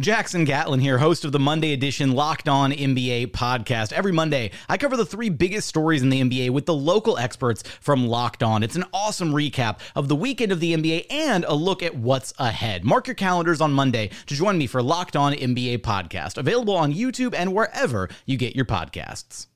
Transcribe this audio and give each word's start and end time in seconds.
Jackson 0.00 0.44
Gatlin 0.44 0.80
here, 0.80 0.98
host 0.98 1.24
of 1.24 1.30
the 1.30 1.38
Monday 1.38 1.72
edition 1.72 2.14
Locked 2.14 2.48
On 2.48 2.72
NBA 2.72 3.28
podcast. 3.28 3.92
Every 3.92 4.10
Monday, 4.10 4.50
I 4.68 4.76
cover 4.76 4.96
the 4.96 5.06
three 5.06 5.28
biggest 5.28 5.68
stories 5.68 6.02
in 6.02 6.08
the 6.08 6.20
NBA 6.20 6.50
with 6.50 6.66
the 6.66 6.74
local 6.74 7.16
experts 7.16 7.62
from 7.80 8.08
Locked 8.08 8.42
On. 8.42 8.64
It's 8.64 8.74
an 8.74 8.86
awesome 8.92 9.30
recap 9.30 9.78
of 9.94 10.08
the 10.08 10.16
weekend 10.16 10.50
of 10.50 10.58
the 10.58 10.74
NBA 10.74 11.06
and 11.10 11.44
a 11.44 11.54
look 11.54 11.80
at 11.80 11.94
what's 11.94 12.34
ahead. 12.40 12.84
Mark 12.84 13.06
your 13.06 13.14
calendars 13.14 13.60
on 13.60 13.72
Monday 13.72 14.10
to 14.26 14.34
join 14.34 14.58
me 14.58 14.66
for 14.66 14.82
Locked 14.82 15.14
On 15.14 15.32
NBA 15.32 15.78
podcast, 15.78 16.38
available 16.38 16.74
on 16.74 16.92
YouTube 16.92 17.32
and 17.32 17.54
wherever 17.54 18.08
you 18.26 18.36
get 18.36 18.56
your 18.56 18.66
podcasts. 18.66 19.46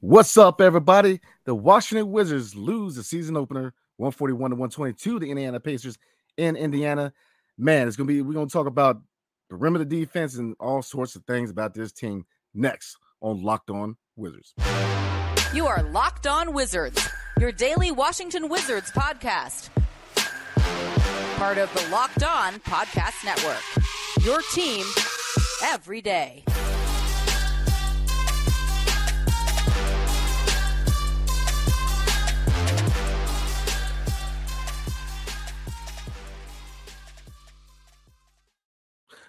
What's 0.00 0.36
up, 0.36 0.60
everybody? 0.60 1.20
The 1.44 1.54
Washington 1.54 2.10
Wizards 2.10 2.56
lose 2.56 2.96
the 2.96 3.04
season 3.04 3.36
opener 3.36 3.74
141 3.98 4.50
to 4.50 4.56
122 4.56 5.20
the 5.20 5.30
Indiana 5.30 5.60
Pacers 5.60 5.98
in 6.36 6.56
Indiana 6.56 7.12
man, 7.58 7.88
it's 7.88 7.96
gonna 7.96 8.08
be 8.08 8.22
we're 8.22 8.34
gonna 8.34 8.48
talk 8.48 8.66
about 8.66 9.00
perimeter 9.48 9.84
defense 9.84 10.36
and 10.36 10.56
all 10.60 10.82
sorts 10.82 11.16
of 11.16 11.24
things 11.24 11.50
about 11.50 11.74
this 11.74 11.92
team 11.92 12.24
next 12.54 12.96
on 13.20 13.42
Locked 13.42 13.70
On 13.70 13.96
Wizards. 14.16 14.54
You 15.54 15.66
are 15.66 15.82
Locked 15.84 16.26
On 16.26 16.52
Wizards, 16.52 17.08
your 17.40 17.52
daily 17.52 17.90
Washington 17.90 18.48
Wizards 18.48 18.90
podcast. 18.90 19.70
Part 21.36 21.58
of 21.58 21.72
the 21.74 21.88
Locked 21.90 22.24
On 22.24 22.54
Podcast 22.60 23.24
Network. 23.24 23.62
Your 24.24 24.40
team 24.52 24.84
every 25.62 26.00
day. 26.00 26.44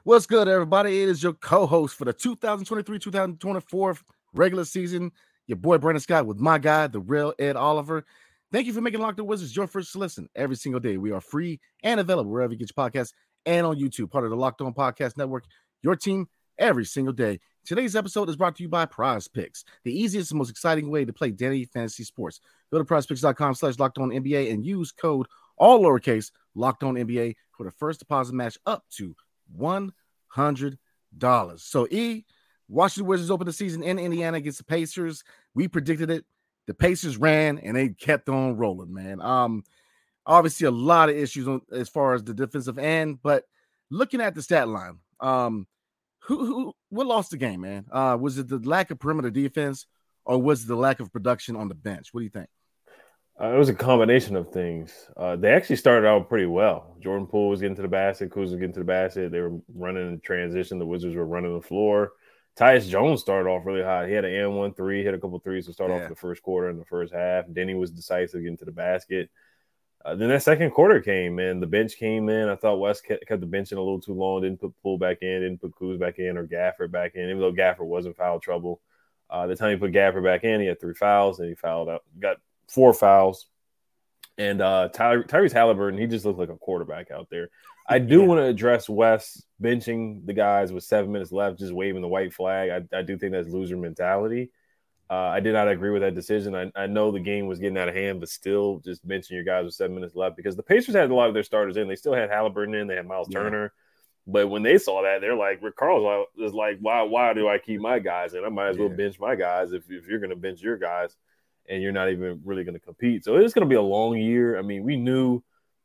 What's 0.08 0.26
good, 0.26 0.48
everybody? 0.48 1.04
It 1.04 1.10
is 1.10 1.22
your 1.22 1.34
co-host 1.34 1.98
for 1.98 2.06
the 2.06 2.14
2023-2024 2.14 4.00
regular 4.34 4.64
season. 4.64 5.12
Your 5.48 5.58
boy 5.58 5.80
Brandon 5.80 6.00
Scott 6.00 6.26
with 6.26 6.40
my 6.40 6.60
guy, 6.60 6.88
the 6.88 7.02
real 7.02 7.34
Ed 7.38 7.58
Oliver. 7.58 8.06
Thank 8.54 8.68
you 8.68 8.74
for 8.74 8.80
making 8.80 9.02
Locked 9.02 9.20
On 9.20 9.28
Wizards 9.28 9.54
your 9.54 9.68
first 9.68 9.94
listen 9.98 10.30
every 10.34 10.56
single 10.56 10.80
day. 10.80 10.96
We 10.96 11.12
are 11.12 11.20
free 11.20 11.60
and 11.84 12.00
available 12.00 12.32
wherever 12.32 12.54
you 12.54 12.58
get 12.58 12.72
your 12.74 12.90
podcasts 12.90 13.12
and 13.46 13.66
on 13.66 13.78
YouTube, 13.78 14.10
part 14.10 14.24
of 14.24 14.30
the 14.30 14.38
Locked 14.38 14.62
On 14.62 14.74
Podcast 14.74 15.18
Network. 15.18 15.44
Your 15.84 15.98
team 15.98 16.30
every 16.58 16.86
single 16.86 17.14
day. 17.14 17.42
Today's 17.66 17.98
episode 17.98 18.30
is 18.30 18.38
brought 18.38 18.56
to 18.56 18.64
you 18.64 18.70
by 18.70 18.86
Prize 18.86 19.28
Picks, 19.28 19.66
the 19.84 19.92
easiest 19.92 20.32
and 20.32 20.38
most 20.38 20.50
exciting 20.50 20.90
way 20.90 21.04
to 21.04 21.12
play 21.12 21.32
daily 21.32 21.66
fantasy 21.66 22.06
sports. 22.06 22.40
Go 22.72 22.78
to 22.78 22.86
prizepicks.com 22.86 23.56
slash 23.56 23.78
locked 23.78 23.98
on 23.98 24.12
NBA 24.12 24.54
and 24.54 24.66
use 24.66 24.94
code 24.94 25.28
all 25.58 25.82
lowercase 25.82 26.32
locked 26.56 26.84
on 26.84 26.96
NBA 26.96 27.36
for 27.58 27.66
the 27.66 27.72
first 27.72 28.00
deposit 28.00 28.36
match 28.36 28.58
up 28.66 28.86
to 28.92 29.14
one 29.52 29.94
hundred 30.28 30.78
dollars. 31.18 31.64
So 31.64 31.88
E, 31.90 32.26
Washington 32.68 33.08
Wizards 33.08 33.32
open 33.32 33.48
the 33.48 33.54
season 33.54 33.84
in 33.84 34.00
Indiana 34.00 34.38
against 34.38 34.58
the 34.60 34.64
Pacers. 34.64 35.24
We 35.54 35.68
predicted 35.68 36.10
it. 36.10 36.26
The 36.68 36.74
Pacers 36.74 37.18
ran 37.18 37.60
and 37.60 37.78
they 37.78 37.90
kept 37.90 38.28
on 38.28 38.58
rolling, 38.58 38.94
man. 38.94 39.22
Um, 39.22 39.64
obviously 40.26 40.68
a 40.68 40.72
lot 40.72 41.10
of 41.10 41.16
issues 41.16 41.48
on, 41.48 41.62
as 41.72 41.88
far 41.88 42.14
as 42.14 42.24
the 42.24 42.34
defensive 42.34 42.78
end, 42.78 43.20
but 43.24 43.46
looking 43.90 44.20
at 44.20 44.36
the 44.36 44.42
stat 44.42 44.68
line, 44.68 45.00
um, 45.22 45.66
who 46.20 46.46
who 46.46 46.74
what 46.90 47.08
lost 47.08 47.32
the 47.32 47.38
game, 47.38 47.62
man? 47.62 47.86
Uh, 47.90 48.18
was 48.20 48.38
it 48.38 48.50
the 48.50 48.60
lack 48.60 48.92
of 48.92 49.00
perimeter 49.00 49.30
defense 49.30 49.86
or 50.26 50.38
was 50.38 50.64
it 50.64 50.68
the 50.68 50.76
lack 50.76 51.00
of 51.00 51.12
production 51.12 51.56
on 51.56 51.70
the 51.70 51.76
bench? 51.76 52.10
What 52.12 52.20
do 52.20 52.26
you 52.26 52.30
think? 52.30 52.50
Uh, 53.40 53.54
it 53.54 53.58
was 53.58 53.70
a 53.70 53.74
combination 53.74 54.36
of 54.36 54.52
things. 54.52 55.10
Uh, 55.16 55.36
they 55.36 55.52
actually 55.52 55.76
started 55.76 56.08
out 56.08 56.28
pretty 56.28 56.48
well. 56.48 56.96
Jordan 57.00 57.28
Poole 57.28 57.50
was 57.50 57.62
getting 57.62 57.76
to 57.76 57.84
the 57.84 57.88
basket, 57.88 58.32
Kuz 58.32 58.42
was 58.42 58.54
getting 58.54 58.74
to 58.74 58.80
the 58.80 58.86
basket. 58.86 59.32
They 59.32 59.42
were 59.42 59.60
running 59.76 60.08
in 60.08 60.20
transition. 60.20 60.80
The 60.80 60.86
Wizards 60.88 61.16
were 61.16 61.26
running 61.26 61.54
the 61.54 61.62
floor. 61.62 62.14
Tyus 62.58 62.90
Jones 62.90 63.22
started 63.22 63.48
off 63.48 63.68
really 63.68 63.84
hot. 63.84 64.08
He 64.08 64.14
had 64.14 64.26
an 64.26 64.34
and 64.34 64.58
one 64.58 64.74
three, 64.74 65.04
hit 65.04 65.14
a 65.14 65.20
couple 65.20 65.38
threes 65.40 65.68
to 65.68 65.74
start 65.74 65.92
yeah. 65.92 66.02
off 66.02 66.10
the 66.10 66.16
first 66.16 66.42
quarter 66.42 66.70
and 66.70 66.82
the 66.82 66.86
first 66.86 67.14
half. 67.14 67.46
Deni 67.46 67.78
was 67.78 67.92
decisive 67.92 68.42
getting 68.42 68.58
to 68.58 68.66
the 68.66 68.72
basket. 68.72 69.30
Uh, 70.04 70.16
then 70.16 70.30
that 70.30 70.42
second 70.42 70.72
quarter 70.72 71.00
came 71.00 71.38
and 71.38 71.62
The 71.62 71.68
bench 71.68 71.98
came 71.98 72.30
in. 72.30 72.50
I 72.50 72.56
thought 72.56 72.80
Wes 72.80 73.02
kept, 73.02 73.28
kept 73.28 73.42
the 73.42 73.48
bench 73.48 73.72
in 73.72 73.78
a 73.78 73.82
little 73.82 74.02
too 74.02 74.14
long. 74.14 74.42
Didn't 74.42 74.62
put 74.62 74.74
Poole 74.82 74.98
back 74.98 75.18
in. 75.22 75.42
Didn't 75.42 75.62
put 75.62 75.76
Kuz 75.76 76.00
back 76.00 76.18
in 76.18 76.38
or 76.38 76.48
Gafford 76.48 76.92
back 76.92 77.14
in. 77.14 77.30
Even 77.30 77.40
though 77.40 77.54
Gafford 77.54 77.86
was 77.86 78.08
in 78.08 78.16
foul 78.16 78.40
trouble, 78.40 78.82
uh, 79.30 79.46
the 79.46 79.56
time 79.56 79.72
he 79.72 79.78
put 79.78 79.92
Gafford 79.92 80.24
back 80.24 80.44
in, 80.44 80.60
he 80.60 80.66
had 80.66 80.80
three 80.80 80.96
fouls 80.96 81.40
and 81.40 81.50
he 81.50 81.56
fouled 81.56 81.90
out. 81.90 82.04
Got 82.18 82.38
four 82.68 82.94
fouls 82.94 83.48
and 84.38 84.62
uh, 84.62 84.90
Ty- 84.90 85.24
Tyrese 85.24 85.52
Halliburton, 85.52 86.00
he 86.00 86.06
just 86.06 86.26
looked 86.26 86.40
like 86.40 86.50
a 86.50 86.58
quarterback 86.58 87.12
out 87.12 87.28
there. 87.30 87.50
I 87.88 88.00
do 88.00 88.22
yeah. 88.22 88.26
want 88.26 88.40
to 88.40 88.46
address 88.46 88.88
Wes 88.88 89.44
benching 89.62 90.26
the 90.26 90.34
guys 90.34 90.72
with 90.72 90.84
seven 90.84 91.12
minutes 91.12 91.32
left, 91.32 91.60
just 91.60 91.74
waving 91.74 92.02
the 92.02 92.08
white 92.08 92.34
flag. 92.34 92.70
I, 92.70 92.98
I 92.98 93.02
do 93.02 93.18
think 93.18 93.32
that's 93.32 93.50
loser 93.50 93.78
mentality. 93.78 94.52
Uh, 95.10 95.14
I 95.14 95.40
did 95.40 95.54
not 95.54 95.70
agree 95.70 95.92
with 95.92 96.02
that 96.02 96.16
decision. 96.16 96.54
I, 96.54 96.70
I, 96.76 96.86
know 96.86 97.12
the 97.12 97.20
game 97.22 97.48
was 97.48 97.60
getting 97.60 97.78
out 97.78 97.88
of 97.88 97.96
hand, 97.96 98.20
but 98.20 98.28
still, 98.28 98.82
just 98.84 99.08
benching 99.08 99.32
your 99.32 99.46
guys 99.46 99.64
with 99.64 99.74
seven 99.74 99.96
minutes 99.96 100.16
left 100.16 100.36
because 100.36 100.58
the 100.58 100.64
Pacers 100.64 100.96
had 100.96 101.10
a 101.10 101.16
lot 101.16 101.30
of 101.30 101.34
their 101.34 101.44
starters 101.44 101.78
in. 101.78 101.88
They 101.88 101.96
still 101.96 102.14
had 102.14 102.30
Halliburton 102.30 102.76
in. 102.76 102.88
They 102.88 102.98
had 102.98 103.08
Miles 103.08 103.30
yeah. 103.32 103.40
Turner. 103.40 103.74
But 104.30 104.50
when 104.50 104.64
they 104.64 104.78
saw 104.78 105.04
that, 105.04 105.22
they're 105.22 105.34
like, 105.34 105.64
Rick 105.64 105.78
Carlisle 105.78 106.26
is 106.40 106.54
like, 106.54 106.80
why, 106.82 107.04
why 107.04 107.34
do 107.34 107.48
I 107.48 107.58
keep 107.58 107.80
my 107.80 108.00
guys? 108.00 108.34
And 108.34 108.46
I 108.46 108.50
might 108.50 108.68
as 108.68 108.78
well 108.78 108.90
bench 108.90 109.18
my 109.18 109.36
guys 109.36 109.72
if, 109.72 109.90
if 109.90 110.08
you're 110.08 110.20
going 110.20 110.32
to 110.32 110.36
bench 110.36 110.62
your 110.62 110.76
guys 110.76 111.16
and 111.70 111.82
you're 111.82 111.92
not 111.92 112.10
even 112.10 112.42
really 112.44 112.64
going 112.64 112.74
to 112.74 112.80
compete. 112.80 113.24
So 113.24 113.36
it's 113.36 113.54
going 113.54 113.68
to 113.68 113.70
be 113.70 113.76
a 113.76 113.82
long 113.82 114.18
year. 114.18 114.58
I 114.58 114.62
mean, 114.62 114.84
we 114.84 114.96
knew 114.96 115.44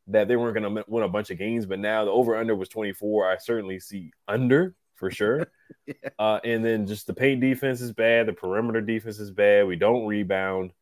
that 0.09 0.29
they 0.29 0.37
weren't 0.37 0.55
going 0.55 0.75
to 0.75 0.85
win 0.89 1.05
a 1.05 1.09
bunch 1.09 1.31
of 1.31 1.39
games, 1.39 1.67
but 1.67 1.79
now 1.79 2.05
the 2.05 2.11
over 2.11 2.37
under 2.37 2.55
was 2.55 2.69
24. 2.69 3.31
I 3.31 3.37
certainly 3.39 3.81
see 3.81 4.13
under 4.27 4.75
for 4.95 5.11
sure. 5.11 5.47
yeah. 5.87 5.95
uh, 6.19 6.41
and 6.45 6.65
then 6.65 6.87
just 6.87 7.07
the 7.07 7.15
paint 7.15 7.41
defense 7.41 7.81
is 7.81 7.93
bad. 7.93 8.27
The 8.27 8.33
perimeter 8.33 8.81
defense 8.81 9.19
is 9.19 9.31
bad. 9.31 9.67
We 9.67 9.77
don't 9.77 10.07
rebound. 10.07 10.73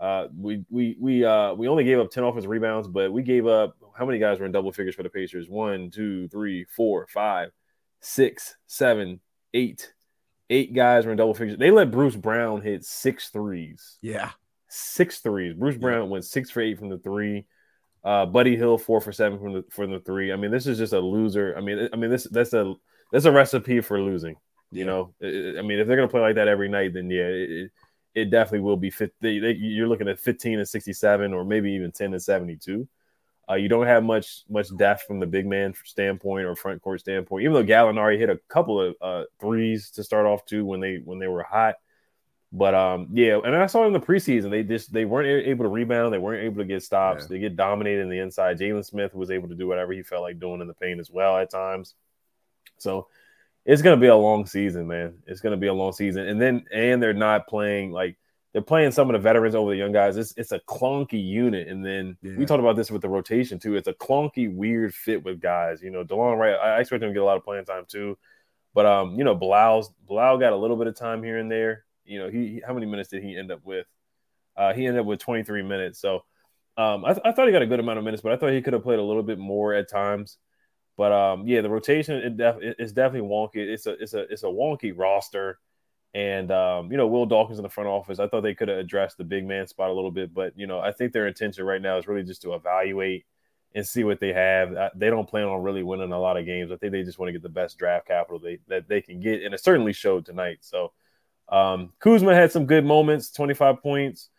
Uh, 0.00 0.26
we 0.36 0.64
we 0.70 0.96
we 0.98 1.24
uh 1.24 1.54
we 1.54 1.68
only 1.68 1.84
gave 1.84 2.00
up 2.00 2.10
10 2.10 2.24
offensive 2.24 2.50
rebounds, 2.50 2.88
but 2.88 3.12
we 3.12 3.22
gave 3.22 3.46
up 3.46 3.76
how 3.96 4.04
many 4.04 4.18
guys 4.18 4.40
were 4.40 4.46
in 4.46 4.52
double 4.52 4.72
figures 4.72 4.96
for 4.96 5.04
the 5.04 5.08
Pacers? 5.08 5.48
One, 5.48 5.90
two, 5.90 6.28
three, 6.28 6.64
four, 6.64 7.06
five, 7.08 7.50
six, 8.00 8.56
seven, 8.66 9.20
eight. 9.54 9.92
Eight 10.50 10.74
guys 10.74 11.06
were 11.06 11.12
in 11.12 11.16
double 11.16 11.32
figures. 11.32 11.56
They 11.56 11.70
let 11.70 11.90
Bruce 11.90 12.16
Brown 12.16 12.60
hit 12.60 12.84
six 12.84 13.30
threes. 13.30 13.98
Yeah 14.02 14.30
six 14.74 15.18
threes. 15.18 15.54
Bruce 15.54 15.76
Brown 15.76 16.10
went 16.10 16.24
six 16.24 16.50
for 16.50 16.60
eight 16.60 16.78
from 16.78 16.88
the 16.88 16.98
three. 16.98 17.46
Uh, 18.02 18.26
Buddy 18.26 18.56
Hield 18.56 18.82
four 18.82 19.00
for 19.00 19.12
seven 19.12 19.38
from 19.38 19.52
the 19.54 19.64
from 19.70 19.90
the 19.90 20.00
three. 20.00 20.32
I 20.32 20.36
mean, 20.36 20.50
this 20.50 20.66
is 20.66 20.76
just 20.76 20.92
a 20.92 21.00
loser. 21.00 21.54
I 21.56 21.60
mean, 21.60 21.88
I 21.92 21.96
mean 21.96 22.10
this 22.10 22.24
that's 22.24 22.52
a 22.52 22.74
that's 23.12 23.24
a 23.24 23.32
recipe 23.32 23.80
for 23.80 24.00
losing. 24.00 24.36
You 24.70 24.84
know, 24.84 25.14
I 25.22 25.62
mean, 25.62 25.78
if 25.78 25.86
they're 25.86 25.96
gonna 25.96 26.08
play 26.08 26.20
like 26.20 26.34
that 26.34 26.48
every 26.48 26.68
night, 26.68 26.92
then 26.94 27.08
yeah, 27.08 27.22
it, 27.22 27.70
it 28.14 28.30
definitely 28.30 28.60
will 28.60 28.76
be. 28.76 28.90
50, 28.90 29.14
you're 29.30 29.88
looking 29.88 30.08
at 30.08 30.18
15 30.18 30.58
and 30.58 30.68
67, 30.68 31.32
or 31.32 31.44
maybe 31.44 31.72
even 31.72 31.92
10 31.92 32.12
and 32.12 32.22
72. 32.22 32.86
Uh, 33.48 33.54
you 33.54 33.68
don't 33.68 33.86
have 33.86 34.02
much 34.02 34.42
much 34.48 34.74
depth 34.76 35.02
from 35.02 35.20
the 35.20 35.26
big 35.26 35.46
man 35.46 35.74
standpoint 35.84 36.46
or 36.46 36.56
front 36.56 36.82
court 36.82 37.00
standpoint. 37.00 37.42
Even 37.42 37.54
though 37.54 37.64
Gallinari 37.64 38.18
hit 38.18 38.30
a 38.30 38.40
couple 38.48 38.80
of 38.80 38.94
uh, 39.00 39.24
threes 39.38 39.90
to 39.90 40.02
start 40.02 40.26
off 40.26 40.44
too 40.44 40.64
when 40.64 40.80
they 40.80 41.00
when 41.04 41.18
they 41.18 41.28
were 41.28 41.42
hot, 41.42 41.76
but 42.56 42.72
um, 42.72 43.08
yeah, 43.12 43.40
and 43.44 43.56
I 43.56 43.66
saw 43.66 43.84
in 43.84 43.92
the 43.92 43.98
preseason 43.98 44.48
they 44.48 44.62
just 44.62 44.92
they 44.92 45.04
weren't 45.04 45.44
able 45.44 45.64
to 45.64 45.68
rebound, 45.68 46.14
they 46.14 46.18
weren't 46.18 46.44
able 46.44 46.58
to 46.58 46.64
get 46.64 46.84
stops, 46.84 47.24
yeah. 47.24 47.28
they 47.30 47.38
get 47.40 47.56
dominated 47.56 48.02
in 48.02 48.08
the 48.08 48.20
inside. 48.20 48.60
Jalen 48.60 48.84
Smith 48.84 49.12
was 49.12 49.32
able 49.32 49.48
to 49.48 49.56
do 49.56 49.66
whatever 49.66 49.92
he 49.92 50.04
felt 50.04 50.22
like 50.22 50.38
doing 50.38 50.60
in 50.60 50.68
the 50.68 50.74
paint 50.74 51.00
as 51.00 51.10
well 51.10 51.36
at 51.36 51.50
times. 51.50 51.94
So 52.78 53.08
it's 53.64 53.82
gonna 53.82 53.96
be 53.96 54.06
a 54.06 54.14
long 54.14 54.46
season, 54.46 54.86
man. 54.86 55.14
It's 55.26 55.40
gonna 55.40 55.56
be 55.56 55.66
a 55.66 55.74
long 55.74 55.92
season, 55.92 56.28
and 56.28 56.40
then 56.40 56.64
and 56.72 57.02
they're 57.02 57.12
not 57.12 57.48
playing 57.48 57.90
like 57.90 58.16
they're 58.52 58.62
playing 58.62 58.92
some 58.92 59.10
of 59.10 59.14
the 59.14 59.18
veterans 59.18 59.56
over 59.56 59.72
the 59.72 59.76
young 59.76 59.90
guys. 59.90 60.16
It's 60.16 60.32
it's 60.36 60.52
a 60.52 60.60
clunky 60.60 61.20
unit, 61.20 61.66
and 61.66 61.84
then 61.84 62.16
yeah. 62.22 62.36
we 62.36 62.46
talked 62.46 62.60
about 62.60 62.76
this 62.76 62.88
with 62.88 63.02
the 63.02 63.08
rotation 63.08 63.58
too. 63.58 63.74
It's 63.74 63.88
a 63.88 63.94
clunky, 63.94 64.54
weird 64.54 64.94
fit 64.94 65.24
with 65.24 65.40
guys. 65.40 65.82
You 65.82 65.90
know, 65.90 66.04
Delon 66.04 66.38
Wright. 66.38 66.54
I 66.54 66.78
expect 66.78 67.02
him 67.02 67.10
to 67.10 67.14
get 67.14 67.22
a 67.22 67.24
lot 67.24 67.36
of 67.36 67.42
playing 67.42 67.64
time 67.64 67.84
too, 67.88 68.16
but 68.74 68.86
um, 68.86 69.18
you 69.18 69.24
know, 69.24 69.34
Bilal's 69.34 69.90
Bilal 70.06 70.38
got 70.38 70.52
a 70.52 70.56
little 70.56 70.76
bit 70.76 70.86
of 70.86 70.94
time 70.94 71.24
here 71.24 71.38
and 71.38 71.50
there. 71.50 71.84
You 72.04 72.20
know, 72.20 72.30
he 72.30 72.62
how 72.66 72.74
many 72.74 72.86
minutes 72.86 73.10
did 73.10 73.22
he 73.22 73.36
end 73.36 73.50
up 73.50 73.60
with? 73.64 73.86
Uh, 74.56 74.72
he 74.72 74.86
ended 74.86 75.00
up 75.00 75.06
with 75.06 75.20
23 75.20 75.62
minutes. 75.62 75.98
So 75.98 76.24
um, 76.76 77.04
I, 77.04 77.12
th- 77.12 77.22
I, 77.24 77.32
thought 77.32 77.46
he 77.46 77.52
got 77.52 77.62
a 77.62 77.66
good 77.66 77.80
amount 77.80 77.98
of 77.98 78.04
minutes, 78.04 78.22
but 78.22 78.32
I 78.32 78.36
thought 78.36 78.52
he 78.52 78.62
could 78.62 78.72
have 78.72 78.82
played 78.82 78.98
a 78.98 79.02
little 79.02 79.22
bit 79.22 79.38
more 79.38 79.74
at 79.74 79.88
times. 79.88 80.38
But 80.96 81.12
um, 81.12 81.46
yeah, 81.46 81.60
the 81.60 81.70
rotation 81.70 82.16
it 82.16 82.36
def- 82.36 82.58
it's 82.60 82.92
definitely 82.92 83.28
wonky. 83.28 83.56
It's 83.56 83.86
a 83.86 83.92
it's 83.92 84.14
a 84.14 84.20
it's 84.32 84.42
a 84.44 84.46
wonky 84.46 84.92
roster, 84.96 85.58
and 86.14 86.50
um, 86.52 86.90
you 86.92 86.96
know 86.96 87.08
Will 87.08 87.26
Dawkins 87.26 87.58
in 87.58 87.64
the 87.64 87.68
front 87.68 87.88
office. 87.88 88.20
I 88.20 88.28
thought 88.28 88.42
they 88.42 88.54
could 88.54 88.68
have 88.68 88.78
addressed 88.78 89.18
the 89.18 89.24
big 89.24 89.44
man 89.44 89.66
spot 89.66 89.90
a 89.90 89.92
little 89.92 90.12
bit, 90.12 90.32
but 90.32 90.52
you 90.56 90.68
know 90.68 90.78
I 90.78 90.92
think 90.92 91.12
their 91.12 91.26
intention 91.26 91.64
right 91.64 91.82
now 91.82 91.98
is 91.98 92.06
really 92.06 92.22
just 92.22 92.42
to 92.42 92.54
evaluate 92.54 93.26
and 93.74 93.84
see 93.84 94.04
what 94.04 94.20
they 94.20 94.32
have. 94.32 94.72
Uh, 94.72 94.90
they 94.94 95.10
don't 95.10 95.28
plan 95.28 95.46
on 95.46 95.64
really 95.64 95.82
winning 95.82 96.12
a 96.12 96.20
lot 96.20 96.36
of 96.36 96.46
games. 96.46 96.70
I 96.70 96.76
think 96.76 96.92
they 96.92 97.02
just 97.02 97.18
want 97.18 97.28
to 97.28 97.32
get 97.32 97.42
the 97.42 97.48
best 97.48 97.76
draft 97.76 98.06
capital 98.06 98.38
they 98.38 98.60
that 98.68 98.88
they 98.88 99.00
can 99.00 99.20
get, 99.20 99.42
and 99.42 99.52
it 99.52 99.62
certainly 99.62 99.92
showed 99.92 100.24
tonight. 100.24 100.58
So 100.60 100.92
um, 101.48 101.92
Kuzma 101.98 102.34
had 102.34 102.52
some 102.52 102.66
good 102.66 102.84
moments, 102.84 103.30
25 103.32 103.82
points. 103.82 104.30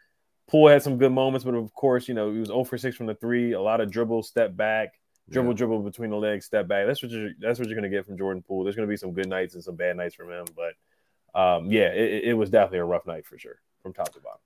Poole 0.47 0.69
had 0.69 0.83
some 0.83 0.97
good 0.97 1.11
moments, 1.11 1.43
but 1.43 1.55
of 1.55 1.73
course, 1.73 2.07
you 2.07 2.13
know, 2.13 2.31
he 2.31 2.39
was 2.39 2.49
0 2.49 2.63
for 2.65 2.77
6 2.77 2.95
from 2.95 3.07
the 3.07 3.15
three, 3.15 3.53
a 3.53 3.61
lot 3.61 3.81
of 3.81 3.89
dribble, 3.89 4.23
step 4.23 4.55
back, 4.55 4.93
dribble, 5.29 5.51
yeah. 5.51 5.57
dribble 5.57 5.79
between 5.81 6.11
the 6.11 6.17
legs, 6.17 6.45
step 6.45 6.67
back. 6.67 6.85
That's 6.85 7.01
what 7.01 7.11
you're 7.11 7.31
that's 7.39 7.57
what 7.57 7.67
you're 7.67 7.75
gonna 7.75 7.89
get 7.89 8.05
from 8.05 8.17
Jordan 8.17 8.43
Poole. 8.47 8.63
There's 8.63 8.75
gonna 8.75 8.87
be 8.87 8.97
some 8.97 9.13
good 9.13 9.27
nights 9.27 9.55
and 9.55 9.63
some 9.63 9.75
bad 9.75 9.97
nights 9.97 10.13
from 10.15 10.31
him, 10.31 10.45
but 10.55 11.39
um, 11.39 11.71
yeah, 11.71 11.87
it, 11.87 12.25
it 12.25 12.33
was 12.33 12.49
definitely 12.49 12.79
a 12.79 12.85
rough 12.85 13.07
night 13.07 13.25
for 13.25 13.37
sure, 13.37 13.59
from 13.81 13.93
top 13.93 14.13
to 14.13 14.19
bottom. 14.19 14.39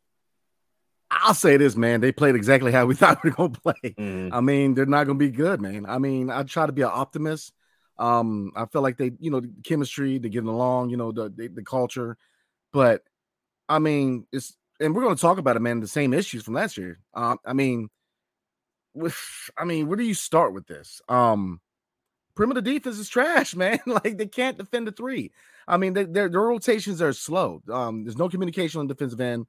I'll 1.11 1.33
say 1.33 1.57
this, 1.57 1.75
man. 1.75 2.01
They 2.01 2.11
played 2.11 2.35
exactly 2.35 2.71
how 2.71 2.85
we 2.85 2.95
thought 2.95 3.23
we 3.23 3.31
were 3.31 3.35
gonna 3.35 3.49
play. 3.49 3.95
Mm-hmm. 3.97 4.33
I 4.33 4.41
mean, 4.41 4.73
they're 4.73 4.85
not 4.85 5.05
gonna 5.05 5.19
be 5.19 5.31
good, 5.31 5.61
man. 5.61 5.85
I 5.87 5.97
mean, 5.97 6.29
I 6.29 6.43
try 6.43 6.65
to 6.65 6.71
be 6.71 6.81
an 6.81 6.91
optimist. 6.91 7.53
Um, 7.97 8.53
I 8.55 8.65
feel 8.65 8.81
like 8.81 8.95
they, 8.95 9.11
you 9.19 9.29
know, 9.29 9.41
the 9.41 9.51
chemistry, 9.63 10.17
they're 10.19 10.29
getting 10.29 10.47
along, 10.47 10.89
you 10.89 10.97
know, 10.97 11.11
the, 11.11 11.29
the 11.29 11.47
the 11.47 11.63
culture, 11.63 12.17
but 12.71 13.03
I 13.67 13.79
mean, 13.79 14.25
it's 14.31 14.55
and 14.79 14.95
we're 14.95 15.03
going 15.03 15.15
to 15.15 15.21
talk 15.21 15.37
about 15.37 15.55
it, 15.55 15.61
man. 15.61 15.79
The 15.79 15.87
same 15.87 16.13
issues 16.13 16.43
from 16.43 16.53
last 16.53 16.77
year. 16.77 16.99
Um, 17.13 17.37
I 17.45 17.53
mean, 17.53 17.89
with 18.93 19.17
I 19.57 19.65
mean, 19.65 19.87
where 19.87 19.97
do 19.97 20.03
you 20.03 20.13
start 20.13 20.53
with 20.53 20.67
this? 20.67 21.01
Um, 21.09 21.59
perimeter 22.35 22.61
defense 22.61 22.97
is 22.97 23.09
trash, 23.09 23.55
man. 23.57 23.79
like 23.85 24.17
they 24.17 24.27
can't 24.27 24.57
defend 24.57 24.87
the 24.87 24.91
three. 24.91 25.31
I 25.67 25.77
mean, 25.77 25.93
they, 25.93 26.05
their 26.05 26.29
their 26.29 26.41
rotations 26.41 27.01
are 27.01 27.13
slow. 27.13 27.61
Um, 27.71 28.03
there's 28.03 28.17
no 28.17 28.29
communication 28.29 28.79
on 28.79 28.87
the 28.87 28.93
defensive 28.93 29.21
end. 29.21 29.45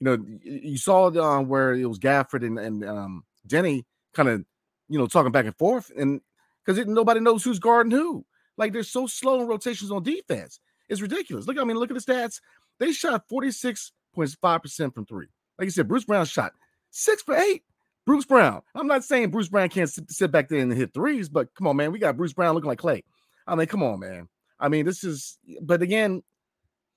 You 0.00 0.04
know, 0.04 0.24
you 0.42 0.78
saw 0.78 1.06
um, 1.20 1.48
where 1.48 1.74
it 1.74 1.86
was 1.86 1.98
Gafford 1.98 2.44
and 2.44 2.58
and 2.58 2.84
um, 2.84 3.24
Deni 3.46 3.84
kind 4.14 4.28
of, 4.28 4.44
you 4.88 4.98
know, 4.98 5.06
talking 5.06 5.32
back 5.32 5.46
and 5.46 5.56
forth, 5.56 5.90
and 5.96 6.20
because 6.64 6.84
nobody 6.86 7.20
knows 7.20 7.44
who's 7.44 7.58
guarding 7.58 7.92
who. 7.92 8.24
Like 8.58 8.72
they're 8.72 8.82
so 8.82 9.06
slow 9.06 9.40
in 9.40 9.46
rotations 9.46 9.90
on 9.90 10.02
defense. 10.02 10.60
It's 10.88 11.00
ridiculous. 11.00 11.46
Look, 11.46 11.58
I 11.58 11.64
mean, 11.64 11.78
look 11.78 11.90
at 11.90 11.94
the 11.94 12.12
stats. 12.12 12.40
They 12.82 12.90
shot 12.90 13.28
46 13.28 13.92
0.5% 14.16 14.92
from 14.92 15.06
three. 15.06 15.28
Like 15.56 15.66
you 15.66 15.70
said, 15.70 15.86
Bruce 15.86 16.04
Brown 16.04 16.26
shot 16.26 16.52
six 16.90 17.22
for 17.22 17.36
eight. 17.36 17.62
Bruce 18.06 18.24
Brown. 18.24 18.60
I'm 18.74 18.88
not 18.88 19.04
saying 19.04 19.30
Bruce 19.30 19.48
Brown 19.48 19.68
can't 19.68 19.88
sit, 19.88 20.10
sit 20.10 20.32
back 20.32 20.48
there 20.48 20.58
and 20.58 20.72
hit 20.72 20.92
threes, 20.92 21.28
but 21.28 21.54
come 21.54 21.68
on, 21.68 21.76
man. 21.76 21.92
We 21.92 22.00
got 22.00 22.16
Bruce 22.16 22.32
Brown 22.32 22.56
looking 22.56 22.66
like 22.66 22.80
Klay. 22.80 23.04
I 23.46 23.54
mean, 23.54 23.68
come 23.68 23.84
on, 23.84 24.00
man. 24.00 24.28
I 24.58 24.68
mean, 24.68 24.84
this 24.84 25.04
is, 25.04 25.38
but 25.60 25.80
again, 25.80 26.24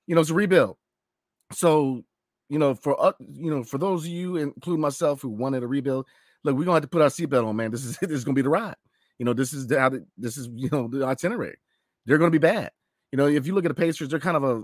you 0.07 0.15
know, 0.15 0.21
it's 0.21 0.31
a 0.31 0.33
rebuild. 0.33 0.77
So, 1.51 2.01
you 2.49 2.57
know, 2.57 2.73
for 2.73 2.99
uh, 2.99 3.13
you 3.19 3.51
know, 3.51 3.63
for 3.63 3.77
those 3.77 4.05
of 4.05 4.09
you, 4.09 4.37
including 4.37 4.81
myself, 4.81 5.21
who 5.21 5.29
wanted 5.29 5.61
a 5.61 5.67
rebuild, 5.67 6.07
look, 6.43 6.57
we're 6.57 6.65
gonna 6.65 6.77
have 6.77 6.81
to 6.81 6.87
put 6.87 7.03
our 7.03 7.09
seatbelt 7.09 7.45
on, 7.45 7.55
man. 7.55 7.69
This 7.69 7.85
is 7.85 7.95
this 8.01 8.09
is 8.09 8.23
gonna 8.23 8.33
be 8.33 8.41
the 8.41 8.49
ride. 8.49 8.75
You 9.19 9.25
know, 9.25 9.33
this 9.33 9.53
is 9.53 9.67
the 9.67 10.03
this 10.17 10.35
is 10.35 10.49
you 10.55 10.69
know 10.71 10.87
the 10.87 11.05
itinerary. 11.05 11.57
They're 12.07 12.17
gonna 12.17 12.31
be 12.31 12.39
bad. 12.39 12.71
You 13.11 13.17
know, 13.17 13.27
if 13.27 13.45
you 13.45 13.53
look 13.53 13.65
at 13.65 13.69
the 13.69 13.75
Pacers, 13.75 14.09
they're 14.09 14.19
kind 14.19 14.35
of 14.35 14.43
a 14.43 14.63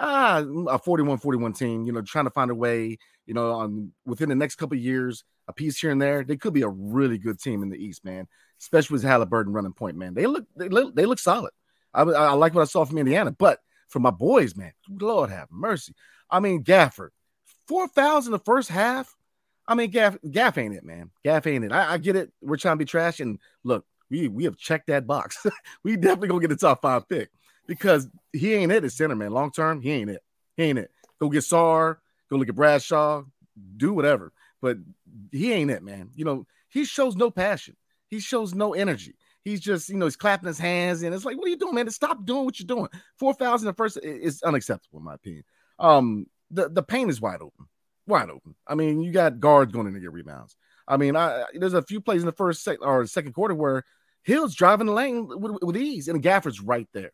ah, 0.00 0.38
a 0.38 0.78
41-41 0.78 1.56
team, 1.56 1.84
you 1.84 1.92
know, 1.92 2.02
trying 2.02 2.24
to 2.24 2.30
find 2.30 2.50
a 2.50 2.54
way, 2.54 2.98
you 3.26 3.34
know, 3.34 3.52
on 3.52 3.92
within 4.04 4.28
the 4.28 4.34
next 4.34 4.56
couple 4.56 4.76
years, 4.76 5.24
a 5.46 5.52
piece 5.52 5.78
here 5.78 5.90
and 5.90 6.00
there, 6.00 6.24
they 6.24 6.36
could 6.36 6.54
be 6.54 6.62
a 6.62 6.68
really 6.68 7.18
good 7.18 7.40
team 7.40 7.62
in 7.62 7.68
the 7.68 7.76
East, 7.76 8.04
man. 8.04 8.26
Especially 8.60 8.94
with 8.94 9.02
Halliburton 9.02 9.52
running 9.52 9.72
point, 9.72 9.96
man. 9.96 10.14
They 10.14 10.26
look 10.26 10.44
they 10.56 10.68
look 10.68 10.94
they 10.94 11.06
look 11.06 11.18
solid. 11.18 11.52
I, 11.94 12.02
I 12.02 12.32
like 12.32 12.54
what 12.54 12.62
I 12.62 12.66
saw 12.66 12.84
from 12.84 12.98
Indiana, 12.98 13.30
but 13.32 13.58
for 13.88 14.00
my 14.00 14.10
boys, 14.10 14.56
man, 14.56 14.72
Lord 14.88 15.30
have 15.30 15.48
mercy. 15.50 15.94
I 16.30 16.40
mean, 16.40 16.62
Gafford, 16.62 17.10
four 17.66 17.88
fouls 17.88 18.26
in 18.26 18.32
the 18.32 18.38
first 18.38 18.68
half. 18.68 19.16
I 19.66 19.74
mean, 19.74 19.90
Gaff, 19.90 20.16
Gaff 20.30 20.58
ain't 20.58 20.74
it, 20.74 20.84
man. 20.84 21.10
Gaff 21.24 21.46
ain't 21.46 21.64
it. 21.64 21.72
I, 21.72 21.94
I 21.94 21.98
get 21.98 22.16
it. 22.16 22.32
We're 22.40 22.56
trying 22.56 22.74
to 22.74 22.78
be 22.78 22.84
trash, 22.84 23.20
and 23.20 23.38
look, 23.64 23.84
we 24.10 24.28
we 24.28 24.44
have 24.44 24.56
checked 24.56 24.88
that 24.88 25.06
box. 25.06 25.46
we 25.84 25.96
definitely 25.96 26.28
gonna 26.28 26.40
get 26.40 26.52
a 26.52 26.56
top 26.56 26.82
five 26.82 27.08
pick 27.08 27.30
because 27.70 28.08
he 28.32 28.52
ain't 28.52 28.72
it 28.72 28.82
at 28.82 28.90
center, 28.90 29.14
man. 29.14 29.30
Long 29.30 29.52
term, 29.52 29.80
he 29.80 29.92
ain't 29.92 30.10
it. 30.10 30.22
He 30.56 30.64
ain't 30.64 30.78
it. 30.80 30.90
Go 31.20 31.28
get 31.28 31.44
Sarr, 31.44 31.98
go 32.28 32.36
look 32.36 32.48
at 32.48 32.56
Bradshaw, 32.56 33.22
do 33.76 33.92
whatever. 33.92 34.32
But 34.60 34.78
he 35.30 35.52
ain't 35.52 35.70
it, 35.70 35.84
man. 35.84 36.10
You 36.16 36.24
know, 36.24 36.46
he 36.68 36.84
shows 36.84 37.14
no 37.14 37.30
passion. 37.30 37.76
He 38.08 38.18
shows 38.18 38.56
no 38.56 38.74
energy. 38.74 39.14
He's 39.44 39.60
just, 39.60 39.88
you 39.88 39.96
know, 39.96 40.06
he's 40.06 40.16
clapping 40.16 40.48
his 40.48 40.58
hands, 40.58 41.02
and 41.02 41.14
it's 41.14 41.24
like, 41.24 41.38
what 41.38 41.46
are 41.46 41.50
you 41.50 41.56
doing, 41.56 41.76
man? 41.76 41.88
Stop 41.90 42.26
doing 42.26 42.44
what 42.44 42.58
you're 42.58 42.66
doing. 42.66 42.88
Four 43.16 43.34
thousand 43.34 43.68
the 43.68 43.72
first 43.72 43.98
is 44.02 44.42
unacceptable, 44.42 44.98
in 44.98 45.04
my 45.04 45.14
opinion. 45.14 45.44
Um, 45.78 46.26
the 46.50 46.68
the 46.68 46.82
paint 46.82 47.08
is 47.08 47.20
wide 47.20 47.40
open, 47.40 47.66
wide 48.08 48.30
open. 48.30 48.56
I 48.66 48.74
mean, 48.74 49.00
you 49.00 49.12
got 49.12 49.38
guards 49.38 49.72
going 49.72 49.86
in 49.86 49.94
to 49.94 50.00
get 50.00 50.12
rebounds. 50.12 50.56
I 50.88 50.96
mean, 50.96 51.14
I 51.14 51.44
there's 51.54 51.74
a 51.74 51.82
few 51.82 52.00
plays 52.00 52.20
in 52.22 52.26
the 52.26 52.32
first 52.32 52.64
sec 52.64 52.78
or 52.80 53.06
second 53.06 53.32
quarter 53.32 53.54
where 53.54 53.84
Hield's 54.24 54.56
driving 54.56 54.88
the 54.88 54.92
lane 54.92 55.28
with, 55.28 55.62
with 55.62 55.76
ease, 55.76 56.08
and 56.08 56.20
Gafford's 56.20 56.60
right 56.60 56.88
there. 56.92 57.12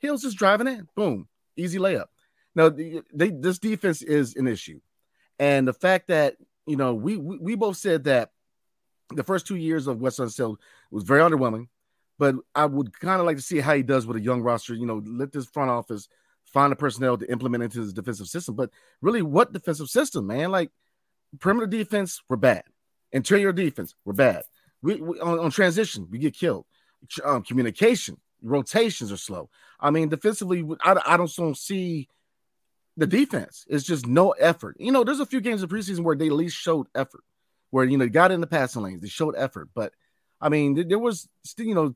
Hield's 0.00 0.22
just 0.22 0.36
driving 0.36 0.66
in. 0.66 0.88
Boom. 0.94 1.28
Easy 1.56 1.78
layup. 1.78 2.06
Now, 2.54 2.68
they, 2.68 3.30
this 3.30 3.58
defense 3.58 4.02
is 4.02 4.34
an 4.36 4.48
issue. 4.48 4.80
And 5.38 5.66
the 5.66 5.72
fact 5.72 6.08
that, 6.08 6.36
you 6.66 6.76
know, 6.76 6.94
we, 6.94 7.16
we, 7.16 7.38
we 7.38 7.54
both 7.54 7.76
said 7.76 8.04
that 8.04 8.30
the 9.14 9.24
first 9.24 9.46
two 9.46 9.56
years 9.56 9.86
of 9.86 10.00
Wes 10.00 10.18
Unseld 10.18 10.56
was 10.90 11.04
very 11.04 11.20
underwhelming, 11.20 11.68
but 12.18 12.34
I 12.54 12.66
would 12.66 12.98
kind 12.98 13.20
of 13.20 13.26
like 13.26 13.36
to 13.36 13.42
see 13.42 13.60
how 13.60 13.74
he 13.74 13.82
does 13.82 14.06
with 14.06 14.16
a 14.16 14.20
young 14.20 14.42
roster. 14.42 14.74
You 14.74 14.86
know, 14.86 15.02
let 15.04 15.32
this 15.32 15.46
front 15.46 15.70
office 15.70 16.08
find 16.44 16.72
the 16.72 16.76
personnel 16.76 17.16
to 17.16 17.30
implement 17.30 17.64
into 17.64 17.80
his 17.80 17.92
defensive 17.92 18.28
system. 18.28 18.54
But 18.54 18.70
really, 19.00 19.22
what 19.22 19.52
defensive 19.52 19.88
system, 19.88 20.26
man? 20.26 20.50
Like 20.50 20.70
perimeter 21.38 21.66
defense, 21.66 22.20
we're 22.28 22.36
bad. 22.36 22.64
Interior 23.12 23.52
defense, 23.52 23.94
we're 24.04 24.12
bad. 24.12 24.42
We, 24.82 24.96
we 24.96 25.20
on, 25.20 25.38
on, 25.38 25.50
transition, 25.50 26.08
we 26.10 26.18
get 26.18 26.34
killed. 26.34 26.64
Um, 27.24 27.42
communication, 27.42 28.18
rotations 28.42 29.12
are 29.12 29.16
slow. 29.16 29.50
I 29.78 29.90
mean, 29.90 30.08
defensively, 30.08 30.64
I, 30.82 31.00
I 31.06 31.16
don't, 31.16 31.34
don't 31.34 31.56
see 31.56 32.08
the 32.96 33.06
defense. 33.06 33.64
It's 33.68 33.84
just 33.84 34.06
no 34.06 34.30
effort. 34.32 34.76
You 34.78 34.92
know, 34.92 35.04
there's 35.04 35.20
a 35.20 35.26
few 35.26 35.40
games 35.40 35.62
of 35.62 35.70
preseason 35.70 36.00
where 36.00 36.16
they 36.16 36.26
at 36.26 36.32
least 36.32 36.56
showed 36.56 36.86
effort, 36.94 37.24
where 37.70 37.84
you 37.84 37.96
know 37.96 38.08
got 38.08 38.30
in 38.30 38.40
the 38.40 38.46
passing 38.46 38.82
lanes, 38.82 39.00
they 39.00 39.08
showed 39.08 39.34
effort. 39.36 39.70
But 39.74 39.94
I 40.40 40.48
mean, 40.48 40.88
there 40.88 40.98
was 40.98 41.28
still, 41.44 41.66
you 41.66 41.74
know, 41.74 41.94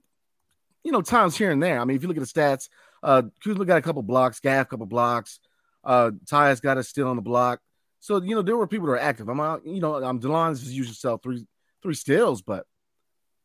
you 0.83 0.93
know, 0.93 1.03
times 1.03 1.37
here 1.37 1.51
and 1.51 1.63
there. 1.63 1.79
I 1.79 1.85
mean, 1.85 1.97
if 1.97 2.03
you 2.03 2.09
look 2.09 2.17
at 2.17 2.23
the 2.23 2.27
stats, 2.27 2.69
uh 3.03 3.23
Kuzma 3.43 3.65
got 3.65 3.79
a 3.79 3.83
couple 3.83 4.03
blocks, 4.03 4.41
Gaff 4.41 4.67
a 4.67 4.71
couple 4.71 4.87
blocks, 4.87 5.41
uh 5.85 6.13
Tyus 6.27 6.63
got 6.63 6.79
a 6.79 6.83
steal 6.83 7.09
on 7.09 7.17
the 7.17 7.23
block. 7.23 7.61
So 8.01 8.23
you 8.23 8.35
know, 8.35 8.43
there 8.43 8.57
were 8.57 8.67
people 8.67 8.87
that 8.87 8.95
are 8.95 8.99
active. 8.99 9.29
I'm 9.29 9.41
out, 9.41 9.67
you 9.67 9.81
know, 9.81 10.03
I'm 10.03 10.21
Delon's 10.21 10.63
is 10.63 10.73
usually 10.73 10.95
sell 10.95 11.19
three 11.19 11.47
three 11.83 11.95
steals, 11.95 12.41
but 12.41 12.67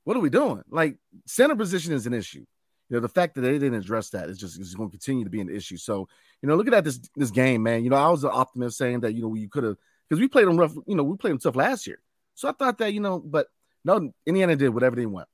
what 0.06 0.16
are 0.16 0.22
we 0.22 0.30
doing? 0.30 0.64
Like 0.70 0.98
center 1.26 1.56
position 1.56 1.94
is 1.94 2.06
an 2.08 2.14
issue 2.14 2.46
you 2.90 2.96
know, 2.96 3.02
the 3.02 3.10
fact 3.10 3.36
that 3.36 3.42
they 3.42 3.54
didn't 3.54 3.76
address 3.76 4.10
that 4.10 4.30
is 4.30 4.38
just 4.38 4.60
is 4.60 4.74
going 4.74 4.90
to 4.90 4.98
continue 4.98 5.24
to 5.24 5.30
be 5.30 5.42
an 5.42 5.50
issue. 5.50 5.78
So, 5.78 6.08
you 6.42 6.50
know, 6.50 6.56
looking 6.56 6.74
at 6.74 6.84
this 6.84 7.00
this 7.16 7.32
game, 7.32 7.62
man, 7.64 7.84
you 7.84 7.90
know, 7.90 7.96
I 7.96 8.10
was 8.10 8.24
an 8.24 8.32
optimist 8.34 8.78
saying 8.78 9.02
that 9.02 9.14
you 9.14 9.22
know 9.22 9.36
you 9.36 9.48
could 9.48 9.64
have 9.64 9.78
because 10.08 10.20
we 10.20 10.28
played 10.28 10.48
them 10.48 10.58
rough, 10.58 10.74
you 10.88 10.96
know, 10.96 11.04
we 11.04 11.16
played 11.18 11.32
them 11.32 11.40
tough 11.40 11.56
last 11.56 11.86
year. 11.86 12.02
So 12.34 12.50
I 12.50 12.52
thought 12.54 12.80
that 12.80 12.94
you 12.94 13.00
know, 13.00 13.20
but 13.20 13.48
no, 13.86 14.12
Indiana 14.26 14.56
did 14.56 14.70
whatever 14.70 14.96
they 14.96 15.06
want, 15.06 15.28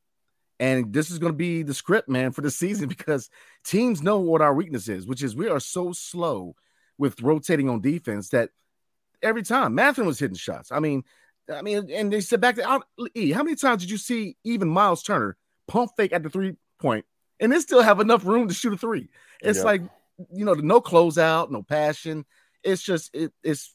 and 0.59 0.91
this 0.91 1.09
is 1.09 1.17
going 1.19 1.31
to 1.31 1.37
be 1.37 1.63
the 1.63 1.73
script, 1.73 2.09
man, 2.09 2.33
for 2.33 2.41
the 2.41 2.51
season 2.51 2.89
because 2.89 3.29
teams 3.63 4.03
know 4.03 4.19
what 4.19 4.41
our 4.41 4.53
weakness 4.53 4.89
is, 4.89 5.07
which 5.07 5.23
is 5.23 5.35
we 5.35 5.47
are 5.47 5.61
so 5.61 5.93
slow 5.93 6.55
with 6.97 7.21
rotating 7.21 7.69
on 7.69 7.81
defense 7.81 8.29
that 8.29 8.49
every 9.21 9.43
time 9.43 9.75
Mathurin 9.75 10.07
was 10.07 10.19
hitting 10.19 10.35
shots. 10.35 10.71
I 10.71 10.79
mean, 10.79 11.03
I 11.53 11.61
mean, 11.61 11.89
and 11.91 12.11
they 12.11 12.21
said 12.21 12.41
back 12.41 12.55
to 12.55 12.81
E, 13.13 13.31
how 13.31 13.43
many 13.43 13.55
times 13.55 13.81
did 13.81 13.91
you 13.91 13.97
see 13.97 14.35
even 14.43 14.67
Miles 14.67 15.03
Turner 15.03 15.37
pump 15.67 15.91
fake 15.95 16.11
at 16.11 16.23
the 16.23 16.29
three 16.29 16.55
point 16.79 17.05
and 17.39 17.51
they 17.51 17.59
still 17.59 17.81
have 17.81 17.99
enough 17.99 18.25
room 18.25 18.47
to 18.47 18.53
shoot 18.53 18.73
a 18.73 18.77
three. 18.77 19.09
It's 19.41 19.57
yep. 19.57 19.65
like 19.65 19.81
you 20.31 20.45
know, 20.45 20.53
no 20.53 20.81
closeout, 20.81 21.51
no 21.51 21.63
passion. 21.63 22.25
It's 22.63 22.81
just 22.81 23.13
it, 23.15 23.31
it's. 23.43 23.73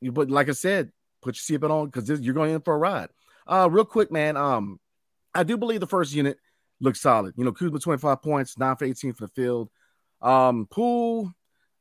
You, 0.00 0.12
but 0.12 0.30
like 0.30 0.48
I 0.48 0.52
said, 0.52 0.92
put 1.22 1.36
your 1.36 1.58
seatbelt 1.58 1.70
on 1.70 1.86
because 1.86 2.08
you're 2.20 2.34
going 2.34 2.54
in 2.54 2.60
for 2.60 2.74
a 2.74 2.78
ride. 2.78 3.08
Uh, 3.46 3.68
real 3.70 3.84
quick, 3.84 4.12
man. 4.12 4.36
Um, 4.36 4.78
I 5.34 5.42
do 5.42 5.56
believe 5.56 5.80
the 5.80 5.86
first 5.86 6.14
unit 6.14 6.38
looks 6.80 7.00
solid. 7.00 7.34
You 7.36 7.44
know, 7.44 7.52
Kuzma 7.52 7.78
25 7.78 8.22
points, 8.22 8.58
9 8.58 8.76
for 8.76 8.84
18 8.84 9.12
for 9.14 9.26
the 9.26 9.32
field. 9.32 9.70
Um, 10.20 10.66
Poole, 10.70 11.32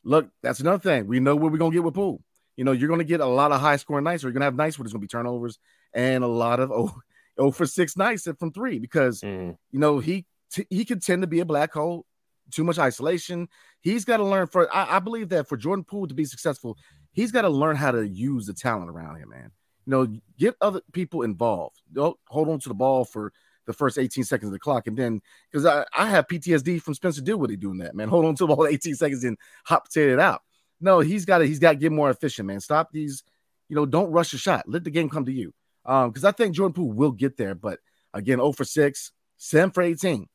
look, 0.03 0.29
that's 0.41 0.59
another 0.59 0.79
thing. 0.79 1.07
We 1.07 1.19
know 1.19 1.35
what 1.35 1.51
we're 1.51 1.57
gonna 1.57 1.73
get 1.73 1.83
with 1.83 1.93
Poole. 1.93 2.21
You 2.55 2.63
know, 2.63 2.71
you're 2.71 2.89
gonna 2.89 3.03
get 3.03 3.21
a 3.21 3.25
lot 3.25 3.51
of 3.51 3.59
high 3.59 3.75
scoring 3.75 4.03
nights, 4.03 4.23
or 4.23 4.27
you're 4.27 4.33
gonna 4.33 4.45
have 4.45 4.55
nights 4.55 4.77
where 4.77 4.83
there's 4.83 4.93
gonna 4.93 5.01
be 5.01 5.07
turnovers 5.07 5.59
and 5.93 6.23
a 6.23 6.27
lot 6.27 6.59
of 6.59 6.71
oh, 6.73 6.93
oh 7.37 7.51
for 7.51 7.65
six 7.65 7.97
nights 7.97 8.27
from 8.39 8.51
three 8.51 8.79
because 8.79 9.21
mm. 9.21 9.57
you 9.71 9.79
know 9.79 9.99
he 9.99 10.25
t- 10.55 10.67
he 10.69 10.85
could 10.85 11.01
tend 11.01 11.21
to 11.21 11.27
be 11.27 11.41
a 11.41 11.45
black 11.45 11.73
hole 11.73 12.05
too 12.51 12.63
much 12.63 12.79
isolation. 12.79 13.47
He's 13.81 14.05
got 14.05 14.17
to 14.17 14.23
learn 14.23 14.47
for 14.47 14.73
I, 14.73 14.97
I 14.97 14.99
believe 14.99 15.29
that 15.29 15.47
for 15.47 15.57
Jordan 15.57 15.83
Poole 15.83 16.07
to 16.07 16.13
be 16.13 16.25
successful, 16.25 16.77
he's 17.11 17.31
got 17.31 17.41
to 17.41 17.49
learn 17.49 17.75
how 17.75 17.91
to 17.91 18.07
use 18.07 18.47
the 18.47 18.53
talent 18.53 18.89
around 18.89 19.17
him, 19.17 19.29
man. 19.29 19.51
You 19.85 19.91
know, 19.91 20.19
get 20.37 20.55
other 20.61 20.81
people 20.93 21.21
involved. 21.21 21.81
Don't 21.91 22.17
hold 22.27 22.49
on 22.49 22.59
to 22.61 22.69
the 22.69 22.75
ball 22.75 23.05
for 23.05 23.33
the 23.65 23.73
first 23.73 23.97
18 23.97 24.23
seconds 24.23 24.47
of 24.47 24.53
the 24.53 24.59
clock. 24.59 24.87
And 24.87 24.97
then 24.97 25.21
because 25.51 25.65
I, 25.65 25.85
I 25.95 26.09
have 26.09 26.27
PTSD 26.27 26.81
from 26.81 26.93
Spencer 26.93 27.21
Dinwiddie 27.21 27.57
doing 27.57 27.79
that, 27.79 27.95
man. 27.95 28.09
Hold 28.09 28.25
on 28.25 28.35
to 28.35 28.47
the 28.47 28.55
ball 28.55 28.67
18 28.69 28.95
seconds 28.95 29.23
and 29.23 29.37
hop 29.65 29.85
potato 29.85 30.13
it 30.13 30.19
out. 30.19 30.41
No, 30.81 30.99
he's 30.99 31.25
got 31.25 31.39
to 31.39 31.45
he's 31.45 31.59
got 31.59 31.71
to 31.71 31.77
get 31.77 31.91
more 31.91 32.09
efficient, 32.09 32.47
man. 32.47 32.59
Stop 32.59 32.91
these, 32.91 33.23
you 33.69 33.75
know, 33.75 33.85
don't 33.85 34.11
rush 34.11 34.33
a 34.33 34.37
shot. 34.37 34.65
Let 34.67 34.83
the 34.83 34.91
game 34.91 35.09
come 35.09 35.25
to 35.25 35.31
you. 35.31 35.53
Um, 35.85 36.09
because 36.09 36.25
I 36.25 36.31
think 36.31 36.55
Jordan 36.55 36.73
Poole 36.73 36.91
will 36.91 37.11
get 37.11 37.37
there, 37.37 37.53
but 37.53 37.79
again, 38.13 38.37
0 38.37 38.51
for 38.53 38.65
6, 38.65 39.11
7 39.37 39.71
for 39.71 39.83
18. 39.83 40.27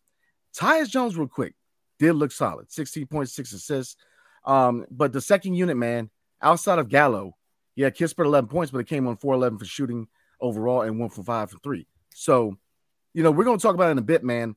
Tyus 0.57 0.89
Jones, 0.89 1.17
real 1.17 1.29
quick, 1.29 1.55
did 1.99 2.13
look 2.15 2.33
solid, 2.33 2.69
16.6 2.69 3.39
assists. 3.55 3.97
Um, 4.45 4.87
but 4.91 5.13
the 5.13 5.21
second 5.21 5.55
unit, 5.55 5.77
man, 5.77 6.11
outside 6.41 6.79
of 6.79 6.89
Gallo, 6.89 7.37
yeah, 7.77 7.91
Kispert 7.91 8.25
11 8.25 8.49
points, 8.49 8.71
but 8.71 8.79
it 8.79 8.87
came 8.87 9.07
on 9.07 9.17
4 9.17 9.35
11 9.35 9.59
for 9.59 9.65
shooting 9.65 10.09
overall 10.41 10.83
and 10.83 10.99
1 10.99 11.11
for 11.11 11.23
5 11.23 11.51
for 11.51 11.59
3. 11.59 11.87
So 12.15 12.57
you 13.13 13.23
know, 13.23 13.31
we're 13.31 13.45
going 13.45 13.59
to 13.59 13.63
talk 13.63 13.75
about 13.75 13.89
it 13.89 13.93
in 13.93 13.99
a 13.99 14.03
bit, 14.03 14.23
man. 14.23 14.57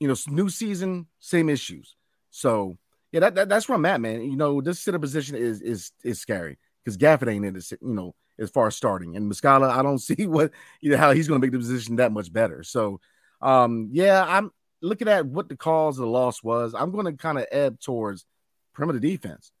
You 0.00 0.08
know, 0.08 0.16
new 0.28 0.48
season, 0.48 1.06
same 1.20 1.48
issues. 1.48 1.96
So 2.30 2.76
yeah, 3.12 3.20
that, 3.20 3.34
that 3.36 3.48
that's 3.48 3.68
where 3.68 3.76
I'm 3.76 3.86
at, 3.86 4.00
man. 4.00 4.22
You 4.22 4.36
know, 4.36 4.60
this 4.60 4.80
center 4.80 4.98
position 4.98 5.36
is 5.36 5.60
is 5.60 5.92
is 6.02 6.20
scary 6.20 6.58
because 6.84 6.96
Gafford 6.96 7.28
ain't 7.28 7.44
in 7.44 7.54
it, 7.54 7.70
you 7.70 7.94
know, 7.94 8.14
as 8.38 8.50
far 8.50 8.66
as 8.66 8.76
starting. 8.76 9.16
And 9.16 9.30
Muscala, 9.30 9.70
I 9.70 9.82
don't 9.82 9.98
see 10.00 10.26
what 10.26 10.50
you 10.80 10.90
know 10.90 10.96
how 10.96 11.12
he's 11.12 11.28
going 11.28 11.40
to 11.40 11.44
make 11.44 11.52
the 11.52 11.58
position 11.58 11.96
that 11.96 12.12
much 12.12 12.32
better. 12.32 12.62
So, 12.64 13.00
um, 13.40 13.90
yeah, 13.92 14.24
I'm 14.26 14.50
looking 14.82 15.08
at 15.08 15.26
what 15.26 15.48
the 15.48 15.56
cause 15.56 15.98
of 15.98 16.02
the 16.04 16.10
loss 16.10 16.42
was. 16.42 16.74
I'm 16.74 16.90
going 16.90 17.06
to 17.06 17.12
kind 17.12 17.38
of 17.38 17.46
ebb 17.50 17.80
towards 17.80 18.26
perimeter 18.74 18.98
defense, 18.98 19.52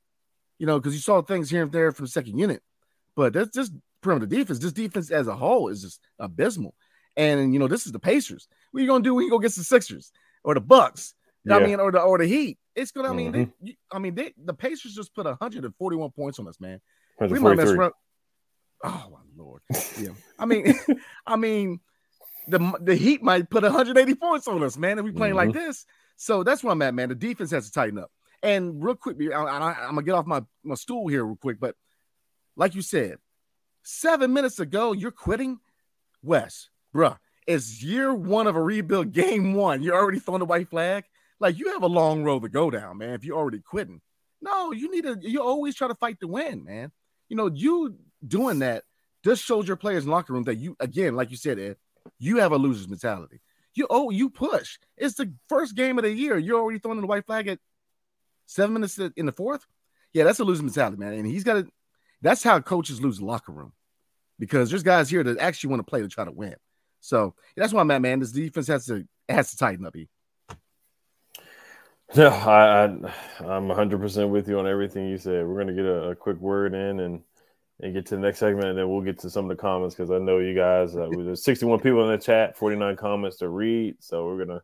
you 0.58 0.66
know, 0.66 0.78
because 0.78 0.94
you 0.94 1.00
saw 1.00 1.22
things 1.22 1.48
here 1.48 1.62
and 1.62 1.72
there 1.72 1.92
from 1.92 2.04
the 2.04 2.10
second 2.10 2.38
unit, 2.38 2.62
but 3.16 3.32
that's 3.32 3.54
just 3.54 3.72
perimeter 4.02 4.26
defense. 4.26 4.58
This 4.58 4.72
defense 4.72 5.10
as 5.10 5.28
a 5.28 5.36
whole 5.36 5.68
is 5.68 5.82
just 5.82 6.00
abysmal. 6.18 6.74
And 7.16 7.52
you 7.52 7.60
know, 7.60 7.68
this 7.68 7.86
is 7.86 7.92
the 7.92 7.98
Pacers. 7.98 8.48
What 8.70 8.80
are 8.80 8.82
you 8.82 8.88
gonna 8.88 9.04
do 9.04 9.14
when 9.14 9.24
you 9.24 9.30
go 9.30 9.38
get 9.38 9.54
the 9.54 9.64
Sixers 9.64 10.12
or 10.44 10.54
the 10.54 10.60
Bucks? 10.60 11.14
yeah. 11.44 11.56
I 11.56 11.66
mean, 11.66 11.80
or 11.80 11.92
the 11.92 12.00
or 12.00 12.18
the 12.18 12.26
Heat. 12.26 12.58
It's 12.74 12.90
gonna. 12.90 13.10
I 13.10 13.12
mean, 13.12 13.32
mm-hmm. 13.32 13.66
they, 13.66 13.76
I 13.92 13.98
mean, 13.98 14.14
they, 14.14 14.32
the 14.42 14.54
Pacers 14.54 14.94
just 14.94 15.14
put 15.14 15.26
141 15.26 16.10
points 16.12 16.38
on 16.38 16.48
us, 16.48 16.58
man. 16.60 16.80
We 17.20 17.38
might 17.38 17.56
mess 17.56 17.70
around. 17.70 17.92
Oh 18.84 19.08
my 19.12 19.18
lord. 19.36 19.62
Yeah. 20.00 20.10
I 20.38 20.46
mean, 20.46 20.74
I 21.26 21.36
mean, 21.36 21.80
the 22.52 22.78
the 22.80 22.94
Heat 22.94 23.22
might 23.22 23.50
put 23.50 23.62
180 23.62 24.14
points 24.14 24.46
on 24.46 24.62
us, 24.62 24.76
man. 24.76 24.98
If 24.98 25.04
we 25.04 25.12
playing 25.12 25.34
mm-hmm. 25.34 25.48
like 25.48 25.52
this, 25.52 25.84
so 26.16 26.42
that's 26.42 26.62
where 26.62 26.72
I'm 26.72 26.82
at, 26.82 26.94
man. 26.94 27.08
The 27.08 27.14
defense 27.14 27.50
has 27.50 27.66
to 27.66 27.72
tighten 27.72 27.98
up. 27.98 28.10
And 28.42 28.82
real 28.82 28.94
quick, 28.94 29.16
I, 29.20 29.36
I, 29.36 29.86
I'm 29.86 29.94
gonna 29.94 30.02
get 30.02 30.14
off 30.14 30.26
my 30.26 30.42
my 30.62 30.74
stool 30.74 31.08
here 31.08 31.24
real 31.24 31.36
quick, 31.36 31.58
but 31.60 31.74
like 32.56 32.74
you 32.74 32.82
said, 32.82 33.18
seven 33.82 34.32
minutes 34.32 34.60
ago, 34.60 34.92
you're 34.92 35.10
quitting, 35.10 35.58
Wes 36.22 36.68
bruh, 36.94 37.18
it's 37.46 37.82
year 37.82 38.14
one 38.14 38.46
of 38.46 38.56
a 38.56 38.62
rebuild, 38.62 39.12
game 39.12 39.54
one. 39.54 39.82
You're 39.82 39.96
already 39.96 40.18
throwing 40.18 40.40
the 40.40 40.46
white 40.46 40.68
flag. 40.68 41.04
Like 41.40 41.58
you 41.58 41.72
have 41.72 41.82
a 41.82 41.88
long 41.88 42.22
road 42.22 42.42
to 42.42 42.48
go 42.48 42.70
down, 42.70 42.98
man. 42.98 43.14
If 43.14 43.24
you're 43.24 43.36
already 43.36 43.60
quitting, 43.60 44.00
no, 44.40 44.72
you 44.72 44.90
need 44.90 45.04
to. 45.04 45.18
You 45.20 45.42
always 45.42 45.74
try 45.74 45.88
to 45.88 45.94
fight 45.94 46.20
to 46.20 46.28
win, 46.28 46.64
man. 46.64 46.92
You 47.28 47.36
know, 47.36 47.50
you 47.52 47.96
doing 48.26 48.60
that 48.60 48.84
just 49.24 49.44
shows 49.44 49.66
your 49.66 49.76
players 49.76 50.04
in 50.04 50.10
locker 50.10 50.32
room 50.32 50.44
that 50.44 50.56
you, 50.56 50.76
again, 50.80 51.14
like 51.16 51.30
you 51.30 51.36
said, 51.36 51.58
Ed, 51.58 51.76
you 52.18 52.38
have 52.38 52.52
a 52.52 52.58
loser's 52.58 52.88
mentality. 52.88 53.40
You 53.74 53.86
oh, 53.88 54.10
you 54.10 54.30
push. 54.30 54.78
It's 54.96 55.14
the 55.14 55.32
first 55.48 55.74
game 55.74 55.98
of 55.98 56.04
the 56.04 56.12
year. 56.12 56.36
You're 56.36 56.60
already 56.60 56.78
throwing 56.78 56.98
in 56.98 57.02
the 57.02 57.08
white 57.08 57.26
flag 57.26 57.48
at 57.48 57.58
seven 58.46 58.74
minutes 58.74 58.98
in 58.98 59.26
the 59.26 59.32
fourth. 59.32 59.64
Yeah, 60.12 60.24
that's 60.24 60.40
a 60.40 60.44
losing 60.44 60.66
mentality, 60.66 60.98
man. 60.98 61.14
And 61.14 61.26
he's 61.26 61.44
got 61.44 61.54
to. 61.54 61.66
That's 62.20 62.42
how 62.42 62.60
coaches 62.60 63.00
lose 63.00 63.20
locker 63.20 63.52
room 63.52 63.72
because 64.38 64.70
there's 64.70 64.82
guys 64.82 65.08
here 65.08 65.24
that 65.24 65.38
actually 65.38 65.70
want 65.70 65.80
to 65.80 65.90
play 65.90 66.02
to 66.02 66.08
try 66.08 66.24
to 66.24 66.30
win. 66.30 66.54
So 67.00 67.34
that's 67.56 67.72
why 67.72 67.80
I'm 67.80 67.90
at, 67.90 68.02
man. 68.02 68.20
This 68.20 68.32
defense 68.32 68.68
has 68.68 68.86
to 68.86 69.06
has 69.28 69.50
to 69.50 69.56
tighten 69.56 69.86
up. 69.86 69.96
E. 69.96 70.08
Yeah, 72.14 72.28
I, 72.28 72.84
I 73.44 73.56
am 73.56 73.68
100 73.68 74.00
percent 74.00 74.30
with 74.30 74.48
you 74.48 74.58
on 74.58 74.66
everything 74.66 75.08
you 75.08 75.16
said. 75.16 75.46
We're 75.46 75.58
gonna 75.58 75.72
get 75.72 75.86
a, 75.86 76.10
a, 76.10 76.14
quick 76.14 76.36
word 76.38 76.74
in 76.74 77.00
and 77.00 77.22
and 77.80 77.92
get 77.94 78.06
to 78.06 78.16
the 78.16 78.20
next 78.20 78.38
segment, 78.38 78.68
and 78.68 78.78
then 78.78 78.88
we'll 78.88 79.00
get 79.00 79.18
to 79.20 79.30
some 79.30 79.50
of 79.50 79.56
the 79.56 79.60
comments 79.60 79.94
because 79.94 80.10
I 80.10 80.18
know 80.18 80.38
you 80.38 80.54
guys. 80.54 80.96
Uh, 80.96 81.08
there's 81.10 81.44
61 81.44 81.80
people 81.80 82.04
in 82.04 82.16
the 82.16 82.22
chat, 82.22 82.56
49 82.56 82.96
comments 82.96 83.38
to 83.38 83.48
read, 83.48 83.96
so 84.00 84.26
we're 84.26 84.44
gonna 84.44 84.62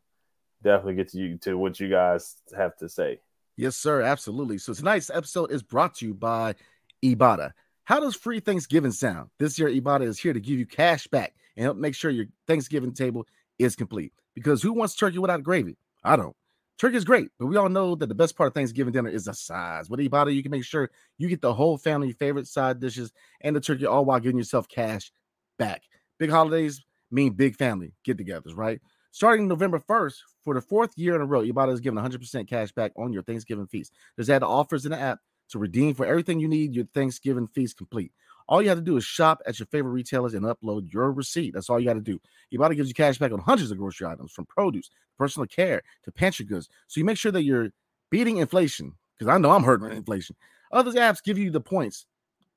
definitely 0.63 0.95
get 0.95 1.11
to 1.11 1.19
you 1.19 1.39
to 1.39 1.57
what 1.57 1.81
you 1.81 1.89
guys 1.89 2.37
have 2.57 2.77
to 2.79 2.89
say. 2.89 3.21
Yes, 3.57 3.77
sir, 3.77 4.03
absolutely. 4.03 4.59
So 4.59 4.73
tonight's 4.73 5.11
episode 5.11 5.51
is 5.51 5.63
brought 5.63 5.97
to 5.97 6.07
you 6.07 6.15
by 6.15 6.55
Ibotta. 7.03 7.53
How 7.85 8.01
does 8.01 8.15
free 8.15 8.39
Thanksgiving 8.39 8.93
sound? 8.93 9.31
This 9.39 9.59
year, 9.59 9.69
Ibotta 9.69 10.03
is 10.03 10.19
here 10.19 10.33
to 10.33 10.41
give 10.41 10.59
you 10.59 10.67
cash 10.67 11.07
back 11.07 11.35
and 11.57 11.65
help 11.65 11.77
make 11.77 11.95
sure 11.95 12.11
your 12.11 12.27
Thanksgiving 12.47 12.93
table 12.93 13.27
is 13.59 13.75
complete. 13.75 14.13
Because 14.35 14.63
who 14.63 14.73
wants 14.73 14.95
turkey 14.95 15.19
without 15.19 15.43
gravy? 15.43 15.77
I 16.05 16.17
don't. 16.17 16.37
Turkey 16.79 16.97
is 16.97 17.05
great, 17.05 17.29
but 17.39 17.47
we 17.47 17.57
all 17.57 17.69
know 17.69 17.97
that 17.97 18.09
the 18.09 18.15
best 18.15 18.37
part 18.37 18.47
of 18.47 18.55
Thanksgiving 18.55 18.93
dinner 18.93 19.09
is 19.09 19.25
the 19.25 19.35
size. 19.35 19.91
With 19.91 19.99
Ibotta, 19.99 20.33
you 20.33 20.43
can 20.43 20.53
make 20.53 20.65
sure 20.65 20.91
you 21.17 21.29
get 21.29 21.41
the 21.41 21.53
whole 21.53 21.77
family 21.77 22.13
favorite 22.13 22.47
side 22.47 22.79
dishes 22.79 23.13
and 23.41 23.57
the 23.57 23.61
turkey 23.61 23.85
all 23.85 24.05
while 24.05 24.21
giving 24.21 24.39
yourself 24.39 24.69
cash 24.69 25.11
back. 25.59 25.83
Big 26.19 26.31
holidays 26.31 26.81
mean 27.11 27.33
big 27.33 27.57
family 27.57 27.95
get-togethers, 28.05 28.57
right? 28.57 28.81
Starting 29.11 29.49
November 29.49 29.81
1st, 29.81 30.19
for 30.45 30.55
the 30.55 30.61
fourth 30.61 30.93
year 30.97 31.17
in 31.17 31.21
a 31.21 31.27
row, 31.27 31.43
Ibotta 31.43 31.73
is 31.73 31.81
giving 31.81 31.99
100% 31.99 32.47
cash 32.49 32.71
back 32.71 32.93
on 32.97 33.13
your 33.13 33.25
Thanksgiving 33.25 33.67
feast. 33.67 33.93
There's 34.17 34.31
add 34.31 34.45
offers 34.45 34.85
in 34.85 34.93
the 34.93 35.01
app 35.01 35.19
to 35.51 35.59
redeem 35.59 35.95
for 35.95 36.07
everything 36.07 36.39
you 36.39 36.47
need 36.47 36.75
your 36.75 36.85
Thanksgiving 36.95 37.49
feast 37.49 37.77
complete. 37.77 38.13
All 38.49 38.63
you 38.63 38.69
have 38.71 38.79
to 38.79 38.85
do 38.85 38.97
is 38.97 39.05
shop 39.05 39.43
at 39.47 39.59
your 39.59 39.67
favorite 39.67 39.93
retailers 39.93 40.35
and 40.35 40.45
upload 40.45 40.93
your 40.93 41.13
receipt. 41.13 41.53
That's 41.53 41.69
all 41.69 41.79
you 41.79 41.87
got 41.87 41.95
to 41.95 42.01
do. 42.01 42.19
Ibotta 42.53 42.77
gives 42.77 42.89
you 42.89 42.95
cash 42.95 43.19
back 43.19 43.33
on 43.33 43.41
hundreds 43.41 43.71
of 43.71 43.79
grocery 43.79 44.07
items, 44.07 44.33
from 44.33 44.47
produce, 44.47 44.91
personal 45.19 45.47
care 45.47 45.83
to 46.05 46.13
pantry 46.13 46.47
goods. 46.47 46.69
So 46.87 46.99
you 46.99 47.05
make 47.05 47.19
sure 47.19 47.33
that 47.33 47.43
you're 47.43 47.71
beating 48.11 48.39
inflation, 48.39 48.95
because 49.19 49.33
I 49.33 49.39
know 49.39 49.51
I'm 49.51 49.65
hurting 49.65 49.91
inflation. 49.91 50.35
Other 50.73 50.93
apps 50.93 51.23
give 51.23 51.39
you 51.39 51.51
the 51.51 51.61
points 51.61 52.07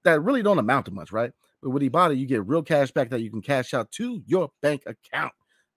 that 0.03 0.21
really 0.23 0.41
don't 0.41 0.59
amount 0.59 0.85
to 0.85 0.91
much, 0.91 1.11
right? 1.11 1.31
But 1.61 1.71
with 1.71 1.83
Ibotta, 1.83 2.17
you 2.17 2.25
get 2.25 2.47
real 2.47 2.63
cash 2.63 2.91
back 2.91 3.09
that 3.09 3.21
you 3.21 3.29
can 3.29 3.41
cash 3.41 3.73
out 3.73 3.91
to 3.93 4.21
your 4.25 4.49
bank 4.61 4.83
account, 4.85 5.33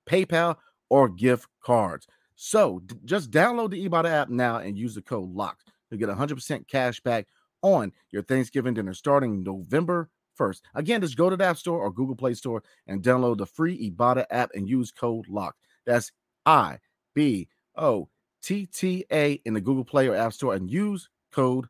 PayPal, 0.08 0.56
or 0.88 1.08
gift 1.08 1.48
cards. 1.62 2.06
So 2.36 2.80
d- 2.86 2.96
just 3.04 3.30
download 3.30 3.70
the 3.70 3.88
Ibotta 3.88 4.10
app 4.10 4.28
now 4.28 4.58
and 4.58 4.78
use 4.78 4.94
the 4.94 5.02
code 5.02 5.34
LOCKED. 5.34 5.68
You'll 5.90 6.00
get 6.00 6.08
100% 6.08 6.66
cash 6.68 7.00
back 7.00 7.26
on 7.64 7.90
your 8.12 8.22
Thanksgiving 8.22 8.74
dinner 8.74 8.94
starting 8.94 9.42
November 9.42 10.10
1st. 10.38 10.60
Again, 10.74 11.00
just 11.00 11.16
go 11.16 11.30
to 11.30 11.36
the 11.36 11.44
App 11.44 11.56
Store 11.56 11.80
or 11.80 11.90
Google 11.90 12.14
Play 12.14 12.34
Store 12.34 12.62
and 12.86 13.02
download 13.02 13.38
the 13.38 13.46
free 13.46 13.90
Ibotta 13.90 14.26
app 14.30 14.50
and 14.54 14.68
use 14.68 14.92
code 14.92 15.26
LOCK. 15.28 15.56
That's 15.86 16.12
I 16.44 16.78
B 17.14 17.48
O 17.76 18.08
T 18.42 18.66
T 18.66 19.04
A 19.10 19.40
in 19.44 19.54
the 19.54 19.60
Google 19.60 19.84
Play 19.84 20.08
or 20.08 20.14
App 20.14 20.32
Store 20.32 20.54
and 20.54 20.70
use 20.70 21.08
code 21.32 21.66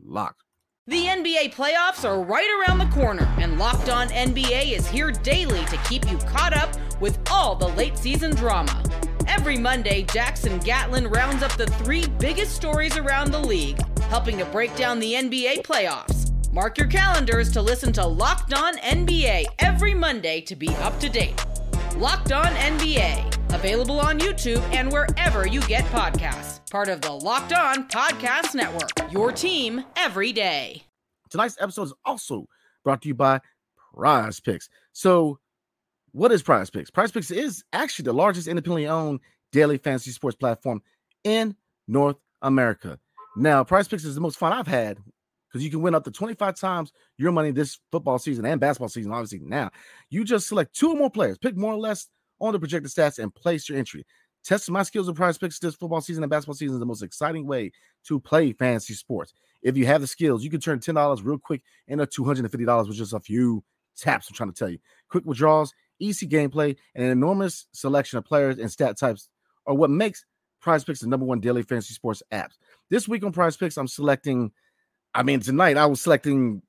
LOCK. 0.00 0.36
The 0.86 1.04
NBA 1.04 1.52
playoffs 1.54 2.08
are 2.08 2.22
right 2.22 2.48
around 2.66 2.78
the 2.78 2.86
corner, 2.94 3.28
and 3.38 3.58
Locked 3.58 3.90
On 3.90 4.08
NBA 4.08 4.72
is 4.72 4.86
here 4.86 5.10
daily 5.10 5.62
to 5.66 5.76
keep 5.88 6.10
you 6.10 6.16
caught 6.18 6.56
up 6.56 6.70
with 6.98 7.18
all 7.30 7.54
the 7.54 7.68
late 7.68 7.98
season 7.98 8.34
drama. 8.34 8.82
Every 9.26 9.58
Monday, 9.58 10.04
Jackson 10.04 10.58
Gatlin 10.60 11.06
rounds 11.08 11.42
up 11.42 11.52
the 11.58 11.66
three 11.66 12.06
biggest 12.18 12.56
stories 12.56 12.96
around 12.96 13.32
the 13.32 13.38
league, 13.38 13.78
helping 14.08 14.38
to 14.38 14.44
break 14.46 14.74
down 14.76 14.98
the 14.98 15.14
NBA 15.14 15.62
playoffs. 15.62 16.32
Mark 16.52 16.78
your 16.78 16.86
calendars 16.86 17.52
to 17.52 17.60
listen 17.60 17.92
to 17.92 18.06
Locked 18.06 18.54
On 18.54 18.76
NBA 18.78 19.44
every 19.58 19.92
Monday 19.94 20.40
to 20.42 20.56
be 20.56 20.68
up 20.76 20.98
to 21.00 21.08
date. 21.08 21.44
Locked 21.96 22.32
On 22.32 22.46
NBA, 22.46 23.54
available 23.54 24.00
on 24.00 24.18
YouTube 24.18 24.62
and 24.72 24.90
wherever 24.90 25.46
you 25.46 25.60
get 25.62 25.84
podcasts. 25.86 26.68
Part 26.70 26.88
of 26.88 27.00
the 27.02 27.12
Locked 27.12 27.52
On 27.52 27.86
Podcast 27.88 28.54
Network, 28.54 29.12
your 29.12 29.30
team 29.30 29.84
every 29.96 30.32
day. 30.32 30.84
Tonight's 31.28 31.56
episode 31.60 31.84
is 31.84 31.94
also 32.04 32.46
brought 32.84 33.02
to 33.02 33.08
you 33.08 33.14
by 33.14 33.40
Prize 33.94 34.40
Picks. 34.40 34.68
So, 34.92 35.38
what 36.12 36.32
is 36.32 36.42
Prize 36.42 36.70
Picks? 36.70 36.90
Prize 36.90 37.12
Picks 37.12 37.30
is 37.30 37.62
actually 37.72 38.04
the 38.04 38.14
largest 38.14 38.48
independently 38.48 38.86
owned 38.86 39.20
daily 39.52 39.76
fantasy 39.76 40.12
sports 40.12 40.36
platform 40.36 40.82
in 41.24 41.54
North 41.86 42.16
America. 42.40 42.98
Now, 43.38 43.62
Prize 43.62 43.86
Picks 43.86 44.04
is 44.04 44.16
the 44.16 44.20
most 44.20 44.36
fun 44.36 44.52
I've 44.52 44.66
had 44.66 44.98
because 45.48 45.64
you 45.64 45.70
can 45.70 45.80
win 45.80 45.94
up 45.94 46.04
to 46.04 46.10
25 46.10 46.56
times 46.56 46.92
your 47.16 47.30
money 47.30 47.52
this 47.52 47.78
football 47.92 48.18
season 48.18 48.44
and 48.44 48.60
basketball 48.60 48.88
season, 48.88 49.12
obviously. 49.12 49.38
Now, 49.40 49.70
you 50.10 50.24
just 50.24 50.48
select 50.48 50.74
two 50.74 50.90
or 50.90 50.96
more 50.96 51.10
players, 51.10 51.38
pick 51.38 51.56
more 51.56 51.72
or 51.72 51.78
less 51.78 52.08
on 52.40 52.52
the 52.52 52.58
projected 52.58 52.90
stats, 52.90 53.18
and 53.18 53.32
place 53.32 53.68
your 53.68 53.78
entry. 53.78 54.04
Testing 54.44 54.72
my 54.72 54.82
skills 54.82 55.06
with 55.06 55.16
prize 55.16 55.38
picks 55.38 55.58
this 55.58 55.74
football 55.74 56.00
season 56.00 56.24
and 56.24 56.30
basketball 56.30 56.54
season 56.54 56.74
is 56.74 56.80
the 56.80 56.86
most 56.86 57.02
exciting 57.02 57.46
way 57.46 57.70
to 58.06 58.18
play 58.18 58.52
fantasy 58.52 58.94
sports. 58.94 59.32
If 59.62 59.76
you 59.76 59.86
have 59.86 60.00
the 60.00 60.06
skills, 60.06 60.42
you 60.42 60.50
can 60.50 60.60
turn 60.60 60.80
$10 60.80 61.20
real 61.24 61.38
quick 61.38 61.62
into 61.86 62.06
$250 62.06 62.88
with 62.88 62.96
just 62.96 63.12
a 63.12 63.20
few 63.20 63.62
taps. 63.96 64.28
I'm 64.28 64.34
trying 64.34 64.52
to 64.52 64.58
tell 64.58 64.68
you. 64.68 64.78
Quick 65.10 65.24
withdrawals, 65.24 65.74
easy 65.98 66.26
gameplay, 66.26 66.76
and 66.94 67.04
an 67.04 67.10
enormous 67.10 67.66
selection 67.72 68.18
of 68.18 68.24
players 68.24 68.58
and 68.58 68.70
stat 68.70 68.98
types 68.98 69.28
are 69.66 69.74
what 69.74 69.90
makes 69.90 70.24
Prize 70.68 70.84
Picks, 70.84 71.00
the 71.00 71.06
number 71.06 71.24
one 71.24 71.40
daily 71.40 71.62
fantasy 71.62 71.94
sports 71.94 72.22
apps. 72.30 72.58
This 72.90 73.08
week 73.08 73.24
on 73.24 73.32
Prize 73.32 73.56
Picks, 73.56 73.78
I'm 73.78 73.88
selecting. 73.88 74.52
I 75.14 75.22
mean, 75.22 75.40
tonight 75.40 75.78
I 75.78 75.86
was 75.86 76.02
selecting 76.02 76.60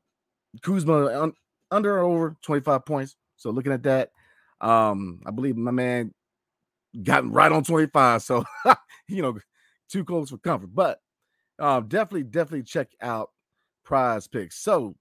Kuzma 0.61 1.21
un, 1.21 1.33
under 1.69 1.97
or 1.97 2.03
over 2.03 2.37
25 2.41 2.85
points. 2.85 3.17
So 3.35 3.49
looking 3.49 3.73
at 3.73 3.83
that, 3.83 4.11
um, 4.61 5.19
I 5.25 5.31
believe 5.31 5.57
my 5.57 5.71
man 5.71 6.13
got 7.03 7.29
right 7.29 7.51
on 7.51 7.65
25. 7.65 8.21
So 8.21 8.45
you 9.09 9.21
know, 9.21 9.37
too 9.89 10.05
close 10.05 10.29
for 10.29 10.37
comfort. 10.37 10.73
But 10.73 11.01
um, 11.59 11.89
definitely, 11.89 12.23
definitely 12.23 12.63
check 12.63 12.87
out 13.01 13.31
Prize 13.83 14.27
Picks. 14.27 14.55
So 14.55 14.95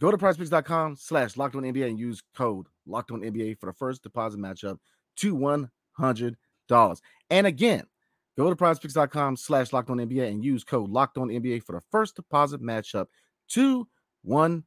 go 0.00 0.10
to 0.10 0.18
prizepicks.com 0.18 0.96
slash 0.96 1.36
locked 1.36 1.54
on 1.54 1.62
NBA 1.62 1.86
and 1.86 2.00
use 2.00 2.20
code 2.36 2.66
locked 2.84 3.12
on 3.12 3.20
NBA 3.20 3.60
for 3.60 3.66
the 3.66 3.74
first 3.74 4.02
deposit 4.02 4.40
matchup 4.40 4.78
to 5.18 5.36
$100. 5.36 6.34
And 7.30 7.46
again, 7.46 7.84
go 8.36 8.50
to 8.50 8.56
prizepicks.com 8.56 9.36
slash 9.36 9.72
locked 9.72 9.90
on 9.90 9.98
NBA 9.98 10.28
and 10.28 10.44
use 10.44 10.64
code 10.64 10.90
locked 10.90 11.18
on 11.18 11.28
NBA 11.28 11.62
for 11.62 11.72
the 11.72 11.82
first 11.90 12.16
deposit 12.16 12.62
matchup 12.62 13.06
to 13.48 13.86
$100. 14.26 14.62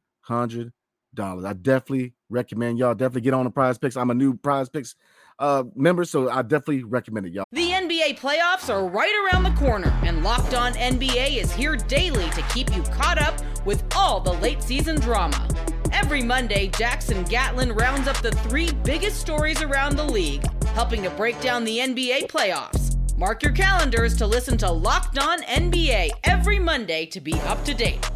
I 1.18 1.52
definitely 1.54 2.14
recommend 2.28 2.78
y'all 2.78 2.94
definitely 2.94 3.22
get 3.22 3.34
on 3.34 3.44
the 3.44 3.50
prize 3.50 3.78
picks. 3.78 3.96
I'm 3.96 4.10
a 4.10 4.14
new 4.14 4.34
prize 4.34 4.68
picks 4.68 4.94
uh, 5.38 5.64
member, 5.74 6.04
so 6.04 6.30
I 6.30 6.42
definitely 6.42 6.84
recommend 6.84 7.26
it, 7.26 7.32
y'all. 7.32 7.44
The 7.52 7.70
NBA 7.70 8.18
playoffs 8.18 8.72
are 8.72 8.86
right 8.86 9.14
around 9.24 9.44
the 9.44 9.58
corner, 9.58 9.92
and 10.04 10.22
Locked 10.22 10.54
On 10.54 10.72
NBA 10.74 11.36
is 11.36 11.52
here 11.52 11.76
daily 11.76 12.28
to 12.30 12.42
keep 12.52 12.74
you 12.74 12.82
caught 12.82 13.20
up 13.20 13.40
with 13.66 13.82
all 13.96 14.20
the 14.20 14.34
late 14.34 14.62
season 14.62 15.00
drama. 15.00 15.48
Every 15.92 16.22
Monday, 16.22 16.68
Jackson 16.68 17.24
Gatlin 17.24 17.72
rounds 17.72 18.06
up 18.06 18.18
the 18.18 18.30
three 18.32 18.70
biggest 18.84 19.20
stories 19.20 19.60
around 19.62 19.96
the 19.96 20.04
league, 20.04 20.44
helping 20.74 21.02
to 21.02 21.10
break 21.10 21.40
down 21.40 21.64
the 21.64 21.78
NBA 21.78 22.28
playoffs. 22.28 22.96
Mark 23.16 23.42
your 23.42 23.52
calendars 23.52 24.16
to 24.16 24.26
listen 24.26 24.56
to 24.58 24.70
Locked 24.70 25.18
On 25.18 25.42
NBA 25.42 26.10
every 26.24 26.58
Monday 26.58 27.04
to 27.06 27.20
be 27.20 27.34
up 27.40 27.64
to 27.64 27.74
date. 27.74 28.10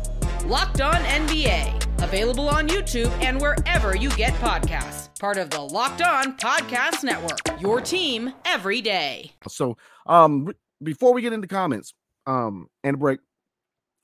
Locked 0.47 0.81
On 0.81 0.95
NBA, 0.95 2.03
available 2.03 2.49
on 2.49 2.69
YouTube 2.69 3.11
and 3.23 3.41
wherever 3.41 3.95
you 3.97 4.09
get 4.11 4.33
podcasts. 4.35 5.19
Part 5.19 5.37
of 5.37 5.51
the 5.51 5.61
Locked 5.61 6.03
On 6.03 6.37
Podcast 6.37 7.03
Network. 7.03 7.61
Your 7.61 7.81
team 7.81 8.33
every 8.45 8.81
day. 8.81 9.33
So, 9.49 9.77
um, 10.07 10.53
before 10.83 11.13
we 11.13 11.23
get 11.23 11.33
into 11.33 11.49
comments, 11.49 11.95
um, 12.27 12.69
and 12.83 12.99
break, 12.99 13.21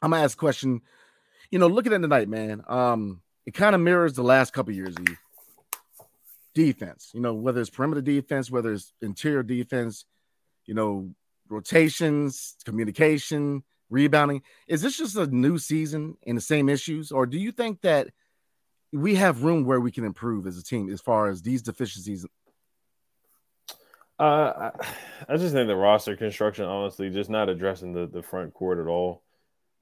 I'm 0.03 0.11
gonna 0.11 0.23
ask 0.23 0.37
a 0.37 0.41
question. 0.41 0.81
You 1.51 1.59
know, 1.59 1.67
looking 1.67 1.93
at 1.93 2.01
the 2.01 2.09
night, 2.09 2.29
man, 2.29 2.63
um, 2.69 3.23
it 3.47 3.55
kind 3.55 3.75
of 3.75 3.81
mirrors 3.81 4.15
the 4.15 4.23
last 4.23 4.53
couple 4.53 4.73
years. 4.73 4.95
Defense, 6.55 7.11
you 7.15 7.21
know, 7.21 7.35
whether 7.35 7.61
it's 7.61 7.71
perimeter 7.71 8.01
defense, 8.01 8.51
whether 8.51 8.73
it's 8.73 8.93
interior 9.01 9.43
defense, 9.43 10.05
you 10.67 10.75
know, 10.75 11.11
rotations, 11.49 12.57
communication, 12.65 13.63
rebounding. 13.89 14.43
Is 14.67 14.83
this 14.83 14.97
just 14.97 15.17
a 15.17 15.27
new 15.27 15.59
season 15.59 16.17
and 16.27 16.37
the 16.37 16.43
same 16.43 16.69
issues, 16.69 17.13
or 17.13 17.27
do 17.27 17.39
you 17.39 17.53
think 17.53 17.83
that 17.83 18.09
we 18.93 19.15
have 19.17 19.45
room 19.45 19.65
where 19.65 19.81
we 19.81 19.93
can 19.93 20.05
improve 20.05 20.47
as 20.47 20.59
a 20.59 20.65
team 20.65 20.91
as 20.91 21.01
far 21.01 21.29
as 21.29 21.43
these 21.43 21.63
deficiencies? 21.63 22.27
Uh, 24.19 24.71
I, 25.29 25.37
just 25.37 25.55
think 25.55 25.69
the 25.69 25.77
roster 25.77 26.15
construction, 26.15 26.67
honestly, 26.67 27.09
just 27.09 27.31
not 27.31 27.49
addressing 27.49 27.95
the, 27.95 28.07
the 28.07 28.23
front 28.23 28.53
court 28.53 28.79
at 28.79 28.87
all. 28.87 29.23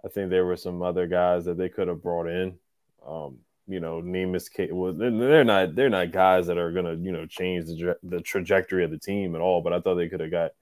I 0.05 0.09
think 0.09 0.31
there 0.31 0.45
were 0.45 0.57
some 0.57 0.81
other 0.81 1.09
guys 1.09 1.47
that 1.47 1.59
they 1.59 1.69
could 1.69 1.89
have 1.89 2.03
brought 2.03 2.29
in. 2.29 2.55
Um, 3.05 3.39
you 3.69 3.81
know, 3.81 4.01
Nemus, 4.01 4.49
well, 4.71 4.95
they're 4.95 5.45
not 5.45 5.75
they're 5.75 5.91
not 5.91 6.11
guys 6.11 6.47
that 6.47 6.59
are 6.59 6.73
gonna 6.73 6.95
you 6.95 7.13
know 7.13 7.27
change 7.27 7.67
the 7.67 7.97
the 8.03 8.21
trajectory 8.21 8.85
of 8.85 8.91
the 8.91 8.99
team 8.99 9.35
at 9.35 9.41
all. 9.41 9.61
But 9.61 9.73
I 9.73 9.81
thought 9.81 9.95
they 9.97 10.09
could 10.09 10.21
have 10.21 10.31
got 10.31 10.53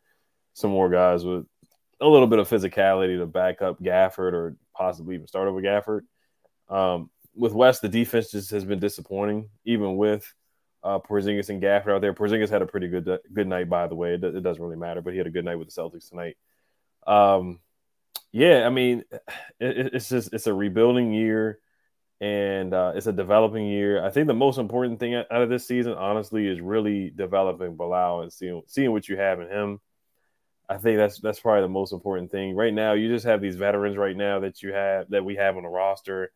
some 0.55 0.71
more 0.71 0.91
guys 0.91 1.25
with 1.25 1.47
a 2.01 2.07
little 2.07 2.27
bit 2.27 2.39
of 2.39 2.49
physicality 2.49 3.19
to 3.19 3.27
back 3.27 3.63
up 3.63 3.81
Gafford 3.81 4.33
or 4.33 4.57
possibly 4.75 5.15
even 5.15 5.27
start 5.27 5.49
over 5.49 5.63
Gafford. 5.63 6.01
Um, 6.69 7.11
with 7.35 7.53
Wes, 7.53 7.81
the 7.81 7.89
defense 7.89 8.31
just 8.31 8.51
has 8.51 8.65
been 8.65 8.81
disappointing, 8.81 9.51
even 9.65 9.97
with 9.97 10.33
uh, 10.83 10.99
Porzingis 10.99 11.49
and 11.49 11.63
Gafford 11.63 11.95
out 11.95 12.01
there. 12.01 12.15
Porzingis 12.15 12.51
had 12.51 12.63
a 12.63 12.67
pretty 12.67 12.89
good 12.89 13.09
good 13.33 13.47
night, 13.47 13.69
by 13.69 13.87
the 13.87 13.95
way. 13.95 14.15
It, 14.15 14.25
it, 14.25 14.43
doesn't 14.43 14.63
really 14.63 14.77
matter, 14.77 15.03
but 15.03 15.13
he 15.13 15.19
had 15.19 15.27
a 15.27 15.31
good 15.31 15.45
night 15.45 15.57
with 15.57 15.73
the 15.73 15.81
Celtics 15.81 16.09
tonight. 16.09 16.37
Um, 17.07 17.61
yeah, 18.33 18.67
I 18.67 18.71
mean, 18.71 19.05
it, 19.61 19.95
it's 19.95 20.09
just 20.09 20.33
it's 20.33 20.47
a 20.47 20.55
rebuilding 20.55 21.13
year, 21.13 21.59
and 22.21 22.73
uh, 22.73 22.93
it's 22.95 23.07
a 23.07 23.13
developing 23.13 23.67
year. 23.67 24.05
I 24.05 24.11
think 24.11 24.27
the 24.27 24.35
most 24.35 24.59
important 24.59 24.99
thing 24.99 25.15
out 25.15 25.27
of 25.31 25.49
this 25.49 25.67
season, 25.67 25.93
honestly, 25.93 26.47
is 26.47 26.61
really 26.61 27.11
developing 27.11 27.77
Bilal 27.77 28.23
and 28.23 28.33
seeing 28.33 28.63
seeing 28.67 28.93
what 28.93 29.09
you 29.09 29.17
have 29.17 29.41
in 29.41 29.49
him. 29.49 29.81
I 30.69 30.79
think 30.79 30.97
that's 30.97 31.21
that's 31.21 31.41
probably 31.41 31.63
the 31.63 31.69
most 31.69 31.93
important 31.93 32.31
thing 32.31 32.57
right 32.57 32.73
now. 32.73 32.95
You 32.95 33.09
just 33.09 33.27
have 33.27 33.41
these 33.41 33.57
veterans 33.57 33.97
right 33.97 34.17
now 34.17 34.41
that 34.41 34.63
you 34.63 34.73
have 34.73 35.11
that 35.11 35.25
we 35.25 35.37
have 35.37 35.57
on 35.57 35.63
the 35.63 35.69
roster, 35.69 36.33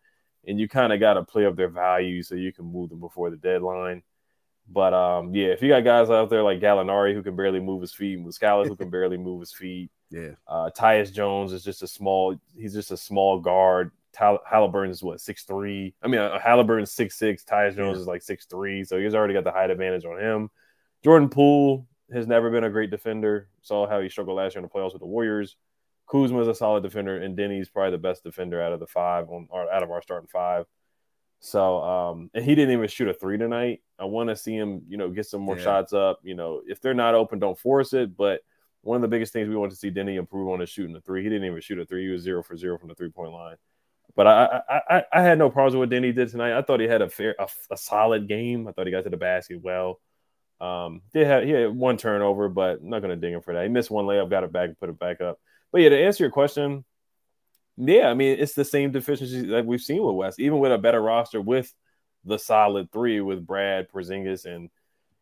and 0.46 0.60
you 0.60 0.68
kind 0.68 0.92
of 0.92 1.00
got 1.00 1.14
to 1.14 1.24
play 1.24 1.46
up 1.46 1.56
their 1.56 1.70
value 1.70 2.22
so 2.22 2.34
you 2.34 2.52
can 2.52 2.66
move 2.66 2.90
them 2.90 3.00
before 3.00 3.30
the 3.30 3.36
deadline. 3.36 4.02
But 4.68 4.94
um, 4.94 5.34
yeah, 5.34 5.48
if 5.48 5.62
you 5.62 5.68
got 5.68 5.82
guys 5.82 6.10
out 6.10 6.30
there 6.30 6.44
like 6.44 6.60
Gallinari 6.60 7.14
who 7.14 7.22
can 7.22 7.34
barely 7.34 7.58
move 7.58 7.80
his 7.80 7.94
feet, 7.94 8.24
Muscala 8.24 8.66
who 8.66 8.76
can 8.76 8.90
barely 8.90 9.16
move 9.16 9.40
his 9.40 9.52
feet, 9.52 9.90
yeah, 10.10 10.32
uh, 10.46 10.70
Tyus 10.76 11.12
Jones 11.12 11.52
is 11.52 11.64
just 11.64 11.82
a 11.82 11.88
small. 11.88 12.36
He's 12.54 12.74
just 12.74 12.92
a 12.92 12.96
small 12.96 13.40
guard. 13.40 13.92
Tal- 14.12 14.42
Halliburton 14.48 14.90
is 14.90 15.02
what 15.02 15.20
six 15.20 15.44
three. 15.44 15.94
I 16.02 16.08
mean, 16.08 16.20
uh, 16.20 16.38
Halliburton's 16.38 16.92
six 16.92 17.16
six. 17.16 17.44
Tyus 17.44 17.76
Jones 17.76 17.96
yeah. 17.96 18.02
is 18.02 18.06
like 18.06 18.22
six 18.22 18.46
three. 18.46 18.84
So 18.84 18.98
he's 18.98 19.14
already 19.14 19.34
got 19.34 19.44
the 19.44 19.52
height 19.52 19.70
advantage 19.70 20.04
on 20.04 20.20
him. 20.20 20.50
Jordan 21.04 21.28
Poole 21.28 21.86
has 22.12 22.26
never 22.26 22.50
been 22.50 22.64
a 22.64 22.70
great 22.70 22.90
defender. 22.90 23.48
Saw 23.62 23.86
how 23.88 24.00
he 24.00 24.08
struggled 24.08 24.36
last 24.36 24.54
year 24.54 24.62
in 24.62 24.68
the 24.72 24.78
playoffs 24.78 24.92
with 24.92 25.00
the 25.00 25.06
Warriors. 25.06 25.56
Kuzma 26.10 26.40
is 26.40 26.48
a 26.48 26.54
solid 26.54 26.82
defender, 26.82 27.18
and 27.18 27.38
Deni's 27.38 27.68
probably 27.68 27.92
the 27.92 27.98
best 27.98 28.24
defender 28.24 28.60
out 28.60 28.72
of 28.72 28.80
the 28.80 28.86
five 28.86 29.28
on 29.28 29.46
out 29.52 29.82
of 29.82 29.90
our 29.90 30.02
starting 30.02 30.28
five. 30.28 30.66
So, 31.38 31.82
um, 31.82 32.30
and 32.34 32.44
he 32.44 32.54
didn't 32.54 32.74
even 32.74 32.88
shoot 32.88 33.08
a 33.08 33.14
three 33.14 33.38
tonight. 33.38 33.80
I 33.98 34.04
want 34.04 34.28
to 34.28 34.36
see 34.36 34.54
him, 34.54 34.82
you 34.88 34.98
know, 34.98 35.08
get 35.08 35.26
some 35.26 35.40
more 35.40 35.56
yeah. 35.56 35.64
shots 35.64 35.92
up. 35.92 36.20
You 36.22 36.34
know, 36.34 36.60
if 36.66 36.80
they're 36.80 36.94
not 36.94 37.14
open, 37.14 37.38
don't 37.38 37.58
force 37.58 37.94
it. 37.94 38.14
But 38.16 38.40
one 38.82 38.96
of 38.96 39.02
the 39.02 39.08
biggest 39.08 39.32
things 39.32 39.48
we 39.48 39.56
want 39.56 39.70
to 39.72 39.76
see 39.76 39.90
Deni 39.90 40.18
improve 40.18 40.48
on 40.48 40.60
is 40.60 40.68
shooting 40.68 40.92
the 40.92 41.00
three. 41.00 41.22
He 41.22 41.28
didn't 41.28 41.46
even 41.46 41.60
shoot 41.60 41.78
a 41.78 41.86
three. 41.86 42.04
He 42.04 42.10
was 42.10 42.22
zero 42.22 42.42
for 42.42 42.56
zero 42.56 42.76
from 42.76 42.88
the 42.88 42.94
three 42.94 43.10
point 43.10 43.32
line. 43.32 43.56
But 44.16 44.26
I, 44.26 44.60
I, 44.68 45.04
I, 45.12 45.22
had 45.22 45.38
no 45.38 45.50
problems 45.50 45.76
with 45.76 45.88
what 45.88 45.96
Deni 45.96 46.14
did 46.14 46.30
tonight. 46.30 46.56
I 46.56 46.62
thought 46.62 46.80
he 46.80 46.86
had 46.86 47.00
a 47.00 47.08
fair, 47.08 47.36
a, 47.38 47.48
a 47.70 47.76
solid 47.76 48.28
game. 48.28 48.66
I 48.66 48.72
thought 48.72 48.86
he 48.86 48.92
got 48.92 49.04
to 49.04 49.10
the 49.10 49.16
basket 49.16 49.60
well. 49.62 50.00
Um, 50.60 51.00
did 51.14 51.26
have 51.26 51.44
he 51.44 51.50
had 51.50 51.74
one 51.74 51.96
turnover, 51.96 52.48
but 52.48 52.80
I'm 52.80 52.90
not 52.90 53.00
gonna 53.00 53.16
ding 53.16 53.32
him 53.32 53.40
for 53.40 53.54
that. 53.54 53.62
He 53.62 53.68
missed 53.68 53.90
one 53.90 54.04
layup, 54.04 54.28
got 54.28 54.44
it 54.44 54.52
back, 54.52 54.68
and 54.68 54.78
put 54.78 54.90
it 54.90 54.98
back 54.98 55.20
up. 55.20 55.38
But 55.72 55.80
yeah, 55.80 55.88
to 55.88 55.98
answer 55.98 56.24
your 56.24 56.30
question, 56.30 56.84
yeah, 57.76 58.08
I 58.08 58.14
mean 58.14 58.38
it's 58.38 58.54
the 58.54 58.64
same 58.64 58.90
deficiencies 58.90 59.48
that 59.48 59.64
we've 59.64 59.80
seen 59.80 60.02
with 60.02 60.16
Wes, 60.16 60.38
even 60.38 60.58
with 60.58 60.72
a 60.72 60.78
better 60.78 61.00
roster 61.00 61.40
with 61.40 61.72
the 62.24 62.38
solid 62.38 62.92
three 62.92 63.20
with 63.20 63.46
Brad, 63.46 63.88
Porzingis, 63.90 64.44
and 64.44 64.68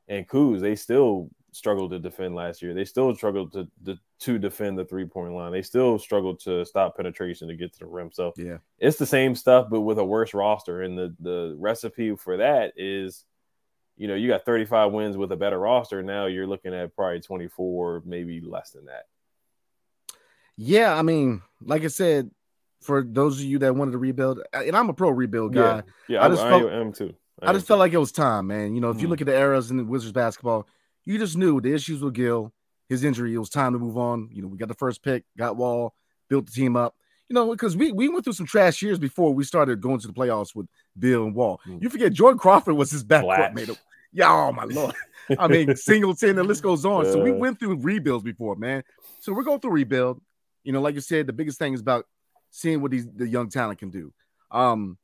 and 0.08 0.28
Kuz. 0.28 0.60
They 0.60 0.74
still 0.74 1.30
struggled 1.58 1.90
to 1.90 1.98
defend 1.98 2.34
last 2.34 2.62
year. 2.62 2.72
They 2.72 2.84
still 2.84 3.14
struggled 3.14 3.52
to 3.52 3.68
to, 3.84 3.98
to 4.20 4.38
defend 4.38 4.78
the 4.78 4.84
three 4.84 5.04
point 5.04 5.34
line. 5.34 5.52
They 5.52 5.62
still 5.62 5.98
struggled 5.98 6.40
to 6.40 6.64
stop 6.64 6.96
penetration 6.96 7.48
to 7.48 7.56
get 7.56 7.72
to 7.74 7.80
the 7.80 7.86
rim. 7.86 8.10
So 8.12 8.32
yeah, 8.36 8.58
it's 8.78 8.96
the 8.96 9.06
same 9.06 9.34
stuff, 9.34 9.68
but 9.70 9.82
with 9.82 9.98
a 9.98 10.04
worse 10.04 10.32
roster. 10.32 10.82
And 10.82 10.96
the 10.96 11.14
the 11.20 11.56
recipe 11.58 12.16
for 12.16 12.38
that 12.38 12.72
is 12.76 13.24
you 13.98 14.06
know, 14.06 14.14
you 14.14 14.28
got 14.28 14.44
35 14.44 14.92
wins 14.92 15.16
with 15.16 15.32
a 15.32 15.36
better 15.36 15.58
roster. 15.58 16.02
Now 16.02 16.26
you're 16.26 16.46
looking 16.46 16.72
at 16.72 16.94
probably 16.94 17.20
24, 17.20 18.04
maybe 18.06 18.40
less 18.40 18.70
than 18.70 18.86
that. 18.86 19.06
Yeah, 20.56 20.96
I 20.96 21.02
mean, 21.02 21.42
like 21.60 21.82
I 21.82 21.88
said, 21.88 22.30
for 22.80 23.02
those 23.02 23.38
of 23.38 23.44
you 23.44 23.58
that 23.58 23.74
wanted 23.74 23.92
to 23.92 23.98
rebuild, 23.98 24.40
and 24.52 24.76
I'm 24.76 24.88
a 24.88 24.92
pro 24.92 25.10
rebuild 25.10 25.54
guy. 25.54 25.76
Yeah, 25.76 25.82
yeah 26.08 26.24
I, 26.24 26.28
just 26.28 26.42
I, 26.42 26.50
felt, 26.50 26.72
I 26.72 26.76
am 26.76 26.92
too. 26.92 27.14
I, 27.42 27.50
I 27.50 27.52
just 27.52 27.66
felt 27.66 27.80
like 27.80 27.92
it 27.92 27.98
was 27.98 28.12
time, 28.12 28.46
man. 28.46 28.74
You 28.74 28.80
know, 28.80 28.90
if 28.90 28.96
mm-hmm. 28.96 29.02
you 29.02 29.08
look 29.08 29.20
at 29.20 29.26
the 29.26 29.36
eras 29.36 29.70
in 29.70 29.76
the 29.76 29.84
Wizards 29.84 30.12
basketball, 30.12 30.68
you 31.08 31.18
just 31.18 31.38
knew 31.38 31.60
the 31.60 31.72
issues 31.72 32.02
with 32.02 32.14
Gil, 32.14 32.52
his 32.88 33.02
injury, 33.02 33.32
it 33.34 33.38
was 33.38 33.48
time 33.48 33.72
to 33.72 33.78
move 33.78 33.96
on. 33.96 34.28
You 34.30 34.42
know, 34.42 34.48
we 34.48 34.58
got 34.58 34.68
the 34.68 34.74
first 34.74 35.02
pick, 35.02 35.24
got 35.38 35.56
Wall, 35.56 35.94
built 36.28 36.46
the 36.46 36.52
team 36.52 36.76
up. 36.76 36.94
You 37.28 37.34
know, 37.34 37.50
because 37.50 37.76
we, 37.76 37.92
we 37.92 38.08
went 38.08 38.24
through 38.24 38.34
some 38.34 38.46
trash 38.46 38.82
years 38.82 38.98
before 38.98 39.32
we 39.34 39.44
started 39.44 39.80
going 39.80 40.00
to 40.00 40.06
the 40.06 40.12
playoffs 40.12 40.54
with 40.54 40.66
Beal 40.98 41.24
and 41.24 41.34
Wall. 41.34 41.60
Mm-hmm. 41.66 41.82
You 41.82 41.88
forget 41.88 42.12
Jordan 42.12 42.38
Crawford 42.38 42.74
was 42.74 42.90
his 42.90 43.04
backcourt 43.04 43.54
mate. 43.54 43.70
Yeah, 44.12 44.32
oh 44.32 44.52
my 44.52 44.64
lord. 44.64 44.94
I 45.38 45.48
mean, 45.48 45.76
Singleton, 45.76 46.36
the 46.36 46.44
list 46.44 46.62
goes 46.62 46.84
on. 46.84 47.04
So 47.06 47.22
we 47.22 47.32
went 47.32 47.58
through 47.58 47.76
rebuilds 47.76 48.24
before, 48.24 48.56
man. 48.56 48.82
So 49.20 49.32
we're 49.32 49.44
going 49.44 49.60
through 49.60 49.72
rebuild. 49.72 50.20
You 50.62 50.72
know, 50.72 50.80
like 50.80 50.94
you 50.94 51.00
said, 51.00 51.26
the 51.26 51.32
biggest 51.32 51.58
thing 51.58 51.72
is 51.72 51.80
about 51.80 52.06
seeing 52.50 52.80
what 52.80 52.90
these 52.90 53.06
the 53.06 53.28
young 53.28 53.48
talent 53.48 53.78
can 53.78 53.90
do. 53.90 54.12
Um, 54.50 54.98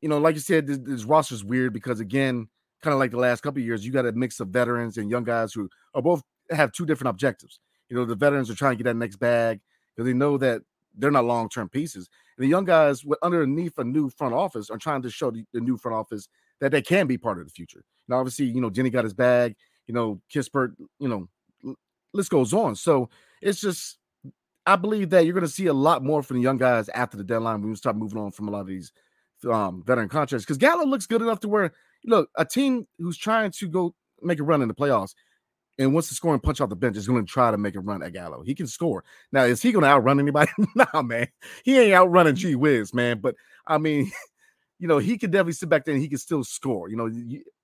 you 0.00 0.08
know, 0.08 0.18
like 0.18 0.34
you 0.34 0.40
said, 0.40 0.66
this, 0.66 0.78
this 0.78 1.04
roster 1.04 1.34
is 1.34 1.44
weird 1.44 1.72
because 1.72 2.00
again, 2.00 2.48
kind 2.84 2.92
of 2.92 3.00
like 3.00 3.10
the 3.10 3.18
last 3.18 3.40
couple 3.40 3.60
years, 3.60 3.84
you 3.84 3.90
got 3.90 4.06
a 4.06 4.12
mix 4.12 4.38
of 4.40 4.48
veterans 4.48 4.98
and 4.98 5.10
young 5.10 5.24
guys 5.24 5.52
who 5.52 5.68
are 5.94 6.02
both 6.02 6.22
have 6.50 6.70
two 6.72 6.86
different 6.86 7.08
objectives. 7.10 7.58
You 7.88 7.96
know, 7.96 8.04
the 8.04 8.14
veterans 8.14 8.50
are 8.50 8.54
trying 8.54 8.72
to 8.72 8.76
get 8.76 8.84
that 8.84 8.96
next 8.96 9.16
bag 9.16 9.60
because 9.94 10.06
they 10.06 10.12
know 10.12 10.36
that 10.38 10.62
they're 10.96 11.10
not 11.10 11.24
long 11.24 11.48
term 11.48 11.68
pieces. 11.68 12.08
And 12.36 12.44
the 12.44 12.48
young 12.48 12.64
guys 12.64 13.02
underneath 13.22 13.78
a 13.78 13.84
new 13.84 14.10
front 14.10 14.34
office 14.34 14.70
are 14.70 14.78
trying 14.78 15.02
to 15.02 15.10
show 15.10 15.30
the, 15.30 15.44
the 15.52 15.60
new 15.60 15.76
front 15.76 15.96
office 15.96 16.28
that 16.60 16.70
they 16.70 16.82
can 16.82 17.06
be 17.06 17.18
part 17.18 17.38
of 17.38 17.46
the 17.46 17.50
future. 17.50 17.84
Now, 18.08 18.18
obviously, 18.18 18.46
you 18.46 18.60
know, 18.60 18.70
Deni 18.70 18.92
got 18.92 19.04
his 19.04 19.14
bag. 19.14 19.56
You 19.86 19.94
know, 19.94 20.20
Kispert, 20.32 20.74
you 20.98 21.08
know, 21.08 21.76
list 22.12 22.30
goes 22.30 22.54
on. 22.54 22.76
So 22.76 23.10
it's 23.42 23.60
just, 23.60 23.98
I 24.66 24.76
believe 24.76 25.10
that 25.10 25.24
you're 25.24 25.34
going 25.34 25.44
to 25.44 25.52
see 25.52 25.66
a 25.66 25.74
lot 25.74 26.02
more 26.02 26.22
from 26.22 26.38
the 26.38 26.42
young 26.42 26.56
guys 26.56 26.88
after 26.90 27.16
the 27.16 27.24
deadline 27.24 27.60
when 27.60 27.70
we 27.70 27.76
start 27.76 27.96
moving 27.96 28.18
on 28.18 28.30
from 28.30 28.48
a 28.48 28.50
lot 28.50 28.60
of 28.60 28.66
these 28.66 28.92
um, 29.50 29.82
veteran 29.84 30.08
contracts. 30.08 30.46
Because 30.46 30.56
Gallo 30.56 30.86
looks 30.86 31.06
good 31.06 31.20
enough 31.20 31.40
to 31.40 31.48
where, 31.48 31.72
look, 32.04 32.30
a 32.36 32.44
team 32.44 32.86
who's 32.98 33.16
trying 33.16 33.50
to 33.52 33.68
go 33.68 33.94
make 34.22 34.40
a 34.40 34.44
run 34.44 34.62
in 34.62 34.68
the 34.68 34.74
playoffs 34.74 35.14
and 35.78 35.92
wants 35.92 36.08
to 36.08 36.14
score 36.14 36.32
and 36.32 36.42
punch 36.42 36.60
off 36.60 36.68
the 36.68 36.76
bench 36.76 36.96
is 36.96 37.06
going 37.06 37.24
to 37.24 37.30
try 37.30 37.50
to 37.50 37.58
make 37.58 37.74
a 37.74 37.80
run 37.80 38.02
at 38.02 38.12
Gallo. 38.12 38.42
He 38.42 38.54
can 38.54 38.66
score. 38.66 39.04
Now, 39.32 39.44
is 39.44 39.60
he 39.60 39.72
going 39.72 39.82
to 39.82 39.88
outrun 39.88 40.20
anybody? 40.20 40.50
nah, 40.74 41.02
man. 41.02 41.28
He 41.64 41.78
ain't 41.78 41.94
outrunning 41.94 42.36
G 42.36 42.54
Wiz, 42.54 42.94
man. 42.94 43.18
But 43.18 43.34
I 43.66 43.78
mean, 43.78 44.10
you 44.78 44.88
know, 44.88 44.98
he 44.98 45.18
could 45.18 45.30
definitely 45.30 45.54
sit 45.54 45.68
back 45.68 45.84
there 45.84 45.94
and 45.94 46.02
he 46.02 46.08
can 46.08 46.18
still 46.18 46.44
score. 46.44 46.88
You 46.88 46.96
know, 46.96 47.10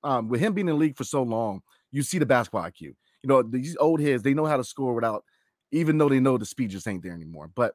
um, 0.02 0.28
with 0.28 0.40
him 0.40 0.54
being 0.54 0.68
in 0.68 0.74
the 0.74 0.80
league 0.80 0.96
for 0.96 1.04
so 1.04 1.22
long, 1.22 1.62
you 1.92 2.02
see 2.02 2.18
the 2.18 2.26
basketball 2.26 2.62
IQ. 2.62 2.80
You 3.22 3.28
know, 3.28 3.42
these 3.42 3.76
old 3.78 4.00
heads, 4.00 4.22
they 4.22 4.34
know 4.34 4.46
how 4.46 4.56
to 4.56 4.64
score 4.64 4.94
without, 4.94 5.24
even 5.72 5.98
though 5.98 6.08
they 6.08 6.20
know 6.20 6.38
the 6.38 6.46
speed 6.46 6.70
just 6.70 6.88
ain't 6.88 7.02
there 7.02 7.12
anymore. 7.12 7.50
But 7.54 7.74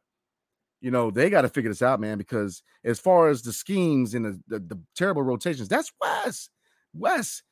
you 0.82 0.92
know, 0.92 1.10
they 1.10 1.30
got 1.30 1.44
to 1.44 1.50
figure 1.50 1.72
this 1.72 1.82
out, 1.82 2.00
man, 2.00 2.18
because 2.18 2.62
as 2.84 3.00
far 3.00 3.30
as 3.30 3.42
the 3.42 3.54
schemes 3.54 4.14
and 4.14 4.26
the, 4.26 4.40
the, 4.48 4.60
the 4.60 4.80
terrible 4.96 5.24
rotations, 5.24 5.68
that's 5.68 5.92
Wes. 6.02 6.50
Wes, 6.98 7.44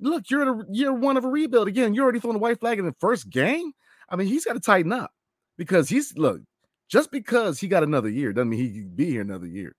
look, 0.00 0.30
you're 0.30 0.42
in 0.42 0.48
a 0.48 0.64
year 0.70 0.92
one 0.92 1.16
of 1.16 1.24
a 1.24 1.28
rebuild. 1.28 1.68
Again, 1.68 1.94
you're 1.94 2.04
already 2.04 2.20
throwing 2.20 2.34
the 2.34 2.42
white 2.42 2.60
flag 2.60 2.78
in 2.78 2.86
the 2.86 2.94
first 3.00 3.30
game. 3.30 3.72
I 4.08 4.16
mean, 4.16 4.26
he's 4.26 4.44
got 4.44 4.54
to 4.54 4.60
tighten 4.60 4.92
up 4.92 5.12
because 5.56 5.88
he's 5.88 6.16
look, 6.16 6.40
just 6.88 7.10
because 7.10 7.60
he 7.60 7.68
got 7.68 7.82
another 7.82 8.08
year 8.08 8.32
doesn't 8.32 8.48
mean 8.48 8.60
he 8.60 8.80
be 8.82 9.10
here 9.10 9.22
another 9.22 9.46
year. 9.46 9.74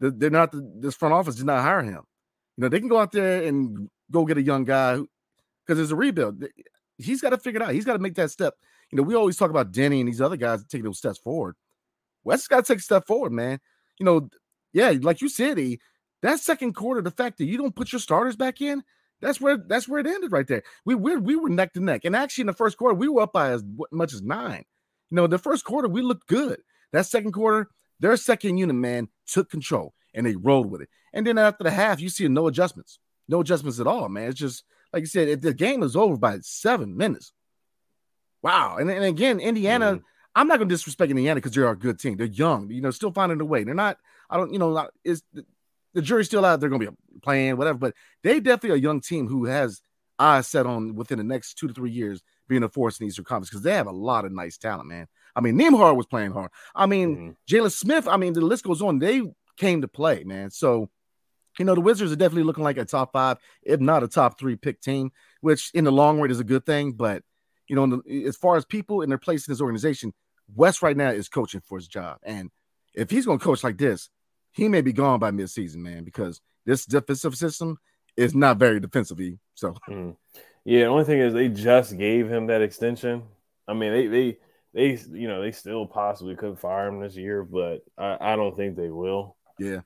They're 0.00 0.30
not 0.30 0.50
this 0.52 0.94
front 0.94 1.14
office 1.14 1.34
did 1.36 1.46
not 1.46 1.62
hire 1.62 1.82
him. 1.82 2.02
You 2.56 2.62
know, 2.62 2.68
they 2.68 2.78
can 2.78 2.88
go 2.88 2.98
out 2.98 3.12
there 3.12 3.42
and 3.44 3.88
go 4.10 4.24
get 4.24 4.38
a 4.38 4.42
young 4.42 4.64
guy 4.64 4.94
because 4.94 5.78
there's 5.78 5.90
a 5.90 5.96
rebuild. 5.96 6.44
He's 6.96 7.20
got 7.20 7.30
to 7.30 7.38
figure 7.38 7.60
it 7.60 7.64
out. 7.64 7.74
He's 7.74 7.84
got 7.84 7.94
to 7.94 7.98
make 7.98 8.14
that 8.14 8.30
step. 8.30 8.54
You 8.90 8.96
know, 8.96 9.02
we 9.02 9.14
always 9.14 9.36
talk 9.36 9.50
about 9.50 9.72
Deni 9.72 10.00
and 10.00 10.08
these 10.08 10.20
other 10.20 10.36
guys 10.36 10.64
taking 10.64 10.84
those 10.84 10.98
steps 10.98 11.18
forward. 11.18 11.56
Wes 12.24 12.46
got 12.48 12.64
to 12.64 12.72
take 12.72 12.78
a 12.78 12.82
step 12.82 13.06
forward, 13.06 13.32
man. 13.32 13.58
You 13.98 14.06
know, 14.06 14.28
yeah, 14.72 14.94
like 15.00 15.20
you 15.20 15.28
said, 15.28 15.58
he, 15.58 15.80
that 16.22 16.40
second 16.40 16.74
quarter, 16.74 17.00
the 17.00 17.10
fact 17.10 17.38
that 17.38 17.46
you 17.46 17.58
don't 17.58 17.74
put 17.74 17.92
your 17.92 18.00
starters 18.00 18.36
back 18.36 18.60
in, 18.60 18.82
that's 19.20 19.40
where 19.40 19.56
that's 19.56 19.88
where 19.88 20.00
it 20.00 20.06
ended 20.06 20.32
right 20.32 20.46
there. 20.46 20.62
We 20.84 20.94
we 20.94 21.16
we 21.16 21.36
were 21.36 21.48
neck 21.48 21.72
to 21.74 21.80
neck, 21.80 22.04
and 22.04 22.14
actually 22.14 22.42
in 22.42 22.46
the 22.48 22.52
first 22.52 22.76
quarter 22.76 22.94
we 22.94 23.08
were 23.08 23.22
up 23.22 23.32
by 23.32 23.50
as 23.50 23.64
much 23.90 24.12
as 24.12 24.22
nine. 24.22 24.64
You 25.10 25.16
know, 25.16 25.26
the 25.26 25.38
first 25.38 25.64
quarter 25.64 25.88
we 25.88 26.02
looked 26.02 26.28
good. 26.28 26.60
That 26.92 27.06
second 27.06 27.32
quarter, 27.32 27.70
their 28.00 28.16
second 28.16 28.58
unit 28.58 28.76
man 28.76 29.08
took 29.26 29.50
control 29.50 29.94
and 30.14 30.26
they 30.26 30.36
rolled 30.36 30.70
with 30.70 30.82
it. 30.82 30.88
And 31.12 31.26
then 31.26 31.38
after 31.38 31.64
the 31.64 31.70
half, 31.70 32.00
you 32.00 32.08
see 32.08 32.26
no 32.28 32.46
adjustments, 32.46 32.98
no 33.28 33.40
adjustments 33.40 33.80
at 33.80 33.86
all, 33.86 34.08
man. 34.08 34.28
It's 34.28 34.38
just 34.38 34.64
like 34.92 35.02
you 35.02 35.06
said, 35.06 35.28
if 35.28 35.40
the 35.40 35.54
game 35.54 35.82
is 35.82 35.96
over 35.96 36.16
by 36.16 36.38
seven 36.40 36.96
minutes. 36.96 37.32
Wow. 38.42 38.76
And, 38.78 38.90
and 38.90 39.04
again, 39.04 39.40
Indiana, 39.40 39.96
mm. 39.96 40.02
I'm 40.34 40.46
not 40.46 40.58
going 40.58 40.68
to 40.68 40.74
disrespect 40.74 41.10
Indiana 41.10 41.36
because 41.36 41.52
they're 41.52 41.68
a 41.68 41.76
good 41.76 41.98
team. 41.98 42.16
They're 42.16 42.26
young, 42.26 42.70
you 42.70 42.80
know, 42.80 42.90
still 42.90 43.12
finding 43.12 43.40
a 43.40 43.44
way. 43.44 43.64
They're 43.64 43.74
not, 43.74 43.98
I 44.30 44.36
don't, 44.36 44.52
you 44.52 44.58
know, 44.58 44.72
not, 44.72 44.92
is 45.04 45.22
the 45.94 46.02
jury's 46.02 46.26
still 46.26 46.44
out. 46.44 46.60
They're 46.60 46.68
going 46.68 46.82
to 46.82 46.90
be 46.90 46.96
playing, 47.22 47.56
whatever, 47.56 47.78
but 47.78 47.94
they 48.22 48.40
definitely 48.40 48.78
a 48.78 48.82
young 48.82 49.00
team 49.00 49.26
who 49.26 49.46
has 49.46 49.80
eyes 50.18 50.46
set 50.46 50.66
on 50.66 50.94
within 50.94 51.18
the 51.18 51.24
next 51.24 51.54
two 51.54 51.68
to 51.68 51.74
three 51.74 51.90
years 51.90 52.22
being 52.48 52.62
a 52.62 52.68
force 52.68 52.98
in 52.98 53.04
the 53.04 53.08
Eastern 53.08 53.24
Conference 53.24 53.50
because 53.50 53.62
they 53.62 53.74
have 53.74 53.86
a 53.86 53.92
lot 53.92 54.24
of 54.24 54.32
nice 54.32 54.58
talent, 54.58 54.88
man. 54.88 55.06
I 55.36 55.40
mean, 55.40 55.58
Nembhard 55.58 55.96
was 55.96 56.06
playing 56.06 56.32
hard. 56.32 56.50
I 56.74 56.86
mean, 56.86 57.16
mm-hmm. 57.16 57.30
Jalen 57.54 57.72
Smith, 57.72 58.08
I 58.08 58.16
mean, 58.16 58.32
the 58.32 58.40
list 58.40 58.64
goes 58.64 58.82
on. 58.82 58.98
They 58.98 59.22
came 59.56 59.82
to 59.82 59.88
play, 59.88 60.24
man. 60.24 60.50
So, 60.50 60.90
you 61.58 61.64
know, 61.64 61.74
the 61.74 61.80
Wizards 61.80 62.12
are 62.12 62.16
definitely 62.16 62.44
looking 62.44 62.64
like 62.64 62.78
a 62.78 62.84
top 62.84 63.12
five, 63.12 63.38
if 63.62 63.80
not 63.80 64.02
a 64.02 64.08
top 64.08 64.38
three 64.38 64.56
pick 64.56 64.80
team, 64.80 65.10
which 65.40 65.70
in 65.74 65.84
the 65.84 65.92
long 65.92 66.20
run 66.20 66.30
is 66.30 66.40
a 66.40 66.44
good 66.44 66.64
thing. 66.64 66.92
But, 66.92 67.22
you 67.68 67.76
know, 67.76 67.86
the, 67.86 68.24
as 68.24 68.36
far 68.36 68.56
as 68.56 68.64
people 68.64 69.02
in 69.02 69.08
their 69.08 69.18
place 69.18 69.46
in 69.46 69.52
this 69.52 69.60
organization, 69.60 70.12
Wes 70.54 70.82
right 70.82 70.96
now 70.96 71.10
is 71.10 71.28
coaching 71.28 71.60
for 71.60 71.78
his 71.78 71.88
job. 71.88 72.18
And 72.22 72.50
if 72.94 73.10
he's 73.10 73.26
going 73.26 73.38
to 73.38 73.44
coach 73.44 73.62
like 73.62 73.78
this, 73.78 74.08
he 74.52 74.68
may 74.68 74.80
be 74.80 74.92
gone 74.92 75.18
by 75.18 75.30
midseason, 75.30 75.76
man, 75.76 76.04
because 76.04 76.40
this 76.66 76.84
defensive 76.84 77.36
system 77.36 77.78
is 78.16 78.34
not 78.34 78.58
very 78.58 78.80
defensively. 78.80 79.38
So, 79.54 79.74
mm. 79.88 80.16
yeah, 80.64 80.80
the 80.80 80.86
only 80.86 81.04
thing 81.04 81.20
is 81.20 81.32
they 81.32 81.48
just 81.48 81.96
gave 81.96 82.28
him 82.28 82.46
that 82.48 82.62
extension. 82.62 83.22
I 83.66 83.74
mean, 83.74 83.92
they, 83.92 84.06
they, 84.06 84.38
they, 84.74 85.02
you 85.12 85.28
know, 85.28 85.40
they 85.40 85.52
still 85.52 85.86
possibly 85.86 86.34
could 86.34 86.58
fire 86.58 86.88
him 86.88 87.00
this 87.00 87.16
year, 87.16 87.44
but 87.44 87.84
I, 87.96 88.32
I 88.32 88.36
don't 88.36 88.56
think 88.56 88.76
they 88.76 88.90
will. 88.90 89.36
Yeah. 89.58 89.80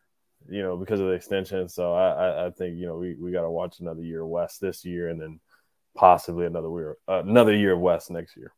You 0.48 0.62
know, 0.62 0.77
because 0.77 1.01
of 1.01 1.07
the 1.07 1.12
extension. 1.12 1.68
So 1.68 1.92
I, 1.92 2.09
I, 2.11 2.46
I 2.46 2.51
think, 2.51 2.77
you 2.77 2.87
know, 2.87 2.96
we, 2.96 3.14
we 3.14 3.33
got 3.33 3.42
to 3.42 3.51
watch 3.51 3.81
another 3.81 4.03
year 4.03 4.22
of 4.22 4.29
Wes 4.29 4.59
this 4.59 4.85
year 4.85 5.09
and 5.09 5.20
then 5.20 5.40
possibly 5.94 6.46
another 6.46 6.68
year, 6.68 6.96
uh, 7.07 7.22
another 7.25 7.55
year 7.55 7.72
of 7.75 7.81
Wes 7.81 8.11
next 8.11 8.37
year. 8.37 8.53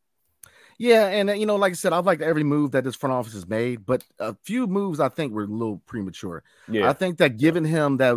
Yeah, 0.78 1.06
and 1.06 1.30
uh, 1.30 1.34
you 1.34 1.46
know, 1.46 1.56
like 1.56 1.72
I 1.72 1.74
said, 1.74 1.92
I've 1.92 2.06
liked 2.06 2.22
every 2.22 2.44
move 2.44 2.72
that 2.72 2.84
this 2.84 2.96
front 2.96 3.12
office 3.12 3.32
has 3.34 3.46
made, 3.46 3.86
but 3.86 4.04
a 4.18 4.34
few 4.42 4.66
moves 4.66 5.00
I 5.00 5.08
think 5.08 5.32
were 5.32 5.44
a 5.44 5.46
little 5.46 5.82
premature. 5.86 6.42
Yeah, 6.68 6.88
I 6.88 6.92
think 6.92 7.18
that 7.18 7.36
giving 7.36 7.64
him 7.64 7.98
that 7.98 8.16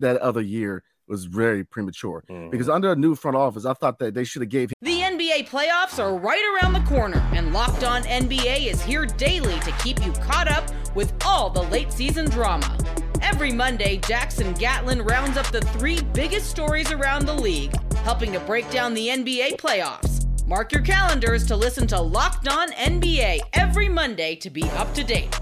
that 0.00 0.16
other 0.18 0.40
year 0.40 0.82
was 1.06 1.24
very 1.24 1.64
premature 1.64 2.22
mm-hmm. 2.28 2.50
because 2.50 2.68
under 2.68 2.92
a 2.92 2.96
new 2.96 3.14
front 3.14 3.36
office, 3.36 3.64
I 3.64 3.72
thought 3.72 3.98
that 3.98 4.14
they 4.14 4.24
should 4.24 4.42
have 4.42 4.50
gave. 4.50 4.70
Him. 4.70 4.74
The 4.82 5.00
NBA 5.00 5.48
playoffs 5.48 5.98
are 5.98 6.16
right 6.16 6.42
around 6.54 6.74
the 6.74 6.88
corner, 6.88 7.26
and 7.32 7.52
Locked 7.52 7.84
On 7.84 8.02
NBA 8.02 8.66
is 8.66 8.82
here 8.82 9.06
daily 9.06 9.58
to 9.60 9.72
keep 9.82 10.04
you 10.04 10.12
caught 10.12 10.48
up 10.48 10.68
with 10.94 11.12
all 11.24 11.50
the 11.50 11.62
late 11.62 11.92
season 11.92 12.26
drama. 12.26 12.76
Every 13.20 13.52
Monday, 13.52 13.96
Jackson 13.98 14.54
Gatlin 14.54 15.02
rounds 15.02 15.36
up 15.36 15.46
the 15.50 15.60
three 15.60 16.00
biggest 16.12 16.50
stories 16.50 16.92
around 16.92 17.26
the 17.26 17.34
league, 17.34 17.74
helping 17.96 18.32
to 18.32 18.40
break 18.40 18.70
down 18.70 18.94
the 18.94 19.08
NBA 19.08 19.56
playoffs. 19.56 20.17
Mark 20.48 20.72
your 20.72 20.80
calendars 20.80 21.46
to 21.46 21.54
listen 21.54 21.86
to 21.88 22.00
Locked 22.00 22.48
On 22.48 22.70
NBA 22.70 23.40
every 23.52 23.86
Monday 23.86 24.34
to 24.36 24.48
be 24.48 24.62
up 24.70 24.94
to 24.94 25.04
date. 25.04 25.38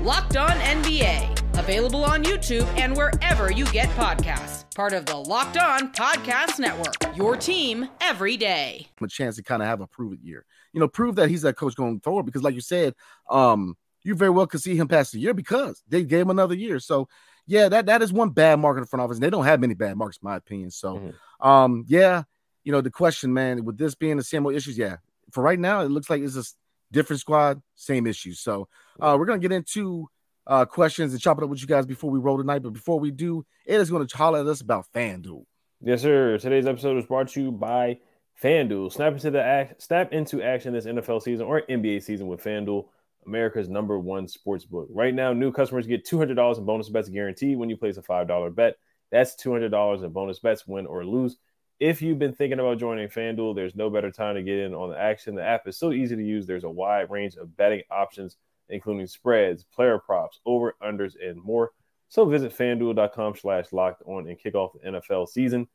Locked 0.00 0.36
On 0.36 0.50
NBA, 0.50 1.56
available 1.56 2.04
on 2.04 2.24
YouTube 2.24 2.66
and 2.76 2.96
wherever 2.96 3.52
you 3.52 3.66
get 3.66 3.88
podcasts. 3.90 4.64
Part 4.74 4.94
of 4.94 5.06
the 5.06 5.14
Locked 5.14 5.58
On 5.58 5.92
Podcast 5.92 6.58
Network. 6.58 7.16
Your 7.16 7.36
team 7.36 7.88
every 8.00 8.36
day. 8.36 8.88
A 9.00 9.06
chance 9.06 9.36
to 9.36 9.44
kind 9.44 9.62
of 9.62 9.68
have 9.68 9.80
a 9.80 9.86
prove 9.86 10.14
it 10.14 10.18
year. 10.24 10.44
You 10.72 10.80
know, 10.80 10.88
prove 10.88 11.14
that 11.14 11.28
he's 11.28 11.42
that 11.42 11.54
coach 11.54 11.76
going 11.76 12.00
forward 12.00 12.24
because, 12.26 12.42
like 12.42 12.56
you 12.56 12.60
said, 12.60 12.96
um, 13.30 13.76
you 14.02 14.16
very 14.16 14.30
well 14.30 14.48
could 14.48 14.60
see 14.60 14.74
him 14.74 14.88
pass 14.88 15.12
the 15.12 15.20
year 15.20 15.34
because 15.34 15.84
they 15.86 16.02
gave 16.02 16.22
him 16.22 16.30
another 16.30 16.56
year. 16.56 16.80
So, 16.80 17.08
yeah, 17.46 17.68
that 17.68 17.86
that 17.86 18.02
is 18.02 18.12
one 18.12 18.30
bad 18.30 18.58
mark 18.58 18.76
in 18.76 18.80
the 18.80 18.88
front 18.88 19.04
office. 19.04 19.18
And 19.18 19.22
they 19.22 19.30
don't 19.30 19.44
have 19.44 19.60
many 19.60 19.74
bad 19.74 19.96
marks, 19.96 20.16
in 20.20 20.26
my 20.26 20.34
opinion. 20.34 20.72
So, 20.72 20.96
mm-hmm. 20.96 21.48
um, 21.48 21.84
yeah, 21.86 22.24
you 22.68 22.72
know, 22.72 22.82
the 22.82 22.90
question, 22.90 23.32
man, 23.32 23.64
with 23.64 23.78
this 23.78 23.94
being 23.94 24.18
the 24.18 24.22
same 24.22 24.44
old 24.44 24.54
issues, 24.54 24.76
yeah, 24.76 24.96
for 25.32 25.42
right 25.42 25.58
now, 25.58 25.80
it 25.80 25.90
looks 25.90 26.10
like 26.10 26.20
it's 26.20 26.36
a 26.36 26.44
different 26.92 27.18
squad, 27.18 27.62
same 27.76 28.06
issues. 28.06 28.40
So, 28.40 28.68
uh, 29.00 29.16
we're 29.18 29.24
gonna 29.24 29.38
get 29.38 29.52
into 29.52 30.06
uh, 30.46 30.66
questions 30.66 31.14
and 31.14 31.22
chop 31.22 31.38
it 31.38 31.44
up 31.44 31.48
with 31.48 31.62
you 31.62 31.66
guys 31.66 31.86
before 31.86 32.10
we 32.10 32.18
roll 32.18 32.36
tonight. 32.36 32.58
But 32.58 32.74
before 32.74 33.00
we 33.00 33.10
do, 33.10 33.46
it 33.64 33.80
is 33.80 33.88
going 33.88 34.06
to 34.06 34.16
holler 34.18 34.40
at 34.40 34.46
us 34.46 34.60
about 34.60 34.84
FanDuel. 34.94 35.44
Yes, 35.80 36.02
sir. 36.02 36.36
Today's 36.36 36.66
episode 36.66 36.98
is 36.98 37.06
brought 37.06 37.28
to 37.28 37.42
you 37.42 37.52
by 37.52 38.00
FanDuel. 38.42 38.92
Snap 38.92 39.14
into 39.14 39.30
the 39.30 39.42
act, 39.42 39.80
snap 39.80 40.12
into 40.12 40.42
action 40.42 40.74
this 40.74 40.84
NFL 40.84 41.22
season 41.22 41.46
or 41.46 41.62
NBA 41.70 42.02
season 42.02 42.26
with 42.26 42.44
FanDuel, 42.44 42.84
America's 43.26 43.70
number 43.70 43.98
one 43.98 44.28
sports 44.28 44.66
book. 44.66 44.88
Right 44.90 45.14
now, 45.14 45.32
new 45.32 45.52
customers 45.52 45.86
get 45.86 46.04
$200 46.04 46.58
in 46.58 46.64
bonus 46.66 46.90
bets 46.90 47.08
guaranteed 47.08 47.56
when 47.56 47.70
you 47.70 47.78
place 47.78 47.96
a 47.96 48.02
$5 48.02 48.54
bet. 48.54 48.76
That's 49.10 49.36
$200 49.36 50.04
in 50.04 50.10
bonus 50.10 50.38
bets, 50.40 50.66
win 50.66 50.84
or 50.84 51.06
lose. 51.06 51.38
If 51.80 52.02
you've 52.02 52.18
been 52.18 52.34
thinking 52.34 52.58
about 52.58 52.78
joining 52.78 53.08
FanDuel, 53.08 53.54
there's 53.54 53.76
no 53.76 53.88
better 53.88 54.10
time 54.10 54.34
to 54.34 54.42
get 54.42 54.58
in 54.58 54.74
on 54.74 54.90
the 54.90 54.98
action. 54.98 55.34
The 55.34 55.44
app 55.44 55.68
is 55.68 55.78
so 55.78 55.92
easy 55.92 56.16
to 56.16 56.24
use. 56.24 56.46
There's 56.46 56.64
a 56.64 56.70
wide 56.70 57.10
range 57.10 57.36
of 57.36 57.56
betting 57.56 57.82
options 57.90 58.36
including 58.68 59.06
spreads, 59.06 59.64
player 59.64 59.98
props, 59.98 60.40
over 60.46 60.74
unders, 60.82 61.14
and 61.20 61.42
more. 61.42 61.72
So 62.08 62.24
visit 62.24 62.56
fanduel.com 62.56 63.36
slash 63.36 63.72
locked 63.72 64.02
on 64.06 64.28
and 64.28 64.38
kick 64.38 64.54
off 64.54 64.72
the 64.72 64.90
NFL 64.90 65.28
season. 65.28 65.68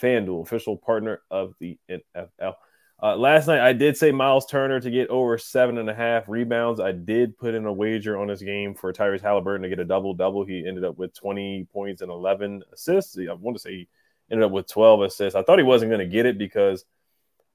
FanDuel, 0.00 0.42
official 0.42 0.76
partner 0.76 1.22
of 1.30 1.54
the 1.60 1.78
NFL. 1.90 2.54
Uh, 3.02 3.16
last 3.16 3.48
night, 3.48 3.60
I 3.60 3.72
did 3.72 3.96
say 3.96 4.12
Miles 4.12 4.46
Turner 4.46 4.80
to 4.80 4.90
get 4.90 5.08
over 5.08 5.36
seven 5.36 5.78
and 5.78 5.90
a 5.90 5.94
half 5.94 6.28
rebounds. 6.28 6.80
I 6.80 6.92
did 6.92 7.36
put 7.36 7.54
in 7.54 7.66
a 7.66 7.72
wager 7.72 8.18
on 8.18 8.28
this 8.28 8.40
game 8.40 8.74
for 8.74 8.92
Tyrese 8.92 9.20
Halliburton 9.20 9.62
to 9.62 9.68
get 9.68 9.78
a 9.78 9.84
double 9.84 10.14
double. 10.14 10.44
He 10.44 10.66
ended 10.66 10.84
up 10.84 10.96
with 10.96 11.14
20 11.14 11.68
points 11.72 12.02
and 12.02 12.10
11 12.10 12.62
assists. 12.72 13.18
I 13.18 13.32
want 13.34 13.56
to 13.56 13.62
say 13.62 13.88
ended 14.30 14.44
up 14.44 14.52
with 14.52 14.68
12 14.68 15.02
assists. 15.02 15.36
I 15.36 15.42
thought 15.42 15.58
he 15.58 15.64
wasn't 15.64 15.90
going 15.90 16.00
to 16.00 16.12
get 16.12 16.26
it 16.26 16.38
because 16.38 16.84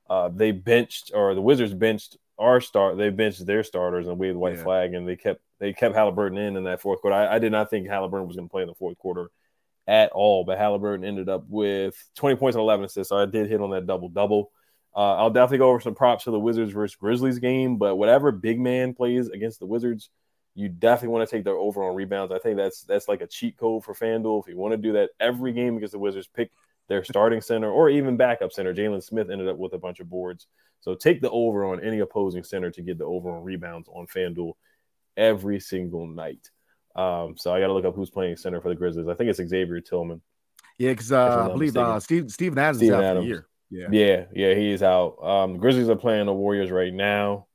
uh, 0.10 0.30
they 0.30 0.52
benched 0.52 1.12
or 1.14 1.36
the 1.36 1.42
Wizards 1.42 1.74
benched 1.74 2.18
our 2.40 2.62
start 2.62 2.98
they 2.98 3.10
benched 3.10 3.46
their 3.46 3.64
starters 3.64 4.08
and 4.08 4.18
waved 4.18 4.36
the 4.36 4.40
white 4.40 4.56
yeah. 4.56 4.64
flag 4.64 4.94
and 4.94 5.06
they 5.06 5.18
kept 5.18 5.42
they 5.60 5.74
kept 5.74 5.94
Halliburton 5.94 6.38
in 6.38 6.56
in 6.56 6.64
that 6.64 6.82
fourth 6.82 7.02
quarter. 7.02 7.16
I, 7.16 7.36
I 7.36 7.40
did 7.40 7.52
not 7.52 7.70
think 7.70 7.88
Halliburton 7.88 8.28
was 8.28 8.38
going 8.38 8.48
to 8.48 8.52
play 8.52 8.62
in 8.62 8.70
the 8.70 8.76
fourth 8.76 8.98
quarter 8.98 9.30
at 9.88 10.12
all, 10.14 10.46
but 10.46 10.58
Halliburton 10.58 11.04
ended 11.04 11.28
up 11.28 11.44
with 11.50 11.96
20 12.16 12.38
points 12.38 12.56
and 12.56 12.62
11 12.62 12.86
assists. 12.86 13.10
So 13.10 13.18
I 13.18 13.26
did 13.26 13.50
hit 13.50 13.62
on 13.62 13.72
that 13.72 13.86
double 13.86 14.08
double. 14.08 14.52
Uh, 14.96 15.16
I'll 15.16 15.30
definitely 15.30 15.60
go 15.60 15.70
over 15.70 15.80
some 15.80 15.96
props 15.96 16.24
to 16.24 16.32
the 16.32 16.40
Wizards 16.40 16.72
versus 16.72 16.96
Grizzlies 16.96 17.40
game, 17.40 17.78
but 17.78 17.98
whatever 17.98 18.32
big 18.32 18.60
man 18.60 18.94
plays 18.94 19.28
against 19.28 19.60
the 19.60 19.66
Wizards, 19.66 20.10
you 20.60 20.68
definitely 20.68 21.14
want 21.14 21.30
to 21.30 21.36
take 21.36 21.46
their 21.46 21.56
over 21.56 21.84
on 21.84 21.96
rebounds. 21.96 22.34
I 22.34 22.40
think 22.40 22.58
that's 22.58 22.84
that's 22.84 23.08
like 23.08 23.22
a 23.22 23.28
cheat 23.28 23.58
code 23.58 23.86
for 23.86 23.94
FanDuel. 23.94 24.44
If 24.44 24.50
you 24.50 24.58
want 24.58 24.74
to 24.74 24.78
do 24.78 24.94
that 24.94 25.12
every 25.20 25.54
game 25.54 25.78
against 25.78 25.94
the 25.94 26.00
Wizards, 26.00 26.28
pick 26.28 26.52
their 26.90 27.04
starting 27.04 27.40
center 27.40 27.72
or 27.72 27.90
even 27.90 28.18
backup 28.18 28.52
center. 28.52 28.74
Jalen 28.74 29.02
Smith 29.02 29.30
ended 29.30 29.48
up 29.48 29.58
with 29.58 29.74
a 29.74 29.78
bunch 29.78 30.00
of 30.00 30.10
boards. 30.10 30.48
So 30.82 30.96
take 30.96 31.22
the 31.22 31.30
over 31.30 31.66
on 31.66 31.82
any 31.82 32.00
opposing 32.00 32.44
center 32.44 32.72
to 32.72 32.82
get 32.82 32.98
the 32.98 33.06
over 33.06 33.32
on 33.32 33.44
rebounds 33.44 33.88
on 33.90 34.08
FanDuel 34.08 34.54
every 35.16 35.60
single 35.60 36.08
night. 36.08 36.50
Um, 36.96 37.36
so 37.38 37.54
I 37.54 37.60
got 37.62 37.68
to 37.68 37.74
look 37.74 37.86
up 37.86 37.96
who's 37.96 38.10
playing 38.10 38.36
center 38.36 38.60
for 38.60 38.70
the 38.70 38.76
Grizzlies. 38.76 39.08
I 39.08 39.14
think 39.14 39.30
it's 39.30 39.40
Xavier 39.40 39.80
Tillman. 39.80 40.22
Yeah, 40.78 40.92
because 40.92 41.12
uh, 41.12 41.46
I 41.46 41.54
believe 41.54 41.78
uh, 41.78 42.00
Steve 42.00 42.30
Steven 42.32 42.58
Adams 42.58 42.78
Steven 42.78 43.00
is 43.00 43.00
out 43.00 43.04
Adams. 43.04 43.20
for 43.20 43.22
the 43.22 43.28
year. 43.28 43.48
Yeah, 43.72 43.88
yeah, 43.92 44.26
yeah, 44.34 44.56
he 44.56 44.72
is 44.72 44.82
out. 44.82 45.24
Um, 45.24 45.58
Grizzlies 45.58 45.90
are 45.90 45.96
playing 45.96 46.26
the 46.26 46.34
Warriors 46.34 46.72
right 46.72 46.94
now, 46.94 47.48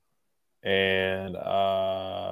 and 0.63 1.35
uh, 1.35 2.24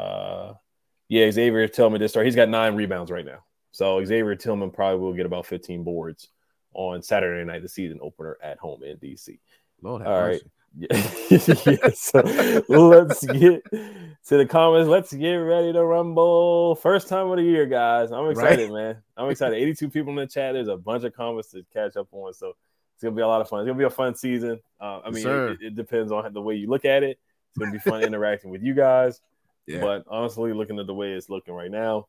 yeah, 1.12 1.31
Xavier 1.31 1.68
Tillman 1.68 2.01
did 2.01 2.09
start. 2.09 2.25
He's 2.25 2.35
got 2.35 2.48
nine 2.48 2.75
rebounds 2.75 3.11
right 3.11 3.27
now. 3.27 3.44
So 3.70 4.03
Xavier 4.03 4.35
Tillman 4.35 4.70
probably 4.70 4.98
will 4.98 5.12
get 5.12 5.27
about 5.27 5.44
15 5.44 5.85
boards 5.85 6.29
on 6.72 7.03
Saturday 7.03 7.44
night, 7.44 7.61
the 7.61 7.68
season 7.68 7.98
opener 8.01 8.38
at 8.42 8.57
home 8.57 8.83
in 8.83 8.96
DC. 8.96 9.38
Lord 9.83 10.01
All 10.07 10.22
right. 10.22 10.40
yes. 10.79 12.14
let's 12.14 13.27
get 13.27 13.62
to 13.70 14.37
the 14.38 14.46
comments. 14.48 14.88
Let's 14.88 15.12
get 15.12 15.35
ready 15.35 15.70
to 15.75 15.85
rumble. 15.85 16.77
First 16.77 17.09
time 17.09 17.29
of 17.29 17.37
the 17.37 17.42
year, 17.42 17.66
guys. 17.66 18.11
I'm 18.11 18.31
excited, 18.31 18.70
right? 18.70 18.94
man. 18.94 18.96
I'm 19.14 19.29
excited. 19.29 19.59
82 19.59 19.90
people 19.90 20.11
in 20.12 20.16
the 20.16 20.27
chat. 20.27 20.55
There's 20.55 20.68
a 20.68 20.79
bunch 20.79 21.05
of 21.05 21.12
comments 21.12 21.51
to 21.51 21.62
catch 21.75 21.94
up 21.98 22.09
on. 22.12 22.33
So 22.33 22.55
it's 22.94 23.03
gonna 23.03 23.14
be 23.14 23.20
a 23.20 23.29
lot 23.29 23.42
of 23.42 23.51
fun. 23.51 23.61
It's 23.61 23.66
gonna 23.66 23.79
be 23.79 23.85
a 23.85 23.90
fun 23.90 24.14
season. 24.14 24.61
Uh, 24.81 25.01
I 25.05 25.11
mean, 25.11 25.27
it, 25.27 25.59
it, 25.61 25.75
depends 25.75 26.11
on 26.11 26.33
the 26.33 26.40
way 26.40 26.55
you 26.55 26.70
look 26.70 26.87
at 26.87 27.03
it. 27.03 27.18
It's 27.51 27.59
gonna 27.59 27.70
be 27.70 27.79
fun 27.81 28.03
interacting 28.03 28.51
with 28.51 28.62
you 28.62 28.72
guys. 28.72 29.20
Yeah. 29.66 29.81
But 29.81 30.05
honestly, 30.09 30.53
looking 30.53 30.79
at 30.79 30.87
the 30.87 30.94
way 30.94 31.12
it's 31.12 31.29
looking 31.29 31.55
right 31.55 31.70
now, 31.70 32.09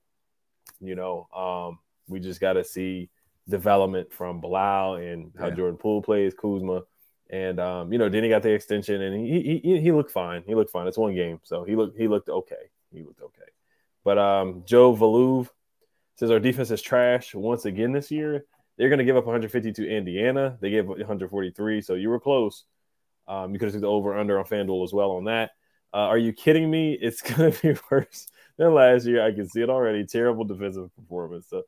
you 0.79 0.95
know, 0.95 1.27
um, 1.35 1.79
we 2.07 2.19
just 2.19 2.41
got 2.41 2.53
to 2.53 2.63
see 2.63 3.09
development 3.47 4.11
from 4.11 4.41
Bilal 4.41 4.95
and 4.95 5.31
how 5.37 5.47
yeah. 5.47 5.55
Jordan 5.55 5.77
Poole 5.77 6.01
plays, 6.01 6.33
Kuzma 6.33 6.83
and 7.33 7.59
um, 7.59 7.91
you 7.91 7.97
know, 7.97 8.09
then 8.09 8.21
he 8.23 8.29
got 8.29 8.43
the 8.43 8.51
extension, 8.51 9.01
and 9.01 9.25
he, 9.25 9.59
he 9.63 9.81
he 9.81 9.91
looked 9.91 10.11
fine. 10.11 10.43
He 10.45 10.53
looked 10.53 10.69
fine. 10.69 10.85
It's 10.85 10.99
one 10.99 11.15
game, 11.15 11.39
so 11.41 11.63
he 11.63 11.75
looked 11.75 11.97
he 11.97 12.07
looked 12.07 12.29
okay. 12.29 12.69
He 12.91 13.01
looked 13.01 13.21
okay. 13.21 13.41
But 14.03 14.19
um, 14.19 14.61
Joe 14.65 14.95
Valuve 14.95 15.49
says 16.15 16.29
our 16.29 16.39
defense 16.39 16.69
is 16.69 16.79
trash 16.79 17.33
once 17.33 17.65
again 17.65 17.91
this 17.91 18.11
year. 18.11 18.45
They're 18.77 18.89
going 18.89 18.99
to 18.99 19.05
give 19.05 19.17
up 19.17 19.25
150 19.25 19.71
to 19.73 19.89
Indiana. 19.89 20.57
They 20.61 20.69
gave 20.69 20.85
143, 20.85 21.81
so 21.81 21.95
you 21.95 22.09
were 22.09 22.19
close. 22.19 22.65
Um, 23.27 23.51
you 23.53 23.59
could 23.59 23.67
have 23.67 23.73
took 23.73 23.81
the 23.81 23.87
over 23.87 24.17
under 24.17 24.37
on 24.37 24.45
FanDuel 24.45 24.83
as 24.83 24.93
well 24.93 25.11
on 25.11 25.23
that. 25.25 25.51
Uh, 25.93 26.07
are 26.07 26.17
you 26.17 26.33
kidding 26.33 26.69
me? 26.69 26.93
It's 26.93 27.21
going 27.33 27.51
to 27.51 27.61
be 27.61 27.79
worse 27.91 28.27
than 28.57 28.73
last 28.73 29.05
year. 29.05 29.23
I 29.25 29.31
can 29.31 29.47
see 29.47 29.61
it 29.61 29.69
already. 29.69 30.05
Terrible 30.05 30.43
defensive 30.43 30.93
performance. 30.95 31.47
So, 31.49 31.63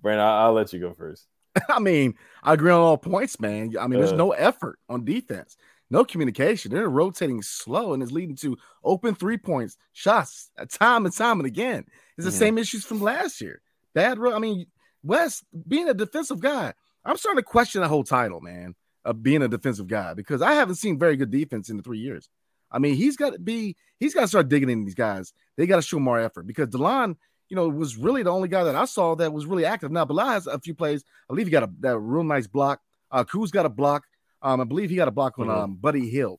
Brandon, 0.00 0.24
I'll, 0.24 0.46
I'll 0.46 0.52
let 0.52 0.72
you 0.72 0.80
go 0.80 0.92
first. 0.92 1.26
I 1.68 1.78
mean, 1.80 2.14
I 2.42 2.54
agree 2.54 2.70
on 2.70 2.80
all 2.80 2.98
points, 2.98 3.40
man. 3.40 3.74
I 3.78 3.86
mean, 3.86 3.98
there's 3.98 4.12
uh, 4.12 4.16
no 4.16 4.32
effort 4.32 4.78
on 4.88 5.04
defense, 5.04 5.56
no 5.90 6.04
communication. 6.04 6.72
They're 6.72 6.88
rotating 6.88 7.42
slow, 7.42 7.92
and 7.92 8.02
it's 8.02 8.12
leading 8.12 8.36
to 8.36 8.56
open 8.84 9.14
three 9.14 9.38
points, 9.38 9.76
shots, 9.92 10.50
uh, 10.58 10.66
time 10.70 11.06
and 11.06 11.14
time 11.14 11.40
and 11.40 11.46
again. 11.46 11.84
It's 12.16 12.24
the 12.24 12.30
mm-hmm. 12.30 12.38
same 12.38 12.58
issues 12.58 12.84
from 12.84 13.00
last 13.00 13.40
year. 13.40 13.60
Bad, 13.94 14.18
I 14.18 14.38
mean, 14.38 14.66
Wes 15.02 15.42
being 15.66 15.88
a 15.88 15.94
defensive 15.94 16.40
guy, 16.40 16.72
I'm 17.04 17.16
starting 17.16 17.38
to 17.38 17.44
question 17.44 17.80
the 17.80 17.88
whole 17.88 18.04
title, 18.04 18.40
man, 18.40 18.74
of 19.04 19.22
being 19.22 19.42
a 19.42 19.48
defensive 19.48 19.88
guy 19.88 20.14
because 20.14 20.42
I 20.42 20.52
haven't 20.52 20.76
seen 20.76 20.98
very 20.98 21.16
good 21.16 21.30
defense 21.30 21.70
in 21.70 21.76
the 21.76 21.82
three 21.82 21.98
years. 21.98 22.28
I 22.70 22.78
mean, 22.78 22.94
he's 22.94 23.16
got 23.16 23.32
to 23.34 23.38
be, 23.38 23.76
he's 23.98 24.14
got 24.14 24.22
to 24.22 24.28
start 24.28 24.48
digging 24.48 24.70
in 24.70 24.84
these 24.84 24.94
guys. 24.94 25.32
They 25.56 25.66
got 25.66 25.76
to 25.76 25.82
show 25.82 25.98
more 25.98 26.18
effort 26.20 26.46
because 26.46 26.68
Delon 26.68 27.16
you 27.50 27.56
know, 27.56 27.68
was 27.68 27.96
really 27.96 28.22
the 28.22 28.30
only 28.30 28.48
guy 28.48 28.64
that 28.64 28.76
I 28.76 28.84
saw 28.84 29.16
that 29.16 29.32
was 29.32 29.44
really 29.44 29.64
active. 29.64 29.90
Now, 29.90 30.04
Bilal 30.04 30.28
has 30.28 30.46
a 30.46 30.58
few 30.60 30.74
plays. 30.74 31.04
I 31.28 31.34
believe 31.34 31.48
he 31.48 31.50
got 31.50 31.64
a 31.64 31.70
that 31.80 31.98
real 31.98 32.22
nice 32.22 32.46
block. 32.46 32.80
Uh, 33.10 33.24
Kuz 33.24 33.50
got 33.50 33.66
a 33.66 33.68
block. 33.68 34.04
Um, 34.40 34.60
I 34.60 34.64
believe 34.64 34.88
he 34.88 34.96
got 34.96 35.08
a 35.08 35.12
block 35.12 35.38
on 35.38 35.48
mm-hmm. 35.48 35.58
um, 35.58 35.74
Buddy 35.74 36.08
Hield, 36.08 36.38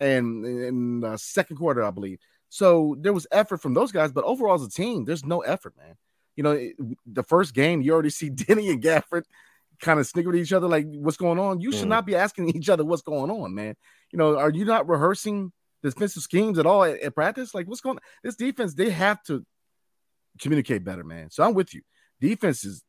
and 0.00 0.46
in 0.46 1.00
the 1.00 1.16
second 1.16 1.56
quarter, 1.56 1.82
I 1.82 1.90
believe. 1.90 2.18
So 2.48 2.96
there 2.98 3.12
was 3.12 3.26
effort 3.32 3.58
from 3.58 3.74
those 3.74 3.92
guys, 3.92 4.12
but 4.12 4.24
overall 4.24 4.54
as 4.54 4.62
a 4.62 4.70
team, 4.70 5.04
there's 5.04 5.24
no 5.24 5.40
effort, 5.40 5.74
man. 5.76 5.96
You 6.36 6.44
know, 6.44 6.52
it, 6.52 6.76
the 7.06 7.24
first 7.24 7.54
game, 7.54 7.82
you 7.82 7.92
already 7.92 8.10
see 8.20 8.30
Deni 8.30 8.70
and 8.70 8.82
Gafford 8.82 9.24
kind 9.80 9.98
of 9.98 10.06
snicker 10.06 10.30
at 10.30 10.36
each 10.36 10.52
other, 10.52 10.68
like, 10.68 10.86
"What's 10.86 11.16
going 11.16 11.40
on?" 11.40 11.60
You 11.60 11.70
mm-hmm. 11.70 11.78
should 11.80 11.88
not 11.88 12.06
be 12.06 12.14
asking 12.14 12.48
each 12.56 12.68
other 12.68 12.84
what's 12.84 13.02
going 13.02 13.32
on, 13.32 13.52
man. 13.52 13.74
You 14.12 14.18
know, 14.18 14.38
are 14.38 14.50
you 14.50 14.64
not 14.64 14.88
rehearsing 14.88 15.50
defensive 15.82 16.22
schemes 16.22 16.58
at 16.58 16.66
all 16.66 16.84
at, 16.84 17.00
at 17.00 17.14
practice? 17.14 17.54
Like, 17.54 17.66
what's 17.66 17.80
going? 17.80 17.96
on? 17.96 18.02
This 18.22 18.36
defense, 18.36 18.74
they 18.74 18.90
have 18.90 19.22
to 19.24 19.44
communicate 20.40 20.84
better, 20.84 21.04
man. 21.04 21.30
So 21.30 21.42
I'm 21.42 21.54
with 21.54 21.74
you. 21.74 21.82
Defense 22.20 22.64
is, 22.64 22.82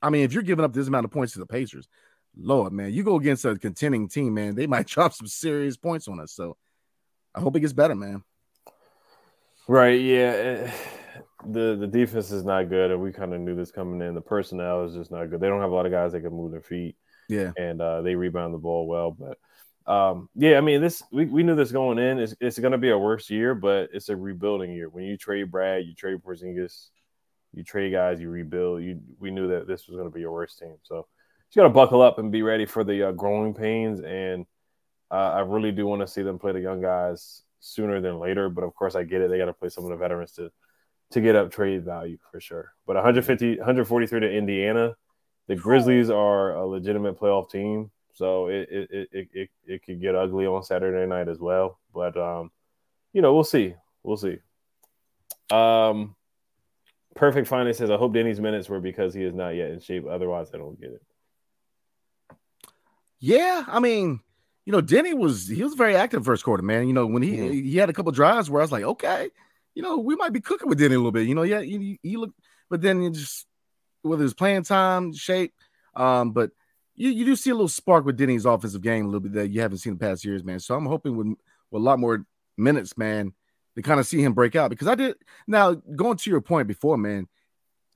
I 0.00 0.10
mean, 0.10 0.24
if 0.24 0.32
you're 0.32 0.42
giving 0.42 0.64
up 0.64 0.72
this 0.72 0.88
amount 0.88 1.04
of 1.04 1.10
points 1.10 1.34
to 1.34 1.38
the 1.38 1.46
Pacers, 1.46 1.88
Lord, 2.36 2.72
man, 2.72 2.92
you 2.92 3.04
go 3.04 3.16
against 3.16 3.44
a 3.44 3.56
contending 3.58 4.08
team, 4.08 4.34
man, 4.34 4.54
they 4.54 4.66
might 4.68 4.86
drop 4.86 5.12
some 5.12 5.26
serious 5.26 5.76
points 5.76 6.08
on 6.08 6.20
us. 6.20 6.32
So 6.32 6.56
I 7.34 7.40
hope 7.40 7.56
it 7.56 7.60
gets 7.60 7.72
better, 7.72 7.94
man. 7.94 8.22
Right. 9.68 10.00
Yeah. 10.00 10.18
Eh, 10.18 10.72
the 11.46 11.76
the 11.76 11.86
defense 11.86 12.30
is 12.30 12.44
not 12.44 12.68
good, 12.68 12.90
and 12.90 13.00
we 13.00 13.12
kind 13.12 13.34
of 13.34 13.40
knew 13.40 13.54
this 13.54 13.70
coming 13.70 14.00
in. 14.00 14.14
The 14.14 14.20
personnel 14.20 14.84
is 14.84 14.94
just 14.94 15.10
not 15.10 15.30
good. 15.30 15.40
They 15.40 15.48
don't 15.48 15.60
have 15.60 15.70
a 15.70 15.74
lot 15.74 15.86
of 15.86 15.92
guys 15.92 16.12
that 16.12 16.20
can 16.20 16.32
move 16.32 16.52
their 16.52 16.60
feet. 16.60 16.96
Yeah. 17.28 17.52
And 17.56 17.80
uh, 17.80 18.02
they 18.02 18.14
rebound 18.14 18.54
the 18.54 18.58
ball 18.58 18.86
well, 18.86 19.10
but 19.10 19.38
um, 19.86 20.28
yeah, 20.34 20.58
I 20.58 20.60
mean, 20.60 20.80
this 20.80 21.02
we, 21.10 21.26
we 21.26 21.42
knew 21.42 21.56
this 21.56 21.72
going 21.72 21.98
in. 21.98 22.18
It's, 22.18 22.34
it's 22.40 22.58
going 22.58 22.72
to 22.72 22.78
be 22.78 22.90
a 22.90 22.98
worse 22.98 23.28
year, 23.30 23.54
but 23.54 23.90
it's 23.92 24.08
a 24.08 24.16
rebuilding 24.16 24.72
year. 24.72 24.88
When 24.88 25.04
you 25.04 25.16
trade 25.16 25.50
Brad, 25.50 25.84
you 25.84 25.94
trade 25.94 26.18
Porzingis, 26.22 26.88
you 27.52 27.64
trade 27.64 27.92
guys, 27.92 28.20
you 28.20 28.30
rebuild. 28.30 28.82
You 28.82 29.00
we 29.18 29.30
knew 29.30 29.48
that 29.48 29.66
this 29.66 29.88
was 29.88 29.96
going 29.96 30.08
to 30.08 30.14
be 30.14 30.20
your 30.20 30.32
worst 30.32 30.58
team, 30.58 30.76
so 30.82 31.06
you 31.50 31.60
got 31.60 31.68
to 31.68 31.74
buckle 31.74 32.00
up 32.00 32.18
and 32.18 32.30
be 32.30 32.42
ready 32.42 32.64
for 32.64 32.84
the 32.84 33.08
uh, 33.08 33.12
growing 33.12 33.54
pains. 33.54 34.00
And 34.00 34.46
uh, 35.10 35.32
I 35.34 35.40
really 35.40 35.72
do 35.72 35.86
want 35.86 36.00
to 36.00 36.06
see 36.06 36.22
them 36.22 36.38
play 36.38 36.52
the 36.52 36.60
young 36.60 36.80
guys 36.80 37.42
sooner 37.60 38.00
than 38.00 38.18
later. 38.18 38.48
But 38.48 38.64
of 38.64 38.74
course, 38.74 38.94
I 38.94 39.02
get 39.02 39.20
it; 39.20 39.30
they 39.30 39.38
got 39.38 39.46
to 39.46 39.52
play 39.52 39.68
some 39.68 39.84
of 39.84 39.90
the 39.90 39.96
veterans 39.96 40.32
to 40.32 40.50
to 41.10 41.20
get 41.20 41.36
up 41.36 41.50
trade 41.50 41.84
value 41.84 42.18
for 42.30 42.40
sure. 42.40 42.72
But 42.86 42.96
150, 42.96 43.58
143 43.58 44.20
to 44.20 44.30
Indiana. 44.30 44.94
The 45.48 45.56
Grizzlies 45.56 46.08
are 46.08 46.54
a 46.54 46.64
legitimate 46.64 47.18
playoff 47.18 47.50
team. 47.50 47.90
So 48.12 48.48
it 48.48 48.68
it, 48.70 49.08
it 49.12 49.28
it 49.32 49.50
it 49.66 49.84
could 49.84 50.00
get 50.00 50.14
ugly 50.14 50.46
on 50.46 50.62
Saturday 50.62 51.06
night 51.06 51.28
as 51.28 51.38
well. 51.38 51.78
But 51.94 52.16
um, 52.16 52.50
you 53.12 53.22
know, 53.22 53.34
we'll 53.34 53.44
see. 53.44 53.74
We'll 54.02 54.16
see. 54.16 54.38
Um 55.50 56.14
Perfect 57.14 57.46
Finance 57.46 57.78
says, 57.78 57.90
I 57.90 57.96
hope 57.96 58.14
Deni's 58.14 58.40
minutes 58.40 58.68
were 58.68 58.80
because 58.80 59.12
he 59.12 59.22
is 59.22 59.34
not 59.34 59.50
yet 59.50 59.70
in 59.70 59.80
shape. 59.80 60.06
Otherwise, 60.06 60.50
I 60.54 60.58
don't 60.58 60.80
get 60.80 60.92
it. 60.92 61.02
Yeah, 63.18 63.64
I 63.66 63.80
mean, 63.80 64.20
you 64.64 64.72
know, 64.72 64.80
Deni 64.80 65.14
was 65.14 65.46
he 65.46 65.62
was 65.62 65.74
very 65.74 65.94
active 65.94 66.24
first 66.24 66.44
quarter, 66.44 66.62
man. 66.62 66.86
You 66.88 66.94
know, 66.94 67.06
when 67.06 67.22
he 67.22 67.36
mm-hmm. 67.36 67.52
he 67.52 67.76
had 67.76 67.90
a 67.90 67.92
couple 67.92 68.12
drives 68.12 68.50
where 68.50 68.62
I 68.62 68.64
was 68.64 68.72
like, 68.72 68.84
okay, 68.84 69.30
you 69.74 69.82
know, 69.82 69.98
we 69.98 70.16
might 70.16 70.32
be 70.32 70.40
cooking 70.40 70.68
with 70.68 70.78
Deni 70.78 70.86
a 70.86 70.96
little 70.96 71.12
bit. 71.12 71.28
You 71.28 71.34
know, 71.34 71.42
yeah, 71.42 71.60
he, 71.60 71.98
he 72.02 72.16
looked, 72.16 72.38
but 72.70 72.80
then 72.80 73.02
you 73.02 73.10
just 73.10 73.46
whether 74.02 74.24
it's 74.24 74.34
playing 74.34 74.64
time, 74.64 75.12
shape, 75.12 75.54
um, 75.94 76.32
but 76.32 76.50
you, 76.94 77.10
you 77.10 77.24
do 77.24 77.36
see 77.36 77.50
a 77.50 77.54
little 77.54 77.68
spark 77.68 78.04
with 78.04 78.16
Deni's 78.16 78.44
offensive 78.44 78.82
game 78.82 79.04
a 79.04 79.08
little 79.08 79.20
bit 79.20 79.32
that 79.32 79.48
you 79.48 79.60
haven't 79.60 79.78
seen 79.78 79.94
the 79.94 79.98
past 79.98 80.24
years, 80.24 80.44
man. 80.44 80.60
So 80.60 80.74
I'm 80.74 80.86
hoping 80.86 81.16
with, 81.16 81.26
with 81.26 81.80
a 81.80 81.84
lot 81.84 81.98
more 81.98 82.24
minutes, 82.56 82.96
man, 82.96 83.32
to 83.76 83.82
kind 83.82 84.00
of 84.00 84.06
see 84.06 84.22
him 84.22 84.34
break 84.34 84.56
out 84.56 84.70
because 84.70 84.88
I 84.88 84.94
did. 84.94 85.16
Now 85.46 85.72
going 85.74 86.16
to 86.18 86.30
your 86.30 86.40
point 86.40 86.68
before, 86.68 86.96
man, 86.96 87.28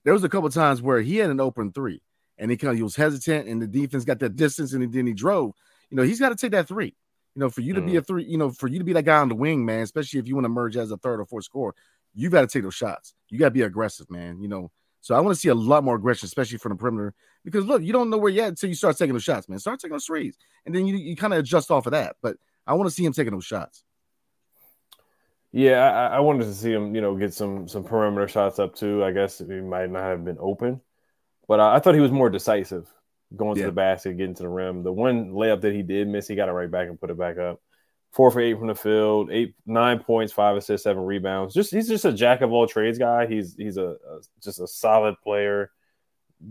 there 0.04 0.12
was 0.12 0.24
a 0.24 0.28
couple 0.28 0.48
times 0.50 0.80
where 0.80 1.00
he 1.00 1.16
had 1.16 1.30
an 1.30 1.40
open 1.40 1.72
three 1.72 2.00
and 2.38 2.50
he 2.50 2.56
kind 2.56 2.70
of 2.70 2.76
he 2.76 2.82
was 2.82 2.96
hesitant 2.96 3.48
and 3.48 3.60
the 3.60 3.66
defense 3.66 4.04
got 4.04 4.18
that 4.20 4.36
distance 4.36 4.72
and 4.72 4.92
then 4.92 5.06
he 5.06 5.12
drove. 5.12 5.52
You 5.90 5.96
know, 5.96 6.02
he's 6.02 6.20
got 6.20 6.30
to 6.30 6.36
take 6.36 6.52
that 6.52 6.68
three. 6.68 6.94
You 7.34 7.40
know, 7.40 7.50
for 7.50 7.60
you 7.60 7.74
to 7.74 7.82
mm. 7.82 7.86
be 7.86 7.96
a 7.96 8.02
three, 8.02 8.24
you 8.24 8.38
know, 8.38 8.50
for 8.50 8.66
you 8.66 8.78
to 8.78 8.84
be 8.84 8.94
that 8.94 9.04
guy 9.04 9.18
on 9.18 9.28
the 9.28 9.34
wing, 9.34 9.64
man, 9.64 9.82
especially 9.82 10.20
if 10.20 10.26
you 10.26 10.34
want 10.34 10.46
to 10.46 10.50
merge 10.50 10.76
as 10.76 10.90
a 10.90 10.96
third 10.96 11.20
or 11.20 11.26
fourth 11.26 11.44
scorer, 11.44 11.74
you 12.14 12.30
got 12.30 12.40
to 12.40 12.46
take 12.46 12.62
those 12.62 12.74
shots. 12.74 13.12
You 13.28 13.38
got 13.38 13.46
to 13.46 13.50
be 13.50 13.60
aggressive, 13.60 14.10
man. 14.10 14.40
You 14.40 14.48
know, 14.48 14.70
so 15.06 15.14
I 15.14 15.20
want 15.20 15.36
to 15.36 15.40
see 15.40 15.50
a 15.50 15.54
lot 15.54 15.84
more 15.84 15.94
aggression, 15.94 16.26
especially 16.26 16.58
from 16.58 16.70
the 16.70 16.76
perimeter, 16.76 17.14
because 17.44 17.64
look, 17.64 17.80
you 17.80 17.92
don't 17.92 18.10
know 18.10 18.18
where 18.18 18.28
yet 18.28 18.48
until 18.48 18.68
you 18.68 18.74
start 18.74 18.96
taking 18.96 19.12
those 19.12 19.22
shots, 19.22 19.48
man. 19.48 19.60
Start 19.60 19.78
taking 19.78 19.92
those 19.92 20.04
threes, 20.04 20.36
and 20.64 20.74
then 20.74 20.84
you, 20.84 20.96
you 20.96 21.14
kind 21.14 21.32
of 21.32 21.38
adjust 21.38 21.70
off 21.70 21.86
of 21.86 21.92
that. 21.92 22.16
But 22.20 22.38
I 22.66 22.74
want 22.74 22.90
to 22.90 22.90
see 22.92 23.04
him 23.04 23.12
taking 23.12 23.32
those 23.32 23.44
shots. 23.44 23.84
Yeah, 25.52 25.78
I, 25.78 26.16
I, 26.16 26.18
wanted 26.18 26.46
to 26.46 26.54
see 26.54 26.72
him, 26.72 26.92
you 26.96 27.00
know, 27.00 27.14
get 27.14 27.32
some 27.32 27.68
some 27.68 27.84
perimeter 27.84 28.26
shots 28.26 28.58
up 28.58 28.74
too. 28.74 29.04
I 29.04 29.12
guess 29.12 29.38
he 29.38 29.44
might 29.44 29.92
not 29.92 30.02
have 30.02 30.24
been 30.24 30.38
open, 30.40 30.80
but 31.46 31.60
I, 31.60 31.76
I 31.76 31.78
thought 31.78 31.94
he 31.94 32.00
was 32.00 32.10
more 32.10 32.28
decisive 32.28 32.92
going 33.36 33.56
yeah. 33.58 33.62
to 33.62 33.68
the 33.68 33.76
basket, 33.76 34.16
getting 34.16 34.34
to 34.34 34.42
the 34.42 34.48
rim. 34.48 34.82
The 34.82 34.92
one 34.92 35.30
layup 35.30 35.60
that 35.60 35.72
he 35.72 35.82
did 35.82 36.08
miss, 36.08 36.26
he 36.26 36.34
got 36.34 36.48
it 36.48 36.52
right 36.52 36.70
back 36.70 36.88
and 36.88 37.00
put 37.00 37.10
it 37.10 37.18
back 37.18 37.38
up 37.38 37.60
four 38.16 38.30
for 38.30 38.40
eight 38.40 38.58
from 38.58 38.68
the 38.68 38.74
field, 38.74 39.30
eight 39.30 39.54
nine 39.66 39.98
points, 39.98 40.32
five 40.32 40.56
assists, 40.56 40.84
seven 40.84 41.04
rebounds. 41.04 41.52
Just 41.52 41.70
he's 41.70 41.86
just 41.86 42.06
a 42.06 42.12
jack 42.12 42.40
of 42.40 42.50
all 42.50 42.66
trades 42.66 42.98
guy. 42.98 43.26
He's 43.26 43.54
he's 43.54 43.76
a, 43.76 43.88
a 43.88 44.20
just 44.42 44.58
a 44.58 44.66
solid 44.66 45.16
player, 45.22 45.70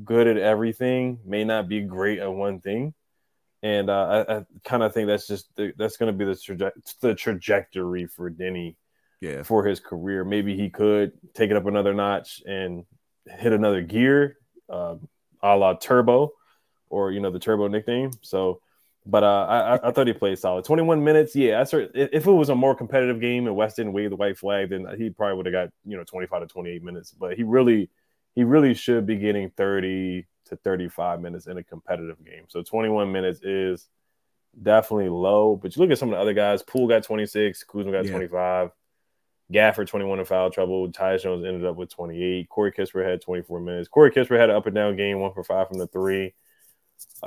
good 0.03 0.27
at 0.27 0.37
everything. 0.37 1.19
May 1.25 1.43
not 1.43 1.67
be 1.67 1.81
great 1.81 2.19
at 2.19 2.31
one 2.31 2.61
thing, 2.61 2.93
and 3.63 3.89
uh, 3.89 4.25
I, 4.29 4.37
I 4.37 4.45
kind 4.63 4.83
of 4.83 4.93
think 4.93 5.07
that's 5.07 5.25
just 5.25 5.53
the, 5.55 5.73
that's 5.75 5.97
going 5.97 6.13
to 6.13 6.17
be 6.17 6.25
the 6.25 6.33
traje- 6.33 6.99
the 7.01 7.15
trajectory 7.15 8.05
for 8.05 8.29
Deni. 8.29 8.75
Yeah. 9.21 9.41
For 9.41 9.65
his 9.65 9.79
career, 9.79 10.23
maybe 10.23 10.55
he 10.55 10.69
could 10.69 11.13
take 11.33 11.49
it 11.49 11.57
up 11.57 11.65
another 11.65 11.95
notch 11.95 12.43
and 12.45 12.83
hit 13.25 13.53
another 13.53 13.81
gear, 13.81 14.37
uh, 14.69 14.97
a 15.41 15.57
la 15.57 15.73
Turbo, 15.73 16.31
or 16.89 17.11
you 17.11 17.21
know 17.21 17.31
the 17.31 17.39
Turbo 17.39 17.67
nickname. 17.67 18.11
So 18.21 18.61
But 19.07 19.23
uh, 19.23 19.45
I, 19.47 19.87
I 19.87 19.91
thought 19.91 20.07
he 20.07 20.13
played 20.13 20.39
solid. 20.39 20.65
21 20.65 21.03
minutes, 21.03 21.35
yeah. 21.35 21.61
I 21.61 21.63
sort 21.63 21.91
if 21.93 22.25
it 22.25 22.31
was 22.31 22.49
a 22.49 22.55
more 22.55 22.73
competitive 22.73 23.21
game 23.21 23.45
and 23.45 23.55
Wes 23.55 23.75
didn't 23.75 23.93
wave 23.93 24.09
the 24.09 24.15
white 24.15 24.37
flag, 24.37 24.69
then 24.69 24.87
he 24.97 25.11
probably 25.11 25.37
would 25.37 25.45
have 25.45 25.53
got 25.53 25.69
you 25.85 25.95
know 25.95 26.03
25 26.03 26.41
to 26.41 26.47
28 26.47 26.83
minutes. 26.83 27.11
But 27.11 27.35
he 27.35 27.43
really, 27.43 27.89
he 28.33 28.43
really 28.43 28.73
should 28.73 29.05
be 29.05 29.17
getting 29.17 29.51
30 29.51 30.25
to 30.45 30.55
35 30.55 31.21
minutes 31.21 31.45
in 31.45 31.57
a 31.57 31.63
competitive 31.63 32.23
game. 32.25 32.45
So 32.47 32.63
21 32.63 33.11
minutes 33.11 33.41
is 33.43 33.89
definitely 34.61 35.09
low. 35.09 35.55
But 35.55 35.75
you 35.75 35.81
look 35.81 35.91
at 35.91 35.99
some 35.99 36.09
of 36.09 36.13
the 36.13 36.21
other 36.21 36.33
guys. 36.33 36.63
Poole 36.63 36.87
got 36.87 37.03
26, 37.03 37.63
Kuzma 37.63 37.91
got 37.91 38.05
Yeah. 38.05 38.11
25, 38.11 38.71
Gafford 39.53 39.87
21 39.87 40.19
in 40.19 40.25
foul 40.25 40.49
trouble. 40.49 40.89
Tyus 40.89 41.21
Jones 41.21 41.45
ended 41.45 41.65
up 41.65 41.75
with 41.75 41.89
28. 41.89 42.49
Corey 42.49 42.71
Kispert 42.71 43.07
had 43.07 43.21
24 43.21 43.59
minutes. 43.59 43.87
Corey 43.87 44.09
Kispert 44.09 44.39
had 44.39 44.49
an 44.49 44.55
up 44.55 44.65
and 44.65 44.73
down 44.73 44.95
game, 44.95 45.19
one 45.19 45.33
for 45.33 45.43
five 45.43 45.67
from 45.67 45.77
the 45.77 45.87
three. 45.87 46.33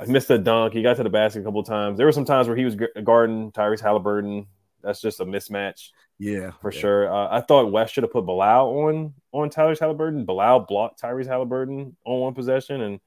He 0.05 0.11
missed 0.11 0.29
a 0.29 0.37
dunk. 0.37 0.73
He 0.73 0.81
got 0.81 0.95
to 0.97 1.03
the 1.03 1.09
basket 1.09 1.41
a 1.41 1.43
couple 1.43 1.63
times. 1.63 1.97
There 1.97 2.05
were 2.05 2.11
some 2.13 2.25
times 2.25 2.47
where 2.47 2.55
he 2.55 2.65
was 2.65 2.75
guarding 3.03 3.51
Tyrese 3.51 3.81
Haliburton. 3.81 4.47
That's 4.81 5.01
just 5.01 5.19
a 5.19 5.25
mismatch 5.25 5.89
Yeah, 6.19 6.51
for 6.61 6.71
yeah. 6.71 6.79
sure. 6.79 7.13
Uh, 7.13 7.27
I 7.29 7.41
thought 7.41 7.71
Wes 7.71 7.89
should 7.91 8.03
have 8.03 8.13
put 8.13 8.25
Bilal 8.25 8.69
on 8.69 9.13
on 9.33 9.49
Tyrese 9.49 9.79
Haliburton. 9.79 10.25
Bilal 10.25 10.61
blocked 10.61 11.01
Tyrese 11.01 11.27
Haliburton 11.27 11.95
on 12.05 12.19
one 12.21 12.33
possession, 12.33 12.79
and 12.81 12.99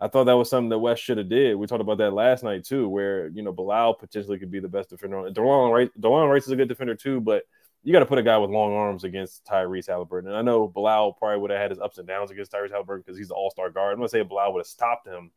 I 0.00 0.06
thought 0.06 0.24
that 0.24 0.36
was 0.36 0.48
something 0.48 0.68
that 0.68 0.78
Wes 0.78 1.00
should 1.00 1.18
have 1.18 1.28
did. 1.28 1.56
We 1.56 1.66
talked 1.66 1.80
about 1.80 1.98
that 1.98 2.12
last 2.12 2.44
night 2.44 2.64
too, 2.64 2.88
where 2.88 3.28
you 3.28 3.42
know 3.42 3.52
Bilal 3.52 3.94
potentially 3.94 4.38
could 4.38 4.50
be 4.52 4.60
the 4.60 4.68
best 4.68 4.90
defender. 4.90 5.18
on 5.18 5.34
Delon 5.34 5.72
Wright, 5.72 5.90
Delon 6.00 6.30
Wright 6.30 6.42
is 6.42 6.48
a 6.50 6.56
good 6.56 6.68
defender 6.68 6.94
too, 6.94 7.20
but 7.20 7.42
you 7.82 7.92
got 7.92 8.00
to 8.00 8.06
put 8.06 8.18
a 8.18 8.22
guy 8.22 8.38
with 8.38 8.50
long 8.50 8.72
arms 8.74 9.02
against 9.04 9.44
Tyrese 9.44 9.88
Haliburton. 9.88 10.26
And 10.26 10.36
I 10.36 10.42
know 10.42 10.68
Bilal 10.68 11.14
probably 11.14 11.38
would 11.40 11.50
have 11.50 11.60
had 11.60 11.70
his 11.70 11.80
ups 11.80 11.98
and 11.98 12.06
downs 12.06 12.30
against 12.30 12.52
Tyrese 12.52 12.70
Haliburton 12.72 12.98
because 13.04 13.18
he's 13.18 13.30
an 13.30 13.36
All 13.36 13.50
Star 13.50 13.70
guard. 13.70 13.92
I'm 13.92 13.98
gonna 13.98 14.08
say 14.08 14.22
Bilal 14.22 14.52
would 14.52 14.60
have 14.60 14.66
stopped 14.68 15.06
him, 15.08 15.32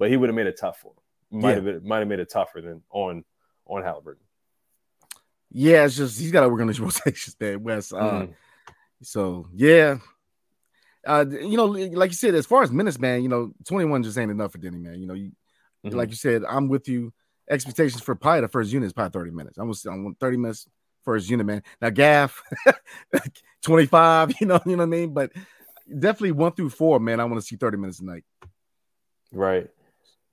but 0.00 0.10
he 0.10 0.16
would 0.16 0.28
have 0.28 0.34
made 0.36 0.46
it 0.48 0.58
tough 0.58 0.80
for 0.80 0.88
him. 0.88 1.40
Might 1.42 1.48
Yeah. 1.50 1.54
have 1.56 1.64
been, 1.64 1.86
might 1.88 1.98
have 2.00 2.08
made 2.08 2.18
it 2.18 2.30
tougher 2.30 2.60
than 2.60 2.82
on 2.90 3.24
on 3.66 3.82
Haliburton. 3.82 4.16
Yeah, 5.52 5.84
it's 5.84 5.96
just 5.96 6.18
he's 6.18 6.32
got 6.32 6.40
to 6.40 6.48
work 6.48 6.60
on 6.60 6.68
his 6.68 6.80
rotations 6.88 7.36
there, 7.38 7.58
Wes. 7.58 7.92
Uh, 7.92 7.98
Mm. 8.26 8.34
So 9.02 9.46
yeah, 9.54 9.98
uh, 11.06 11.24
you 11.30 11.56
know, 11.56 11.64
like 11.66 12.10
you 12.10 12.16
said, 12.16 12.34
as 12.34 12.44
far 12.46 12.62
as 12.62 12.70
minutes, 12.70 12.98
man, 12.98 13.22
you 13.22 13.28
know, 13.28 13.52
twenty 13.66 13.84
one 13.86 14.02
just 14.02 14.18
ain't 14.18 14.30
enough 14.30 14.52
for 14.52 14.58
Deni, 14.58 14.80
man. 14.80 15.00
You 15.00 15.06
know, 15.06 15.14
you 15.14 15.32
Mhm. 15.86 15.94
like 15.94 16.10
you 16.10 16.16
said, 16.16 16.44
I'm 16.44 16.68
with 16.68 16.88
you. 16.88 17.12
Expectations 17.48 18.02
for 18.02 18.14
probably 18.14 18.42
the 18.42 18.48
first 18.48 18.72
unit 18.72 18.86
is 18.88 18.92
probably 18.92 19.18
thirty 19.18 19.30
minutes. 19.30 19.58
I 19.58 19.62
was 19.62 19.86
on 19.86 20.14
thirty 20.20 20.36
minutes 20.36 20.66
first 21.04 21.30
unit, 21.30 21.46
man. 21.46 21.62
Now 21.80 21.90
Gaff, 21.90 22.42
twenty 23.62 23.86
five. 23.86 24.32
You 24.40 24.46
know, 24.46 24.60
you 24.66 24.72
know 24.72 24.78
what 24.78 24.94
I 24.94 24.98
mean. 24.98 25.14
But 25.14 25.32
definitely 25.88 26.32
one 26.32 26.52
through 26.52 26.70
four, 26.70 27.00
man. 27.00 27.18
I 27.20 27.24
want 27.24 27.36
to 27.40 27.46
see 27.46 27.56
thirty 27.56 27.76
minutes 27.78 28.00
a 28.00 28.04
night. 28.04 28.24
Right. 29.32 29.70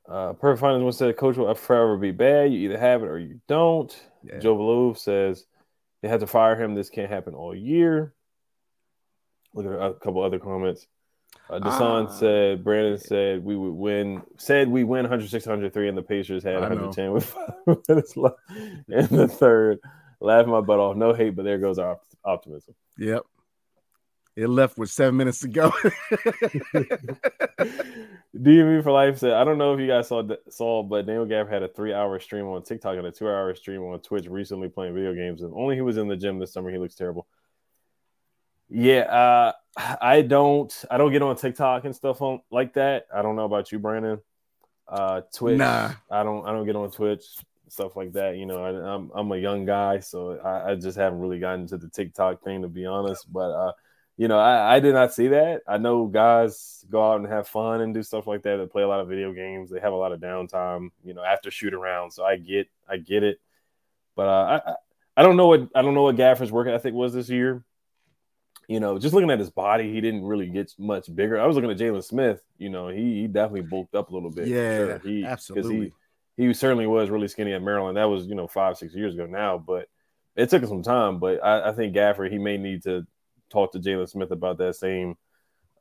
Uh, 0.08 0.34
Perfect 0.34 0.62
Finance 0.62 0.84
one 0.84 0.94
said, 0.94 1.18
Coach 1.18 1.36
will 1.38 1.54
forever 1.56 1.98
be 1.98 2.12
bad. 2.12 2.52
You 2.54 2.60
either 2.60 2.78
have 2.78 3.04
it 3.04 3.08
or 3.08 3.20
you 3.20 3.42
don't. 3.48 3.94
Yeah. 4.24 4.40
Joe 4.40 4.56
Valove 4.58 4.98
says 4.98 5.46
they 6.02 6.08
had 6.08 6.22
to 6.22 6.28
fire 6.28 6.56
him. 6.56 6.76
This 6.76 6.90
can't 6.90 7.10
happen 7.12 7.34
all 7.34 7.54
year. 7.56 8.14
Look 9.54 9.66
at 9.66 9.72
a 9.74 9.94
couple 9.96 10.24
other 10.24 10.40
comments. 10.40 10.88
Uh, 11.50 11.60
Desan 11.60 12.08
Ah. 12.08 12.12
said, 12.12 12.64
Brandon 12.64 12.98
said 12.98 13.44
we 13.44 13.56
would 13.56 13.74
win, 13.74 14.22
said 14.38 14.70
we 14.70 14.84
win 14.84 15.04
106 15.04 15.46
103, 15.46 15.90
and 15.90 15.98
the 15.98 16.02
Pacers 16.02 16.44
had 16.44 16.56
110 16.60 17.12
with 17.12 17.26
five 17.26 17.54
minutes 17.90 18.16
left 18.18 18.36
in 18.50 19.08
the 19.16 19.28
third. 19.28 19.80
Laughing 20.20 20.52
my 20.52 20.62
butt 20.62 20.80
off. 20.80 20.96
No 20.96 21.14
hate, 21.14 21.36
but 21.36 21.44
there 21.44 21.58
goes 21.60 21.80
our 21.80 21.92
op- 21.92 22.04
optimism. 22.24 22.74
Yep. 22.98 23.24
It 24.38 24.48
left 24.50 24.78
with 24.78 24.92
seven 24.92 25.18
minutes 25.18 25.40
to 25.40 25.48
go. 25.48 25.72
DMV 28.38 28.84
for 28.84 28.92
life 28.92 29.18
said, 29.18 29.34
I 29.34 29.44
don't 29.44 29.58
know 29.58 29.74
if 29.74 29.80
you 29.80 29.88
guys 29.88 30.10
saw 30.10 30.22
saw, 30.48 30.84
but 30.84 31.08
Daniel 31.08 31.26
Gaff 31.26 31.50
had 31.50 31.64
a 31.64 31.68
three 31.68 31.92
hour 31.92 32.20
stream 32.20 32.46
on 32.46 32.62
TikTok 32.62 32.98
and 32.98 33.08
a 33.08 33.12
two 33.12 33.28
hour 33.28 33.56
stream 33.56 33.82
on 33.82 34.00
Twitch 34.00 34.28
recently 34.28 34.70
playing 34.70 34.94
video 34.94 35.16
games. 35.16 35.42
If 35.42 35.50
only 35.56 35.74
he 35.74 35.82
was 35.82 35.98
in 35.98 36.08
the 36.08 36.16
gym 36.16 36.38
this 36.38 36.54
summer, 36.54 36.70
he 36.70 36.78
looks 36.78 36.94
terrible. 36.94 37.26
Yeah, 38.70 39.00
uh, 39.00 39.54
I 40.00 40.22
don't 40.22 40.72
I 40.92 40.98
don't 40.98 41.12
get 41.12 41.24
on 41.24 41.36
TikTok 41.36 41.86
and 41.86 41.96
stuff 41.96 42.22
on 42.22 42.40
like 42.52 42.76
that. 42.76 43.08
I 43.12 43.24
don't 43.24 43.38
know 43.38 43.46
about 43.46 43.72
you, 43.72 43.80
Brandon. 43.80 44.20
Uh, 44.88 45.22
Twitch. 45.34 45.58
Nah. 45.58 45.94
I 46.12 46.22
don't 46.22 46.46
I 46.46 46.52
don't 46.52 46.68
get 46.68 46.76
on 46.76 46.92
Twitch 46.92 47.24
stuff 47.70 47.96
like 47.96 48.14
that. 48.14 48.38
You 48.38 48.46
know, 48.46 48.64
I, 48.64 48.94
I'm 48.94 49.10
I'm 49.16 49.32
a 49.32 49.38
young 49.38 49.66
guy, 49.66 50.00
so 50.00 50.38
I, 50.38 50.74
I 50.74 50.76
just 50.76 50.96
haven't 50.96 51.22
really 51.22 51.40
gotten 51.40 51.66
to 51.70 51.78
the 51.78 51.90
TikTok 51.90 52.44
thing 52.44 52.62
to 52.62 52.68
be 52.68 52.86
honest. 52.86 53.26
But 53.34 53.50
uh, 53.50 53.72
you 54.18 54.28
know, 54.28 54.40
I, 54.40 54.76
I 54.76 54.80
did 54.80 54.94
not 54.94 55.14
see 55.14 55.28
that. 55.30 55.62
I 55.68 55.78
know 55.78 56.08
guys 56.08 56.84
go 56.90 57.12
out 57.12 57.20
and 57.20 57.28
have 57.28 57.48
fun 57.48 57.82
and 57.82 57.94
do 57.94 58.02
stuff 58.04 58.26
like 58.26 58.42
that. 58.44 58.58
They 58.58 58.66
play 58.66 58.82
a 58.84 58.88
lot 58.88 59.00
of 59.00 59.08
video 59.08 59.32
games. 59.32 59.70
They 59.70 59.80
have 59.80 59.94
a 59.94 59.98
lot 59.98 60.12
of 60.12 60.20
downtime, 60.20 60.90
you 61.04 61.14
know, 61.14 61.24
after 61.24 61.52
shoot 61.52 61.74
around. 61.74 62.12
So 62.12 62.26
I 62.26 62.38
get, 62.38 62.68
I 62.90 62.98
get 62.98 63.24
it. 63.24 63.40
But 64.16 64.28
uh, 64.28 64.60
I, 64.66 64.72
I- 65.18 65.24
don't 65.24 65.38
know 65.38 65.48
what 65.48 65.70
I 65.74 65.82
don't 65.82 65.94
know 65.96 66.04
what 66.04 66.16
Gafford's 66.16 66.52
work 66.52 66.68
ethic 66.68 66.94
was 66.94 67.14
this 67.14 67.30
year. 67.30 67.64
You 68.68 68.80
know, 68.80 69.00
just 69.00 69.14
looking 69.14 69.32
at 69.32 69.40
his 69.40 69.50
body, 69.50 69.94
he 69.94 70.02
didn't 70.02 70.26
really 70.26 70.48
get 70.48 70.74
much 70.78 71.14
bigger. 71.14 71.40
I 71.40 71.46
was 71.46 71.56
looking 71.56 71.72
at 71.72 71.78
Jalen 71.78 72.04
Smith. 72.04 72.42
You 72.58 72.70
know, 72.70 72.90
he, 72.90 73.22
he 73.22 73.28
definitely 73.28 73.62
bulked 73.62 73.96
up 73.96 74.10
a 74.10 74.14
little 74.14 74.30
bit. 74.30 74.48
Yeah, 74.48 74.78
sure. 74.78 75.00
He, 75.00 75.24
absolutely. 75.24 75.94
He, 76.36 76.48
he 76.48 76.54
certainly 76.54 76.86
was 76.86 77.10
really 77.10 77.28
skinny 77.30 77.54
at 77.54 77.62
Maryland. 77.64 77.98
That 77.98 78.10
was 78.10 78.26
you 78.28 78.36
know 78.36 78.48
five 78.48 78.78
six 78.78 78.94
years 78.94 79.14
ago 79.14 79.26
now, 79.26 79.58
but 79.58 79.88
it 80.36 80.50
took 80.50 80.62
him 80.64 80.70
some 80.70 80.84
time. 80.84 81.20
But 81.20 81.44
I, 81.44 81.70
I 81.70 81.72
think 81.72 81.94
Gaffer 81.94 82.26
he 82.26 82.38
may 82.38 82.58
need 82.58 82.84
to 82.84 83.08
talk 83.50 83.72
to 83.74 83.80
Jalen 83.80 84.10
Smith 84.10 84.32
about 84.32 84.58
that 84.60 84.76
same 84.76 85.16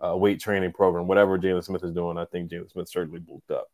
uh, 0.05 0.17
weight 0.17 0.41
training 0.41 0.73
program, 0.73 1.07
whatever 1.07 1.39
Jalen 1.39 1.65
Smith 1.65 1.85
is 1.85 1.93
doing. 1.93 2.19
I 2.19 2.25
think 2.25 2.51
Jalen 2.51 2.71
Smith 2.71 2.89
certainly 2.89 3.21
bulked 3.21 3.51
up. 3.51 3.69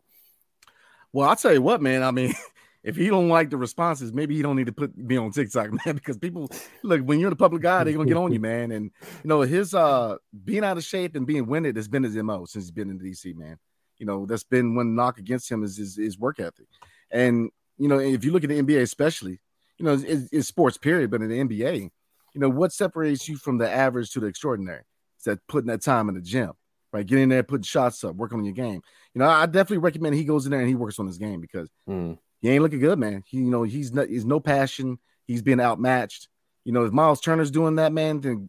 Well, 1.12 1.28
I'll 1.28 1.37
tell 1.37 1.52
you 1.52 1.62
what, 1.62 1.83
man. 1.83 2.02
I 2.02 2.11
mean, 2.11 2.33
if 2.83 2.96
you 2.96 3.11
don't 3.11 3.28
like 3.28 3.50
the 3.50 3.57
responses, 3.57 4.12
maybe 4.12 4.35
you 4.35 4.42
don't 4.42 4.57
need 4.57 4.66
to 4.66 4.72
put 4.72 5.07
be 5.07 5.16
on 5.16 5.31
TikTok, 5.31 5.70
man, 5.87 5.94
because 5.94 6.18
people 6.18 6.50
look 6.83 7.02
when 7.02 7.20
you're 7.20 7.31
the 7.31 7.37
public 7.37 7.62
guy, 7.62 7.85
they're 7.85 7.92
gonna 7.92 8.07
get 8.07 8.16
on 8.16 8.33
you, 8.33 8.40
man. 8.52 8.72
And 8.72 8.90
you 9.22 9.28
know, 9.28 9.42
his 9.42 9.74
uh 9.74 10.16
being 10.44 10.64
out 10.64 10.76
of 10.76 10.85
shape 10.85 11.16
and 11.16 11.26
being 11.26 11.46
winded 11.46 11.76
has 11.76 11.88
been 11.88 12.02
his 12.02 12.16
MO 12.16 12.44
since 12.44 12.64
he's 12.64 12.70
been 12.70 12.90
in 12.90 12.98
DC, 12.98 13.35
man. 13.37 13.59
You 13.98 14.07
know, 14.07 14.26
that's 14.26 14.44
been 14.44 14.74
one 14.74 14.94
knock 14.94 15.18
against 15.18 15.50
him 15.50 15.62
is 15.62 15.76
his, 15.76 15.96
his 15.96 16.18
work 16.18 16.40
ethic. 16.40 16.66
And 17.11 17.50
you 17.78 17.88
know, 17.88 17.98
if 17.98 18.24
you 18.24 18.33
look 18.33 18.44
at 18.44 18.50
the 18.50 18.61
NBA, 18.61 18.83
especially, 18.83 19.40
you 19.78 19.85
know, 19.85 19.94
it's, 19.94 20.28
it's 20.33 20.48
sports 20.48 20.78
period, 20.78 21.11
but 21.11 21.22
in 21.22 21.28
the 21.28 21.38
NBA, 21.38 21.90
you 22.35 22.40
know, 22.40 22.49
what 22.49 22.73
separates 22.73 23.29
you 23.29 23.37
from 23.37 23.59
the 23.59 23.71
average 23.71 24.11
to 24.12 24.21
the 24.21 24.27
extraordinary? 24.27 24.83
It's 25.16 25.25
that 25.25 25.38
putting 25.49 25.68
that 25.68 25.83
time 25.83 26.09
in 26.09 26.14
the 26.14 26.21
gym, 26.21 26.53
right? 26.92 27.07
Getting 27.07 27.29
there, 27.29 27.42
putting 27.42 27.62
shots 27.64 28.03
up, 28.05 28.16
working 28.16 28.38
on 28.38 28.45
your 28.45 28.55
game. 28.55 28.83
You 29.14 29.21
know, 29.21 29.29
I 29.29 29.47
definitely 29.47 29.79
recommend 29.79 30.14
he 30.14 30.25
goes 30.25 30.47
in 30.47 30.51
there 30.51 30.61
and 30.61 30.68
he 30.68 30.75
works 30.75 30.99
on 30.99 31.07
his 31.07 31.18
game 31.18 31.40
because 31.40 31.68
Mm. 31.88 32.18
he 32.40 32.49
ain't 32.51 32.62
looking 32.62 32.81
good, 32.81 32.99
man. 32.99 33.23
He, 33.27 33.38
you 33.38 33.51
know, 33.51 33.62
he's 33.62 33.92
not, 33.92 34.09
he's 34.09 34.25
no 34.25 34.40
passion. 34.40 34.99
He's 35.27 35.42
being 35.42 35.61
outmatched. 35.61 36.29
You 36.64 36.73
know, 36.73 36.85
if 36.85 36.92
Myles 36.92 37.21
Turner's 37.21 37.51
doing 37.51 37.77
that, 37.77 37.92
man, 37.92 38.21
then 38.21 38.49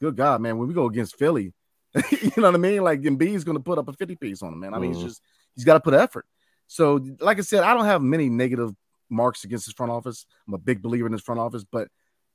good 0.00 0.16
God, 0.16 0.40
man, 0.40 0.58
when 0.58 0.68
we 0.68 0.74
go 0.74 0.86
against 0.86 1.16
Philly, 1.18 1.52
you 2.10 2.30
know 2.36 2.44
what 2.44 2.54
I 2.54 2.58
mean? 2.58 2.82
Like 2.82 3.00
Embiid's 3.02 3.44
going 3.44 3.58
to 3.58 3.62
put 3.62 3.78
up 3.78 3.88
a 3.88 3.92
50 3.92 4.16
piece 4.16 4.42
on 4.42 4.52
him, 4.52 4.60
man. 4.60 4.74
I 4.74 4.78
mean, 4.78 4.92
Mhm. 4.92 4.94
he's 4.94 5.04
just, 5.04 5.22
he's 5.54 5.64
got 5.64 5.74
to 5.74 5.80
put 5.80 5.94
effort. 5.94 6.26
So, 6.66 7.00
like 7.20 7.38
I 7.38 7.42
said, 7.42 7.62
I 7.62 7.74
don't 7.74 7.84
have 7.84 8.00
many 8.02 8.28
negative 8.30 8.72
marks 9.10 9.44
against 9.44 9.66
his 9.66 9.74
front 9.74 9.92
office. 9.92 10.24
I'm 10.48 10.54
a 10.54 10.58
big 10.58 10.80
believer 10.82 11.06
in 11.06 11.12
his 11.12 11.22
front 11.22 11.40
office, 11.40 11.64
but 11.70 11.88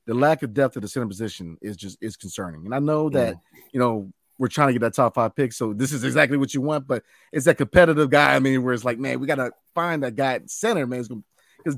the 0.09 0.15
lack 0.15 0.41
of 0.41 0.55
depth 0.55 0.75
at 0.75 0.81
the 0.81 0.87
center 0.87 1.05
position 1.05 1.55
is 1.61 1.77
just, 1.77 1.99
is 2.01 2.17
concerning. 2.17 2.65
And 2.65 2.73
I 2.73 2.79
know 2.79 3.09
that, 3.11 3.35
you 3.71 3.79
know, 3.79 4.11
we're 4.39 4.47
trying 4.47 4.69
to 4.69 4.73
get 4.73 4.79
that 4.81 4.95
top 4.95 5.13
five 5.13 5.35
pick. 5.35 5.53
So 5.53 5.71
this 5.71 5.91
is 5.91 6.03
exactly 6.03 6.35
what 6.35 6.51
you 6.51 6.61
want, 6.61 6.87
but 6.87 7.03
it's 7.31 7.45
that 7.45 7.57
competitive 7.57 8.09
guy. 8.09 8.33
I 8.35 8.39
mean, 8.39 8.63
where 8.63 8.73
it's 8.73 8.83
like, 8.83 8.97
man, 8.97 9.19
we 9.19 9.27
got 9.27 9.35
to 9.35 9.51
find 9.75 10.01
that 10.01 10.15
guy 10.15 10.33
at 10.33 10.49
center, 10.49 10.87
man. 10.87 11.05
Because 11.57 11.77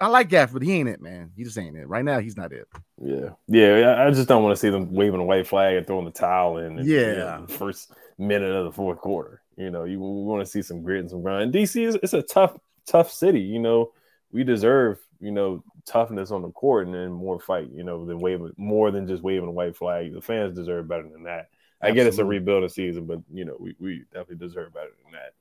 I 0.00 0.06
like 0.06 0.28
Gaff, 0.28 0.52
but 0.52 0.62
he 0.62 0.72
ain't 0.74 0.88
it, 0.88 1.02
man. 1.02 1.32
He 1.36 1.42
just 1.42 1.58
ain't 1.58 1.76
it. 1.76 1.88
Right 1.88 2.04
now, 2.04 2.20
he's 2.20 2.36
not 2.36 2.52
it. 2.52 2.68
Yeah, 3.02 3.30
yeah. 3.48 4.04
I 4.06 4.10
just 4.12 4.28
don't 4.28 4.44
want 4.44 4.54
to 4.54 4.60
see 4.60 4.70
them 4.70 4.92
waving 4.92 5.18
a 5.18 5.24
white 5.24 5.48
flag 5.48 5.76
and 5.76 5.84
throwing 5.84 6.04
the 6.04 6.12
towel 6.12 6.58
in. 6.58 6.78
in, 6.78 6.86
Yeah. 6.86 7.00
you 7.00 7.16
know, 7.16 7.46
the 7.48 7.54
first 7.54 7.90
minute 8.18 8.52
of 8.52 8.66
the 8.66 8.72
fourth 8.72 8.98
quarter. 8.98 9.40
You 9.56 9.70
know, 9.70 9.82
you 9.82 9.98
we 9.98 10.22
want 10.22 10.44
to 10.44 10.50
see 10.50 10.62
some 10.62 10.82
grit 10.82 11.00
and 11.00 11.10
some 11.10 11.22
grind. 11.22 11.52
DC 11.52 11.84
is 11.84 11.96
it's 11.96 12.12
a 12.12 12.22
tough, 12.22 12.56
tough 12.86 13.10
city. 13.10 13.40
You 13.40 13.58
know, 13.58 13.92
we 14.30 14.44
deserve 14.44 14.98
you 15.20 15.30
know 15.32 15.64
toughness 15.86 16.30
on 16.30 16.42
the 16.42 16.50
court 16.50 16.86
and 16.86 16.94
then 16.94 17.12
more 17.12 17.40
fight. 17.40 17.70
You 17.72 17.84
know, 17.84 18.04
than 18.04 18.18
waving 18.18 18.52
more 18.56 18.90
than 18.90 19.06
just 19.06 19.22
waving 19.22 19.48
a 19.48 19.52
white 19.52 19.76
flag. 19.76 20.12
The 20.12 20.20
fans 20.20 20.54
deserve 20.54 20.88
better 20.88 21.08
than 21.08 21.24
that. 21.24 21.48
I 21.80 21.90
get 21.90 22.06
it's 22.06 22.18
a 22.18 22.24
rebuilding 22.24 22.70
season, 22.70 23.04
but 23.04 23.20
you 23.32 23.44
know, 23.44 23.56
we, 23.60 23.76
we 23.78 24.04
definitely 24.12 24.46
deserve 24.46 24.72
better 24.72 24.90
than 25.02 25.12
that. 25.12 25.34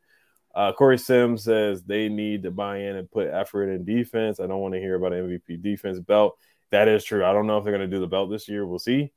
Uh, 0.55 0.71
Corey 0.73 0.99
Sims 0.99 1.43
says 1.43 1.83
they 1.83 2.09
need 2.09 2.43
to 2.43 2.51
buy 2.51 2.77
in 2.77 2.97
and 2.97 3.09
put 3.09 3.27
effort 3.27 3.69
in 3.69 3.85
defense. 3.85 4.39
I 4.39 4.47
don't 4.47 4.59
want 4.59 4.73
to 4.73 4.79
hear 4.79 4.95
about 4.95 5.13
an 5.13 5.27
MVP 5.27 5.61
defense 5.61 5.99
belt. 5.99 6.37
That 6.69 6.87
is 6.87 7.03
true. 7.03 7.25
I 7.25 7.33
don't 7.33 7.47
know 7.47 7.57
if 7.57 7.63
they're 7.63 7.75
going 7.75 7.89
to 7.89 7.95
do 7.95 8.01
the 8.01 8.07
belt 8.07 8.29
this 8.29 8.47
year. 8.47 8.65
We'll 8.65 8.79
see. 8.79 9.11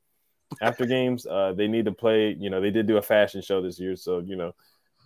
After 0.61 0.87
games, 0.87 1.27
uh, 1.27 1.53
they 1.55 1.66
need 1.66 1.87
to 1.87 1.93
play. 1.93 2.37
You 2.39 2.49
know, 2.49 2.61
they 2.61 2.70
did 2.70 2.87
do 2.87 2.97
a 2.97 3.03
fashion 3.03 3.43
show 3.43 3.61
this 3.61 3.81
year, 3.81 3.97
so 3.97 4.20
you 4.20 4.37
know, 4.37 4.55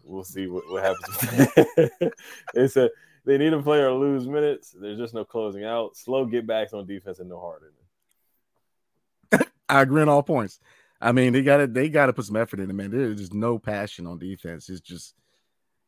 we'll 0.05 0.25
see 0.25 0.47
what, 0.47 0.65
what 0.69 0.85
happens. 0.85 2.11
they 2.55 2.69
said 2.69 2.91
they 3.31 3.39
need 3.39 3.51
to 3.51 3.63
play 3.63 3.79
or 3.79 3.93
lose 3.93 4.27
minutes. 4.27 4.75
There's 4.79 4.99
just 4.99 5.15
no 5.15 5.25
closing 5.25 5.65
out. 5.65 5.97
Slow 5.97 6.27
get 6.27 6.49
backs 6.49 6.73
on 6.73 6.85
defense 6.85 7.21
and 7.21 7.29
no 7.29 7.39
heart 7.39 7.63
in 7.63 7.69
it. 9.41 9.49
I 9.69 9.83
agree 9.83 10.03
on 10.03 10.09
all 10.09 10.25
points. 10.25 10.59
I 11.01 11.13
mean, 11.13 11.33
they 11.33 11.43
got 11.43 11.59
to 11.59 11.67
they 11.69 11.89
got 11.89 12.07
to 12.07 12.13
put 12.13 12.25
some 12.25 12.35
effort 12.35 12.59
in 12.59 12.69
it, 12.69 12.73
man. 12.73 12.91
There's 12.91 13.19
just 13.19 13.33
no 13.33 13.57
passion 13.59 14.07
on 14.09 14.19
defense. 14.19 14.69
It's 14.69 14.81
just, 14.81 15.15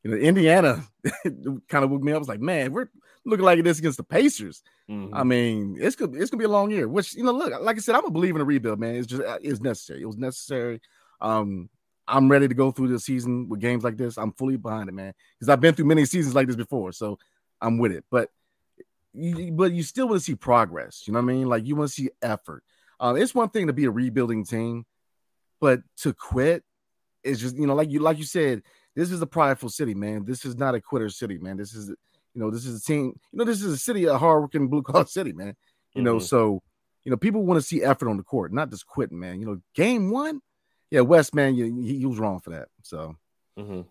You 0.05 0.12
know, 0.12 0.16
Indiana 0.16 0.84
kind 1.68 1.84
of 1.84 1.90
woke 1.90 2.03
me 2.03 2.12
up. 2.12 2.16
I 2.16 2.18
was 2.20 2.28
like, 2.28 2.40
man, 2.40 2.72
we're 2.72 2.88
looking 3.26 3.45
like 3.45 3.62
this 3.64 3.80
against 3.80 3.97
the 3.99 4.05
Pacers. 4.05 4.62
Mhm. 4.88 5.11
I 5.12 5.24
mean, 5.24 5.76
it's 5.80 5.97
gonna 5.97 6.16
it's 6.16 6.30
gonna 6.30 6.38
be 6.38 6.45
a 6.45 6.49
long 6.49 6.70
year. 6.70 6.86
Which 6.88 7.14
you 7.14 7.24
know, 7.24 7.32
look, 7.32 7.53
like 7.61 7.76
I 7.76 7.80
said, 7.80 7.97
I'm 7.97 8.07
a 8.07 8.11
believer 8.11 8.38
in 8.38 8.43
a 8.43 8.45
rebuild, 8.45 8.78
man. 8.78 8.95
It's 8.95 9.09
just 9.09 9.22
it's 9.43 9.61
necessary. 9.61 10.03
It 10.03 10.07
was 10.07 10.16
necessary. 10.16 10.80
Um, 11.20 11.68
I'm 12.07 12.30
ready 12.30 12.47
to 12.49 12.55
go 12.55 12.70
through 12.70 12.88
the 12.88 13.01
season 13.01 13.49
with 13.49 13.61
games 13.61 13.82
like 13.84 13.97
this. 13.97 14.16
I'm 14.16 14.32
fully 14.32 14.57
behind 14.57 14.88
it, 14.88 14.93
man, 14.93 15.12
because 15.38 15.49
I've 15.49 15.61
been 15.61 15.74
through 15.74 15.86
many 15.86 16.05
seasons 16.05 16.34
like 16.34 16.47
this 16.47 16.57
before, 16.57 16.93
so 16.93 17.18
I'm 17.63 17.79
with 17.79 17.93
it. 17.93 18.05
But 18.11 18.31
you, 19.15 19.53
but 19.53 19.73
you 19.73 19.83
still 19.83 20.09
want 20.09 20.21
to 20.21 20.25
see 20.25 20.35
progress. 20.35 21.05
You 21.07 21.13
know 21.13 21.21
what 21.21 21.31
I 21.31 21.35
mean? 21.35 21.47
Like 21.47 21.65
you 21.67 21.77
want 21.77 21.89
to 21.89 21.95
see 21.95 22.11
effort. 22.21 22.63
Um, 23.01 23.17
it's 23.17 23.35
one 23.35 23.49
thing 23.51 23.67
to 23.69 23.73
be 23.73 23.85
a 23.85 23.91
rebuilding 23.91 24.45
team, 24.45 24.85
but 25.61 25.81
to 25.99 26.13
quit 26.13 26.65
is 27.25 27.41
just 27.41 27.57
you 27.57 27.67
know, 27.67 27.75
like 27.75 27.91
you 27.91 28.01
like 28.01 28.19
you 28.19 28.25
said, 28.25 28.63
this 28.95 29.11
is 29.11 29.23
a 29.23 29.27
prideful 29.27 29.69
city, 29.69 29.95
man. 29.95 30.25
This 30.25 30.45
is 30.45 30.57
not 30.57 30.75
a 30.75 30.81
quitter 30.81 31.09
city, 31.09 31.39
man. 31.39 31.57
This 31.57 31.75
is 31.75 31.89
you 31.89 32.41
know, 32.41 32.51
this 32.51 32.65
is 32.65 32.81
a 32.83 32.85
team. 32.85 33.19
You 33.33 33.39
know, 33.39 33.45
this 33.45 33.63
is 33.63 33.73
a 33.73 33.79
city, 33.79 34.05
a 34.07 34.17
hardworking 34.17 34.69
blue 34.69 34.83
collar 34.83 35.07
city, 35.07 35.33
man. 35.33 35.55
You 35.95 36.03
know, 36.03 36.17
Mhm. 36.17 36.23
so 36.23 36.63
you 37.05 37.11
know, 37.11 37.17
people 37.17 37.45
want 37.45 37.61
to 37.61 37.67
see 37.67 37.83
effort 37.83 38.09
on 38.09 38.17
the 38.17 38.23
court, 38.23 38.53
not 38.53 38.71
just 38.71 38.87
quitting, 38.87 39.19
man. 39.19 39.41
You 39.41 39.47
know, 39.47 39.61
game 39.75 40.11
one, 40.11 40.41
yeah, 40.91 41.01
Wes, 41.01 41.35
man, 41.35 41.57
you, 41.57 41.65
he, 41.83 41.99
he 41.99 42.07
was 42.07 42.19
wrong 42.19 42.39
for 42.41 42.51
that. 42.51 42.69
So 42.83 43.17
hmm 43.57 43.83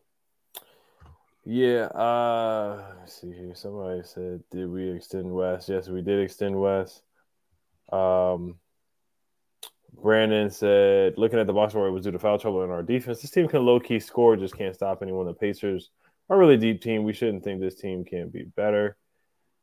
Yeah. 1.43 1.85
Uh, 1.85 2.83
let's 2.99 3.19
see 3.19 3.31
here. 3.31 3.55
Somebody 3.55 4.03
said, 4.03 4.43
"Did 4.51 4.69
we 4.69 4.91
extend 4.91 5.33
Wes?" 5.33 5.67
Yes, 5.69 5.87
we 5.87 6.01
did 6.01 6.21
extend 6.21 6.59
Wes. 6.59 7.01
Um, 7.91 8.59
Brandon 9.93 10.49
said, 10.49 11.17
"Looking 11.17 11.39
at 11.39 11.47
the 11.47 11.53
box 11.53 11.73
score, 11.73 11.87
it 11.87 11.91
was 11.91 12.03
due 12.03 12.11
to 12.11 12.19
foul 12.19 12.39
trouble 12.39 12.63
in 12.63 12.69
our 12.69 12.83
defense. 12.83 13.21
This 13.21 13.31
team 13.31 13.47
can 13.47 13.65
low 13.65 13.79
key 13.79 13.99
score, 13.99 14.35
just 14.37 14.57
can't 14.57 14.75
stop 14.75 15.01
anyone. 15.01 15.25
The 15.25 15.33
Pacers 15.33 15.89
are 16.29 16.37
a 16.37 16.39
really 16.39 16.57
deep 16.57 16.81
team. 16.81 17.03
We 17.03 17.13
shouldn't 17.13 17.43
think 17.43 17.59
this 17.59 17.75
team 17.75 18.05
can't 18.05 18.31
be 18.31 18.43
better." 18.43 18.97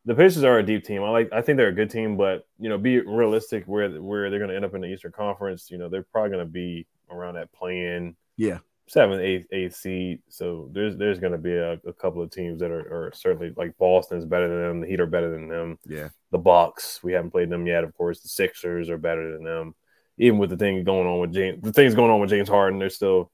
The 0.05 0.15
Pacers 0.15 0.45
are 0.45 0.59
a 0.59 0.63
deep 0.67 0.85
team. 0.85 1.03
I 1.05 1.11
like. 1.11 1.33
I 1.33 1.43
think 1.43 1.59
they're 1.59 1.69
a 1.69 1.73
good 1.73 1.91
team, 1.91 2.17
but 2.17 2.47
you 2.59 2.69
know, 2.69 2.79
be 2.79 3.01
realistic 3.01 3.65
where 3.67 3.89
where 4.01 4.31
they're 4.31 4.39
going 4.39 4.51
to 4.51 4.57
end 4.57 4.65
up 4.65 4.75
in 4.75 4.81
the 4.81 4.89
Eastern 4.89 5.13
Conference. 5.13 5.71
You 5.71 5.79
know, 5.79 5.89
they're 5.89 6.07
probably 6.13 6.31
going 6.31 6.47
to 6.47 6.51
be 6.51 6.87
around 7.11 7.35
that 7.35 7.53
playing 7.53 8.17
yeah, 8.39 8.59
seventh, 8.89 9.21
eighth, 9.21 9.47
eighth 9.53 9.77
seed. 9.77 10.21
So 10.29 10.69
there's 10.73 10.97
there's 10.97 11.19
going 11.19 11.33
to 11.33 11.39
be 11.39 11.55
a, 11.55 11.75
a 11.87 11.93
couple 11.93 12.23
of 12.23 12.31
teams 12.31 12.61
that 12.61 12.71
are, 12.71 13.07
are 13.09 13.13
certainly 13.15 13.53
like 13.57 13.77
Boston's 13.79 14.25
better 14.25 14.49
than 14.49 14.63
them. 14.63 14.81
The 14.81 14.87
Heat 14.87 15.01
are 15.01 15.07
better 15.07 15.31
than 15.31 15.49
them. 15.49 15.79
yeah, 15.87 16.09
The 16.31 16.39
Bucks, 16.39 17.01
we 17.03 17.13
haven't 17.13 17.31
played 17.31 17.51
them 17.51 17.67
yet. 17.67 17.85
Of 17.85 17.95
course, 17.95 18.21
the 18.21 18.29
Sixers 18.29 18.91
are 18.91 18.99
better 18.99 19.33
than 19.33 19.45
them. 19.45 19.75
Even 20.19 20.39
with 20.39 20.51
the 20.51 20.57
thing 20.57 20.83
going 20.85 21.07
on 21.07 21.21
with 21.21 21.33
James, 21.33 21.63
the 21.63 21.73
things 21.73 21.95
going 21.95 22.11
on 22.11 22.21
with 22.21 22.31
James 22.31 22.49
Harden, 22.49 22.79
they're 22.79 22.91
still 22.91 23.31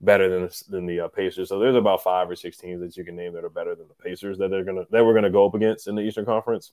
better 0.00 0.28
than 0.28 0.50
than 0.68 0.86
the 0.86 1.00
uh, 1.00 1.08
Pacers. 1.08 1.48
So 1.48 1.58
there's 1.58 1.76
about 1.76 2.02
five 2.02 2.28
or 2.28 2.36
six 2.36 2.58
teams 2.58 2.80
that 2.82 2.96
you 2.96 3.04
can 3.04 3.16
name 3.16 3.32
that 3.32 3.44
are 3.44 3.48
better 3.48 3.74
than 3.74 3.88
the 3.88 4.02
Pacers 4.04 4.36
that 4.38 4.50
they're 4.50 4.64
gonna 4.64 4.84
that 4.90 5.04
we're 5.04 5.14
gonna 5.14 5.30
go 5.30 5.46
up 5.46 5.54
against 5.54 5.88
in 5.88 5.94
the 5.94 6.02
Eastern 6.02 6.26
Conference. 6.26 6.72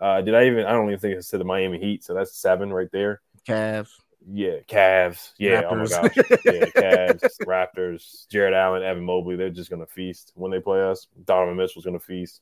Uh, 0.00 0.22
did 0.22 0.34
I 0.34 0.46
even? 0.46 0.64
I 0.64 0.72
don't 0.72 0.88
even 0.88 0.98
think 0.98 1.16
I 1.16 1.20
said 1.20 1.40
the 1.40 1.44
Miami 1.44 1.78
Heat. 1.78 2.02
So 2.02 2.14
that's 2.14 2.36
seven 2.36 2.72
right 2.72 2.88
there. 2.90 3.20
Cavs. 3.46 3.90
Yeah, 4.26 4.60
Cavs. 4.68 5.32
Yeah, 5.38 5.62
oh 5.68 5.76
my 5.76 5.86
gosh. 5.86 6.16
Yeah, 6.16 6.64
Cavs, 6.76 7.24
Raptors, 7.46 8.28
Jarrett 8.28 8.54
Allen, 8.54 8.82
Evan 8.82 9.04
Mobley. 9.04 9.36
They're 9.36 9.50
just 9.50 9.70
gonna 9.70 9.86
feast 9.86 10.32
when 10.34 10.50
they 10.50 10.60
play 10.60 10.82
us. 10.82 11.06
Donovan 11.24 11.56
Mitchell's 11.56 11.84
gonna 11.84 12.00
feast. 12.00 12.40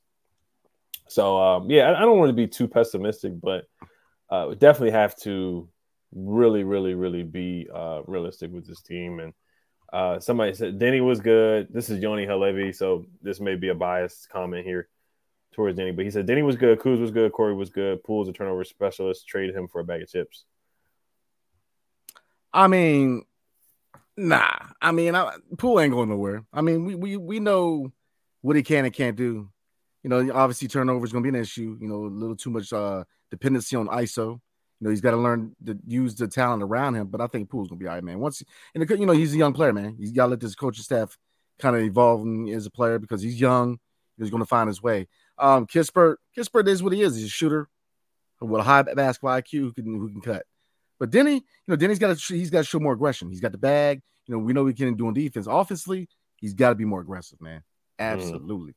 So 1.09 1.39
um, 1.39 1.71
yeah, 1.71 1.91
I, 1.91 1.99
I 1.99 2.01
don't 2.01 2.19
want 2.19 2.31
to 2.31 2.35
be 2.35 2.47
too 2.47 2.69
pessimistic, 2.69 3.41
but 3.41 3.67
uh, 4.31 4.47
we 4.51 4.57
definitely 4.57 4.91
have 4.91 5.17
to 5.21 5.69
really, 6.13 6.65
really, 6.65 6.95
really 6.95 7.23
be 7.23 7.69
uh, 7.73 8.03
realistic 8.07 8.53
with 8.53 8.67
this 8.67 8.83
team. 8.83 9.21
And 9.21 9.33
uh, 9.93 10.21
somebody 10.21 10.55
said 10.55 10.79
Deni 10.79 11.05
was 11.05 11.21
good. 11.21 11.69
This 11.71 11.91
is 11.91 12.01
Yoni 12.01 12.27
Halevi, 12.27 12.73
so 12.73 13.07
this 13.23 13.41
may 13.41 13.55
be 13.55 13.69
a 13.69 13.75
biased 13.75 14.29
comment 14.29 14.67
here 14.67 14.89
towards 15.53 15.79
Deni, 15.79 15.95
but 15.95 16.05
he 16.05 16.11
said 16.11 16.27
Deni 16.27 16.45
was 16.45 16.57
good, 16.57 16.79
Kuz 16.79 17.01
was 17.01 17.11
good, 17.11 17.33
Corey 17.33 17.55
was 17.55 17.71
good, 17.71 18.03
Poole's 18.05 18.29
a 18.29 18.33
turnover 18.33 18.65
specialist. 18.65 19.27
Traded 19.27 19.57
him 19.57 19.67
for 19.67 19.81
a 19.81 19.85
bag 19.85 20.03
of 20.03 20.11
chips. 20.11 20.45
I 22.59 22.67
mean, 22.67 23.23
nah. 24.17 24.51
I 24.83 24.91
mean, 24.91 25.15
I, 25.15 25.33
Poole 25.59 25.79
ain't 25.79 25.93
going 25.93 26.09
nowhere. 26.09 26.45
I 26.53 26.61
mean, 26.61 26.85
we 26.85 26.97
we 26.97 27.17
we 27.17 27.39
know 27.39 27.93
what 28.41 28.57
he 28.57 28.65
can 28.65 28.85
and 28.85 28.93
can't 28.93 29.17
do. 29.17 29.49
You 30.03 30.11
know, 30.11 30.33
obviously 30.35 30.67
turnover 30.67 31.05
is 31.05 31.13
going 31.13 31.23
to 31.23 31.31
be 31.31 31.37
an 31.37 31.41
issue. 31.41 31.79
You 31.81 31.87
know, 31.87 32.07
a 32.07 32.09
little 32.09 32.35
too 32.35 32.51
much 32.51 32.73
uh 32.73 33.05
dependency 33.31 33.77
on 33.77 33.87
ISO. 33.87 34.41
You 34.81 34.85
know, 34.85 34.91
he's 34.91 35.01
got 35.01 35.13
to 35.13 35.19
learn 35.19 35.55
to 35.67 35.79
use 35.87 36.17
the 36.17 36.27
talent 36.27 36.65
around 36.65 36.97
him. 36.97 37.07
But 37.07 37.21
I 37.21 37.29
think 37.29 37.49
Poole's 37.49 37.69
going 37.69 37.79
to 37.79 37.83
be 37.85 37.89
all 37.89 37.95
right, 37.95 38.03
man. 38.03 38.19
Once 38.19 38.43
and 38.75 38.91
you 38.91 39.07
know 39.07 39.13
he's 39.13 39.35
a 39.35 39.39
young 39.39 39.53
player, 39.53 39.73
man. 39.73 39.95
He's 39.97 40.11
got 40.11 40.25
to 40.25 40.31
let 40.31 40.41
this 40.41 40.57
coaching 40.57 40.83
staff 40.83 41.17
kind 41.61 41.77
of 41.77 41.83
evolve 41.83 42.23
him 42.23 42.49
as 42.49 42.67
a 42.67 42.73
player 42.73 42.99
because 42.99 43.23
he's 43.23 43.41
young. 43.41 43.79
He's 44.19 44.31
going 44.31 44.43
to 44.43 44.49
find 44.49 44.67
his 44.67 44.83
way. 44.83 45.07
Um, 45.39 45.69
Kispert, 45.69 46.17
Kispert 46.37 46.67
is 46.67 46.83
what 46.83 46.93
he 46.93 47.03
is. 47.03 47.15
He's 47.15 47.27
a 47.27 47.29
shooter 47.29 47.69
with 48.41 48.61
a 48.61 48.65
high 48.65 48.83
basketball 48.83 49.41
IQ 49.41 49.53
who 49.53 49.73
can 49.73 49.85
who 49.85 50.11
can 50.11 50.21
cut. 50.21 50.45
But 50.99 51.11
Deni, 51.11 51.35
you 51.35 51.43
know, 51.69 51.77
Deni's 51.77 51.99
got 51.99 52.17
to 52.17 52.35
he's 52.35 52.51
got 52.51 52.59
to 52.59 52.65
show 52.65 52.81
more 52.81 52.93
aggression. 52.93 53.31
He's 53.31 53.41
got 53.41 53.53
the 53.53 53.59
bag. 53.59 54.03
You 54.27 54.35
know, 54.35 54.39
we 54.41 54.53
know 54.53 54.65
we 54.65 54.75
can 54.75 54.95
do 54.95 55.07
on 55.07 55.15
defense. 55.15 55.47
Offensively, 55.49 56.09
he's 56.37 56.55
got 56.55 56.71
to 56.71 56.75
be 56.75 56.85
more 56.85 57.01
aggressive, 57.01 57.41
man. 57.41 57.63
Absolutely. 57.99 58.75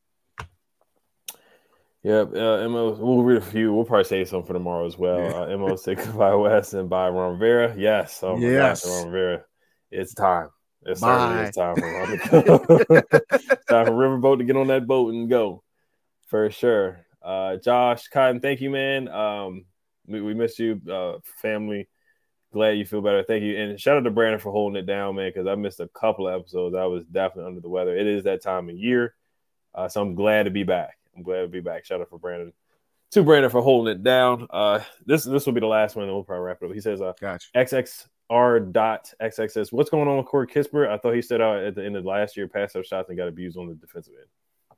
Yep, 2.03 2.29
uh, 2.35 2.67
Mo. 2.67 2.91
We'll 2.99 3.21
read 3.23 3.37
a 3.37 3.45
few. 3.45 3.73
We'll 3.73 3.85
probably 3.85 4.05
say 4.05 4.25
something 4.25 4.47
for 4.47 4.53
tomorrow 4.53 4.87
as 4.87 4.97
well. 4.97 5.19
Yeah. 5.19 5.53
Uh, 5.53 5.57
Mo 5.57 5.75
say 5.75 5.93
goodbye 5.95 6.33
Wes 6.33 6.73
and 6.73 6.89
bye 6.89 7.09
Ron 7.09 7.33
Rivera. 7.33 7.75
Yes, 7.77 8.21
oh 8.23 8.37
Yes. 8.39 8.83
gosh, 8.83 8.91
Ron 8.91 9.05
Rivera. 9.11 9.43
It's 9.91 10.13
time. 10.15 10.49
It's 10.83 10.99
certainly 10.99 11.43
is 11.43 11.55
time 11.55 11.75
for 11.75 11.91
Ron 11.93 12.07
to 12.07 12.17
go. 12.17 13.05
It's 13.29 13.65
time 13.65 13.85
for 13.85 13.91
Riverboat 13.91 14.39
to 14.39 14.43
get 14.45 14.57
on 14.57 14.67
that 14.67 14.87
boat 14.87 15.13
and 15.13 15.29
go 15.29 15.63
for 16.25 16.49
sure. 16.49 17.01
Uh, 17.21 17.57
Josh 17.57 18.07
Cotton, 18.07 18.39
thank 18.39 18.61
you, 18.61 18.71
man. 18.71 19.07
Um, 19.07 19.65
we, 20.07 20.21
we 20.21 20.33
miss 20.33 20.57
you, 20.57 20.81
uh, 20.91 21.19
family. 21.41 21.87
Glad 22.53 22.71
you 22.71 22.85
feel 22.85 23.01
better. 23.01 23.23
Thank 23.23 23.43
you, 23.43 23.57
and 23.57 23.79
shout 23.79 23.97
out 23.97 24.03
to 24.03 24.11
Brandon 24.11 24.39
for 24.39 24.51
holding 24.51 24.77
it 24.77 24.85
down, 24.85 25.15
man. 25.15 25.29
Because 25.29 25.47
I 25.47 25.55
missed 25.55 25.79
a 25.79 25.87
couple 25.87 26.27
of 26.27 26.39
episodes. 26.39 26.75
I 26.75 26.85
was 26.85 27.05
definitely 27.05 27.47
under 27.47 27.61
the 27.61 27.69
weather. 27.69 27.95
It 27.95 28.07
is 28.07 28.25
that 28.25 28.43
time 28.43 28.67
of 28.67 28.75
year, 28.75 29.15
uh, 29.73 29.87
so 29.87 30.01
I'm 30.01 30.15
glad 30.15 30.43
to 30.43 30.51
be 30.51 30.63
back. 30.63 30.97
I'm 31.15 31.23
glad 31.23 31.41
to 31.41 31.47
be 31.47 31.61
back. 31.61 31.85
Shout 31.85 32.01
out 32.01 32.09
for 32.09 32.19
Brandon. 32.19 32.51
To 33.11 33.23
Brandon 33.23 33.49
for 33.49 33.61
holding 33.61 33.95
it 33.95 34.03
down. 34.03 34.47
Uh, 34.49 34.81
this 35.05 35.23
this 35.23 35.45
will 35.45 35.53
be 35.53 35.61
the 35.61 35.67
last 35.67 35.95
one, 35.95 36.05
and 36.05 36.13
we'll 36.13 36.25
probably 36.25 36.45
wrap 36.45 36.57
it 36.61 36.65
up. 36.65 36.73
He 36.73 36.81
says, 36.81 37.01
uh, 37.01 37.13
Gotcha. 37.21 37.47
XXR 37.55 38.71
dot 38.73 39.13
XXS. 39.21 39.71
What's 39.71 39.89
going 39.89 40.09
on 40.09 40.17
with 40.17 40.25
Corey 40.25 40.47
Kispert? 40.47 40.89
I 40.89 40.97
thought 40.97 41.15
he 41.15 41.21
stood 41.21 41.41
out 41.41 41.63
at 41.63 41.75
the 41.75 41.85
end 41.85 41.95
of 41.95 42.03
last 42.03 42.35
year, 42.35 42.49
passed 42.49 42.75
up 42.75 42.83
shots 42.83 43.07
and 43.07 43.17
got 43.17 43.29
abused 43.29 43.57
on 43.57 43.67
the 43.67 43.75
defensive 43.75 44.13
end. 44.19 44.77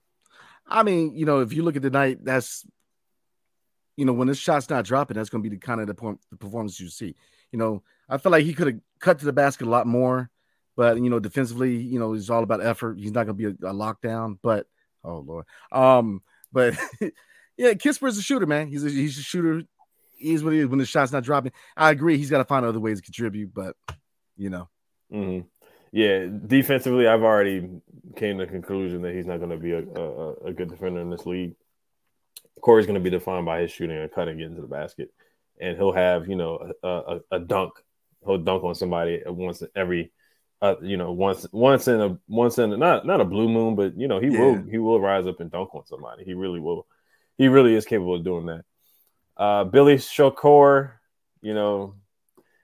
I 0.68 0.84
mean, 0.84 1.16
you 1.16 1.26
know, 1.26 1.40
if 1.40 1.54
you 1.54 1.64
look 1.64 1.76
at 1.76 1.82
the 1.82 1.90
night, 1.90 2.24
that's 2.24 2.66
you 3.96 4.06
know, 4.06 4.14
when 4.14 4.28
this 4.28 4.38
shot's 4.38 4.70
not 4.70 4.86
dropping, 4.86 5.16
that's 5.16 5.30
going 5.30 5.44
to 5.44 5.50
be 5.50 5.56
the 5.56 5.60
kind 5.60 5.82
of 5.82 5.88
the, 5.88 5.94
point, 5.94 6.20
the 6.30 6.38
performance 6.38 6.80
you 6.80 6.90
see. 6.90 7.16
You 7.54 7.60
know, 7.60 7.84
I 8.10 8.18
feel 8.18 8.32
like 8.34 8.44
he 8.46 8.54
could 8.54 8.68
have 8.68 8.80
cut 9.00 9.20
to 9.20 9.26
the 9.26 9.32
basket 9.34 9.68
a 9.68 9.70
lot 9.70 9.88
more, 9.88 10.30
but 10.76 10.98
you 10.98 11.10
know, 11.10 11.20
defensively, 11.20 11.78
you 11.78 12.00
know, 12.00 12.14
it's 12.14 12.30
all 12.30 12.44
about 12.44 12.66
effort. 12.66 13.00
He's 13.00 13.14
not 13.14 13.26
going 13.28 13.38
to 13.38 13.52
be 13.52 13.66
a, 13.66 13.70
a 13.70 13.74
lockdown, 13.74 14.40
but 14.42 14.68
oh 15.06 15.20
lord, 15.20 15.46
um, 15.72 16.22
but 16.52 16.76
yeah, 17.58 17.74
Kispert's 17.74 18.18
a 18.18 18.24
shooter, 18.24 18.48
man. 18.48 18.68
He's 18.68 18.84
a, 18.84 18.90
he's 18.90 19.18
a 19.20 19.24
shooter. 19.24 19.64
He 20.18 20.34
is 20.34 20.44
what 20.44 20.54
he 20.54 20.60
is 20.60 20.68
when 20.68 20.80
the 20.80 20.86
shot's 20.86 21.12
not 21.12 21.24
dropping. 21.24 21.52
I 21.78 21.92
agree. 21.92 22.18
He's 22.18 22.30
got 22.30 22.40
to 22.40 22.46
find 22.46 22.66
other 22.66 22.80
ways 22.80 23.00
to 23.00 23.04
contribute, 23.04 23.54
but 23.54 23.76
you 24.36 24.50
know, 24.50 24.70
hmm 25.12 25.42
Yeah, 25.92 26.28
defensively, 26.48 27.08
I've 27.08 27.24
already 27.24 27.70
came 28.16 28.40
to 28.40 28.46
the 28.46 28.52
conclusion 28.52 29.04
that 29.04 29.14
he's 29.14 29.28
not 29.28 29.38
going 29.38 29.52
to 29.52 29.58
be 29.58 29.74
a, 29.74 29.80
a, 29.80 30.34
a 30.48 30.54
good 30.54 30.70
defender 30.70 31.02
in 31.02 31.12
this 31.12 31.28
league. 31.28 31.54
Corey's 32.62 32.86
going 32.88 32.96
to 32.96 33.04
be 33.04 33.10
defined 33.10 33.46
by 33.46 33.62
his 33.62 33.72
shooting 33.72 33.98
and 33.98 34.12
cutting, 34.12 34.38
getting 34.38 34.56
to 34.56 34.62
the 34.62 34.68
basket, 34.68 35.14
and 35.64 35.78
he'll 35.78 35.94
have 35.94 36.28
you 36.28 36.36
know 36.36 36.72
a, 36.84 36.88
a, 36.88 37.20
a 37.32 37.40
dunk. 37.40 37.74
He'll 38.26 38.38
dunk 38.38 38.64
on 38.64 38.76
somebody 38.76 39.22
once 39.26 39.64
every, 39.76 40.12
uh, 40.62 40.76
you 40.82 40.98
know, 40.98 41.12
once 41.12 41.48
once 41.52 41.88
in 41.88 42.00
a 42.00 42.18
once 42.28 42.58
in 42.58 42.74
a, 42.74 42.78
not 42.78 43.06
not 43.06 43.22
a 43.22 43.26
blue 43.26 43.50
moon, 43.50 43.76
but 43.76 43.98
you 43.98 44.08
know 44.08 44.20
he 44.20 44.30
will 44.30 44.62
he 44.70 44.78
will 44.78 45.00
rise 45.00 45.26
up 45.26 45.40
and 45.40 45.52
dunk 45.52 45.74
on 45.74 45.86
somebody. 45.86 46.24
He 46.24 46.34
really 46.34 46.60
will. 46.60 46.86
He 47.38 47.48
really 47.48 47.76
is 47.76 47.86
capable 47.86 48.16
of 48.16 48.24
doing 48.24 48.46
that. 48.46 48.64
Uh, 49.36 49.64
Billy 49.64 49.96
Shokor, 49.96 50.92
you 51.42 51.54
know, 51.54 51.96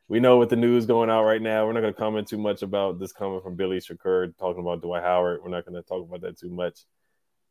we 0.08 0.20
know 0.20 0.38
what 0.38 0.50
the 0.50 0.56
news 0.56 0.86
going 0.86 1.10
out 1.10 1.24
right 1.24 1.42
now, 1.42 1.66
we're 1.66 1.74
not 1.74 1.82
going 1.82 1.94
to 1.94 2.00
comment 2.00 2.28
too 2.28 2.38
much 2.38 2.62
about 2.62 3.00
this 3.00 3.12
coming 3.12 3.42
from 3.42 3.56
Billy 3.56 3.78
Shakur 3.80 4.36
talking 4.38 4.62
about 4.62 4.82
Dwight 4.82 5.04
Howard. 5.04 5.42
We're 5.44 5.50
not 5.50 5.66
going 5.66 5.82
to 5.82 5.88
talk 5.88 6.08
about 6.08 6.22
that 6.22 6.38
too 6.38 6.50
much. 6.50 6.82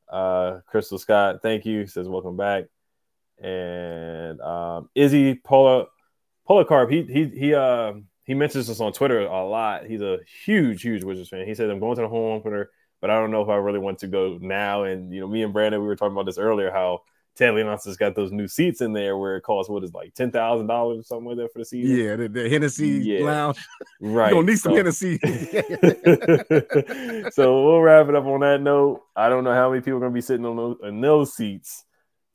Uh, 0.08 0.60
Crystal 0.66 0.98
Scott, 0.98 1.40
thank 1.42 1.66
you. 1.66 1.86
Says 1.86 2.08
welcome 2.08 2.36
back. 2.36 2.64
And 3.42 4.40
um, 4.40 4.88
Izzy 4.94 5.34
Pola 5.36 5.86
Policarp, 6.48 6.90
he 6.90 7.02
he 7.12 7.28
he 7.38 7.54
uh 7.54 7.92
he 8.24 8.34
mentions 8.34 8.68
us 8.68 8.80
on 8.80 8.92
Twitter 8.92 9.20
a 9.20 9.46
lot. 9.46 9.86
He's 9.86 10.02
a 10.02 10.18
huge, 10.44 10.82
huge 10.82 11.04
Wizards 11.04 11.28
fan. 11.28 11.46
He 11.46 11.54
said 11.54 11.70
I'm 11.70 11.80
going 11.80 11.96
to 11.96 12.02
the 12.02 12.08
home 12.08 12.36
opener, 12.38 12.70
but 13.00 13.10
I 13.10 13.18
don't 13.20 13.30
know 13.30 13.42
if 13.42 13.48
I 13.48 13.56
really 13.56 13.78
want 13.78 13.98
to 14.00 14.08
go 14.08 14.38
now. 14.40 14.84
And 14.84 15.12
you 15.12 15.20
know, 15.20 15.28
me 15.28 15.42
and 15.42 15.52
Brandon, 15.52 15.80
we 15.80 15.86
were 15.86 15.96
talking 15.96 16.12
about 16.12 16.26
this 16.26 16.38
earlier, 16.38 16.70
how 16.70 17.02
Ted 17.36 17.54
Leonsis 17.54 17.84
has 17.84 17.96
got 17.96 18.16
those 18.16 18.32
new 18.32 18.48
seats 18.48 18.80
in 18.80 18.92
there 18.92 19.16
where 19.16 19.36
it 19.36 19.42
costs 19.42 19.70
what 19.70 19.84
is 19.84 19.94
like 19.94 20.12
ten 20.14 20.32
thousand 20.32 20.66
dollars 20.66 20.98
or 20.98 21.02
something 21.04 21.28
like 21.28 21.36
that 21.36 21.52
for 21.52 21.60
the 21.60 21.64
season. 21.64 21.96
Yeah, 21.96 22.16
the, 22.16 22.28
the 22.28 22.48
Hennessy 22.50 22.88
Yeah. 22.88 23.24
lounge. 23.24 23.64
right. 24.00 24.30
You 24.30 24.34
gonna 24.34 24.46
need 24.48 24.58
some 24.58 24.72
So- 24.72 24.76
Hennessy. 24.76 25.18
so 27.30 27.64
we'll 27.64 27.80
wrap 27.80 28.08
it 28.08 28.16
up 28.16 28.24
on 28.26 28.40
that 28.40 28.60
note. 28.60 29.02
I 29.14 29.28
don't 29.28 29.44
know 29.44 29.54
how 29.54 29.70
many 29.70 29.80
people 29.80 29.98
are 29.98 30.00
going 30.00 30.12
to 30.12 30.14
be 30.14 30.20
sitting 30.20 30.44
on 30.44 30.56
those, 30.56 30.76
in 30.82 31.00
those 31.00 31.34
seats 31.34 31.84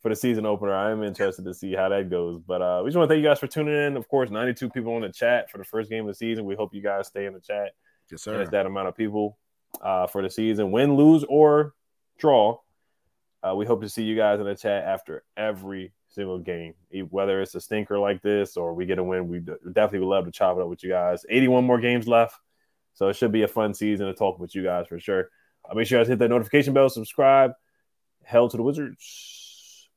for 0.03 0.09
the 0.09 0.15
season 0.15 0.45
opener. 0.45 0.73
I 0.75 0.91
am 0.91 1.01
interested 1.01 1.45
to 1.45 1.53
see 1.53 1.73
how 1.73 1.89
that 1.89 2.09
goes. 2.11 2.37
But 2.45 2.61
uh, 2.61 2.81
we 2.83 2.89
just 2.89 2.97
want 2.97 3.09
to 3.09 3.13
thank 3.15 3.23
you 3.23 3.27
guys 3.29 3.39
for 3.39 3.47
tuning 3.47 3.73
in. 3.73 3.97
Of 3.97 4.07
course, 4.07 4.29
92 4.29 4.69
people 4.69 4.93
on 4.93 5.01
the 5.01 5.09
chat 5.09 5.49
for 5.49 5.57
the 5.57 5.63
first 5.63 5.89
game 5.89 6.01
of 6.01 6.07
the 6.09 6.13
season. 6.13 6.45
We 6.45 6.55
hope 6.55 6.75
you 6.75 6.81
guys 6.83 7.07
stay 7.07 7.25
in 7.25 7.33
the 7.33 7.39
chat. 7.39 7.71
yes, 8.11 8.11
And 8.11 8.19
sir. 8.19 8.41
it's 8.41 8.51
that 8.51 8.65
amount 8.67 8.89
of 8.89 8.95
people 8.95 9.37
uh, 9.81 10.05
for 10.07 10.21
the 10.21 10.29
season. 10.29 10.71
Win, 10.71 10.95
lose, 10.95 11.23
or 11.27 11.73
draw. 12.19 12.59
Uh, 13.41 13.55
we 13.55 13.65
hope 13.65 13.81
to 13.81 13.89
see 13.89 14.03
you 14.03 14.15
guys 14.15 14.39
in 14.39 14.45
the 14.45 14.55
chat 14.55 14.83
after 14.83 15.23
every 15.35 15.91
single 16.09 16.37
game, 16.37 16.73
whether 17.09 17.41
it's 17.41 17.55
a 17.55 17.61
stinker 17.61 17.97
like 17.97 18.21
this 18.21 18.55
or 18.55 18.73
we 18.73 18.85
get 18.85 18.99
a 18.99 19.03
win. 19.03 19.27
We 19.27 19.39
definitely 19.39 19.99
would 19.99 20.07
love 20.15 20.25
to 20.25 20.31
chop 20.31 20.57
it 20.57 20.61
up 20.61 20.67
with 20.69 20.83
you 20.83 20.89
guys. 20.89 21.25
81 21.27 21.63
more 21.65 21.79
games 21.79 22.07
left, 22.07 22.35
so 22.93 23.07
it 23.07 23.15
should 23.15 23.31
be 23.31 23.41
a 23.43 23.47
fun 23.47 23.73
season 23.73 24.05
to 24.07 24.13
talk 24.13 24.37
with 24.37 24.53
you 24.53 24.63
guys 24.63 24.87
for 24.87 24.99
sure. 24.99 25.29
Uh, 25.69 25.73
make 25.75 25.87
sure 25.87 25.97
you 25.97 26.03
guys 26.03 26.09
hit 26.09 26.19
that 26.19 26.29
notification 26.29 26.73
bell, 26.73 26.87
subscribe. 26.89 27.51
Hell 28.23 28.47
to 28.49 28.55
the 28.57 28.63
Wizards. 28.63 29.42